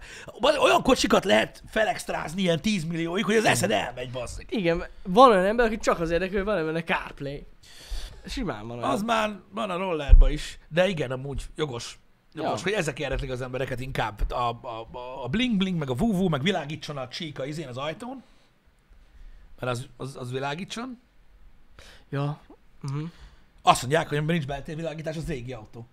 Olyan 0.59 0.81
kocsikat 0.81 1.25
lehet 1.25 1.63
felextrázni 1.69 2.41
ilyen 2.41 2.61
10 2.61 2.83
millióig, 2.83 3.25
hogy 3.25 3.35
az 3.35 3.45
eszed 3.45 3.71
elmegy, 3.71 4.11
basszik. 4.11 4.51
Igen, 4.51 4.85
van 5.03 5.29
olyan 5.29 5.45
ember, 5.45 5.65
aki 5.65 5.77
csak 5.77 5.99
az 5.99 6.09
érdekel, 6.09 6.35
hogy 6.35 6.45
van 6.45 6.65
benne 6.65 6.83
CarPlay. 6.83 7.45
Simán 8.27 8.67
van 8.67 8.77
olyan. 8.77 8.89
Az 8.89 9.01
már 9.01 9.39
van 9.49 9.69
a 9.69 9.77
rollerba 9.77 10.29
is, 10.29 10.57
de 10.69 10.87
igen, 10.87 11.11
amúgy 11.11 11.45
jogos. 11.55 11.99
Jogos, 12.33 12.57
Ja. 12.59 12.63
hogy 12.63 12.71
ezek 12.73 12.99
érdeklik 12.99 13.29
az 13.31 13.41
embereket 13.41 13.79
inkább. 13.79 14.31
A, 14.31 14.49
a, 14.61 14.87
a- 15.23 15.27
bling 15.29 15.57
bling, 15.57 15.77
meg 15.77 15.89
a 15.89 15.93
vú 15.93 16.13
vú, 16.13 16.27
meg 16.27 16.41
világítson 16.41 16.97
a 16.97 17.07
csíka 17.07 17.45
izén 17.45 17.67
az 17.67 17.77
ajtón. 17.77 18.23
Mert 19.59 19.71
az, 19.71 19.87
az, 19.97 20.15
az 20.15 20.31
világítson. 20.31 20.99
Ja. 22.09 22.39
Uh-huh. 22.83 23.09
Azt 23.61 23.81
mondják, 23.81 24.07
hogy 24.07 24.17
amiben 24.17 24.35
nincs 24.35 24.47
beltér 24.47 24.75
világítás, 24.75 25.15
az 25.17 25.27
régi 25.27 25.53
autó. 25.53 25.85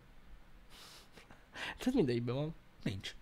Tehát 1.79 1.95
mindegyikben 1.95 2.35
van. 2.35 2.55
Nincs. 2.83 3.15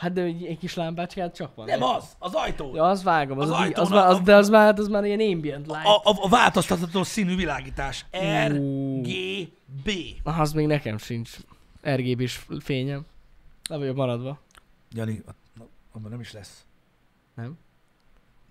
Hát 0.00 0.12
de 0.12 0.22
egy, 0.22 0.44
egy 0.44 0.58
kis 0.58 0.74
lámpácskát 0.74 1.34
csak 1.34 1.54
van. 1.54 1.66
Nem 1.66 1.82
az, 1.82 2.04
az 2.18 2.34
ajtó. 2.34 2.74
Ja, 2.74 2.84
az 2.88 3.02
vágom, 3.02 3.38
az, 3.38 3.50
Az 3.50 3.60
az, 3.60 3.70
az, 3.74 3.88
már, 3.88 4.04
a- 4.06 4.08
az, 4.08 4.20
de 4.20 4.34
az 4.36 4.48
már, 4.48 4.78
az 4.78 4.88
már 4.88 5.04
ilyen 5.04 5.20
ambient 5.20 5.66
light. 5.66 5.84
A, 5.84 5.96
a, 5.96 6.24
a 6.24 6.28
változtatható 6.28 7.02
színű 7.02 7.36
világítás. 7.36 8.06
R, 8.48 8.52
Ú. 8.52 9.00
G, 9.02 9.08
B. 9.84 9.90
Ah, 10.22 10.40
az 10.40 10.52
még 10.52 10.66
nekem 10.66 10.98
sincs. 10.98 11.30
RGB-s 11.84 12.40
fényem. 12.60 13.06
Le 13.68 13.76
vagyok 13.76 13.96
maradva. 13.96 14.40
Jani, 14.92 15.22
a- 15.26 15.62
abban 15.92 16.10
nem 16.10 16.20
is 16.20 16.32
lesz. 16.32 16.64
Nem? 17.34 17.58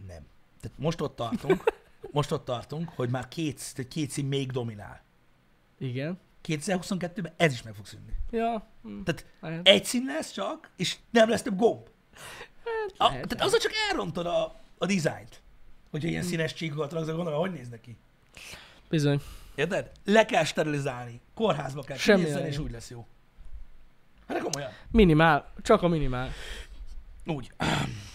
Nem. 0.08 0.26
Tehát 0.62 0.78
most 0.78 1.02
ott 1.02 1.16
tartunk, 1.16 1.64
most 2.12 2.32
ott 2.32 2.46
tartunk, 2.46 2.90
hogy 2.96 3.10
már 3.10 3.28
két, 3.28 3.86
két 3.90 4.10
szín 4.10 4.26
még 4.26 4.52
dominál. 4.52 5.02
Igen. 5.78 6.20
2022-ben 6.48 7.34
ez 7.38 7.54
is 7.54 7.62
meg 7.62 7.74
fog 7.74 7.86
szűnni. 7.86 8.14
Ja. 8.32 8.68
hm, 8.84 9.02
Tehát 9.04 9.26
lehet. 9.42 9.68
egy 9.68 9.86
szín 9.86 10.06
lesz 10.06 10.32
csak, 10.32 10.70
és 10.76 10.98
nem 11.10 11.30
lesz 11.30 11.42
több 11.42 11.58
gomb. 11.58 11.88
A, 12.98 13.08
lehet, 13.08 13.28
tehát 13.28 13.46
azzal 13.46 13.60
csak 13.60 13.72
elrontod 13.90 14.26
a, 14.26 14.60
a 14.78 14.86
dizájnt. 14.86 15.42
Hogyha 15.92 16.08
ilyen 16.08 16.24
színes 16.24 16.54
csíkokat 16.54 16.92
raksz, 16.92 17.08
gondolom, 17.08 17.40
hogy 17.40 17.52
néz 17.52 17.70
neki. 17.70 17.98
Bizony. 18.90 19.22
Érted? 19.56 19.92
Le 20.06 20.26
kell 20.26 20.44
sterilizálni, 20.44 21.22
kórházba 21.34 21.82
kell 21.82 21.98
Semmi 21.98 22.18
kinézni, 22.18 22.40
olyan. 22.40 22.52
és 22.52 22.58
úgy 22.58 22.72
lesz 22.72 22.90
jó. 22.90 23.08
Hát 24.28 24.42
komolyan. 24.42 24.72
Minimál. 24.92 25.54
Csak 25.62 25.82
a 25.82 25.88
minimál. 25.88 26.32
Úgy. 27.26 27.52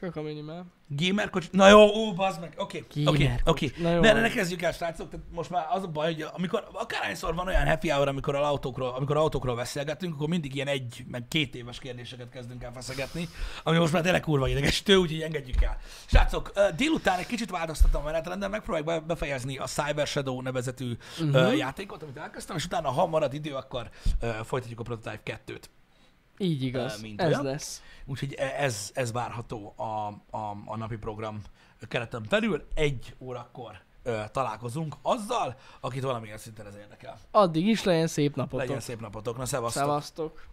Csak 0.00 0.16
a 0.16 0.22
minimál. 0.22 0.66
Gamer 0.88 1.30
kocsi. 1.30 1.48
Na 1.52 1.68
jó, 1.68 1.78
ó, 1.78 2.12
bazd 2.12 2.40
meg. 2.40 2.52
Oké, 2.56 2.84
oké, 3.04 3.34
oké. 3.44 3.72
Ne, 3.78 4.00
ne, 4.00 4.12
ne 4.12 4.28
kezdjük 4.28 4.62
el, 4.62 4.72
srácok. 4.72 5.10
Tehát 5.10 5.26
most 5.30 5.50
már 5.50 5.66
az 5.70 5.82
a 5.82 5.86
baj, 5.86 6.12
hogy 6.12 6.26
amikor, 6.32 6.68
akárhányszor 6.72 7.34
van 7.34 7.46
olyan 7.46 7.66
happy 7.66 7.88
hour, 7.88 8.08
amikor 8.08 8.34
a 8.34 8.48
autókról, 8.48 8.88
amikor 8.88 9.16
autókról 9.16 9.56
beszélgetünk, 9.56 10.14
akkor 10.14 10.28
mindig 10.28 10.54
ilyen 10.54 10.66
egy, 10.66 11.04
meg 11.10 11.28
két 11.28 11.54
éves 11.54 11.78
kérdéseket 11.78 12.30
kezdünk 12.30 12.62
el 12.62 12.72
feszegetni, 12.72 13.28
ami 13.62 13.78
most 13.78 13.92
már 13.92 14.02
tényleg 14.02 14.20
kurva 14.20 14.48
idegesítő, 14.48 14.96
úgyhogy 14.96 15.20
engedjük 15.20 15.62
el. 15.62 15.78
Srácok, 16.06 16.52
délután 16.76 17.18
egy 17.18 17.26
kicsit 17.26 17.50
változtattam 17.50 18.02
a 18.02 18.04
menetrenden, 18.04 18.50
megpróbáljuk 18.50 18.88
be- 18.88 19.06
befejezni 19.06 19.58
a 19.58 19.66
Cyber 19.66 20.06
Shadow 20.06 20.40
nevezetű 20.40 20.96
uh-huh. 21.20 21.56
Játékot, 21.56 22.02
amit 22.02 22.16
elkezdtem, 22.16 22.56
és 22.56 22.64
utána, 22.64 22.90
ha 22.90 23.06
marad 23.06 23.34
idő, 23.34 23.54
akkor 23.54 23.90
folytatjuk 24.44 24.80
a 24.80 24.82
Prototype 24.82 25.40
2-t. 25.46 25.62
Így 26.40 26.62
igaz. 26.62 27.00
Mint 27.00 27.20
Ez 27.20 27.26
olyan. 27.28 27.44
lesz. 27.44 27.82
Úgyhogy 28.04 28.32
e- 28.34 28.54
ez, 28.58 28.90
ez 28.94 29.12
várható 29.12 29.74
a, 29.76 29.82
a, 30.36 30.56
a 30.64 30.76
napi 30.76 30.96
program 30.96 31.40
kereten 31.88 32.26
belül. 32.28 32.66
Egy 32.74 33.14
órakor 33.18 33.80
ö, 34.02 34.20
találkozunk 34.32 34.94
azzal, 35.02 35.56
akit 35.80 36.02
valamilyen 36.02 36.38
szinten 36.38 36.66
ez 36.66 36.74
érdekel. 36.76 37.18
Addig 37.30 37.66
is 37.66 37.84
legyen 37.84 38.06
szép 38.06 38.36
napotok. 38.36 38.58
Legyen 38.66 38.80
szép 38.80 39.00
napotok, 39.00 39.36
na 39.36 39.46
szevasztok! 39.46 39.82
Szevasztok. 39.82 40.48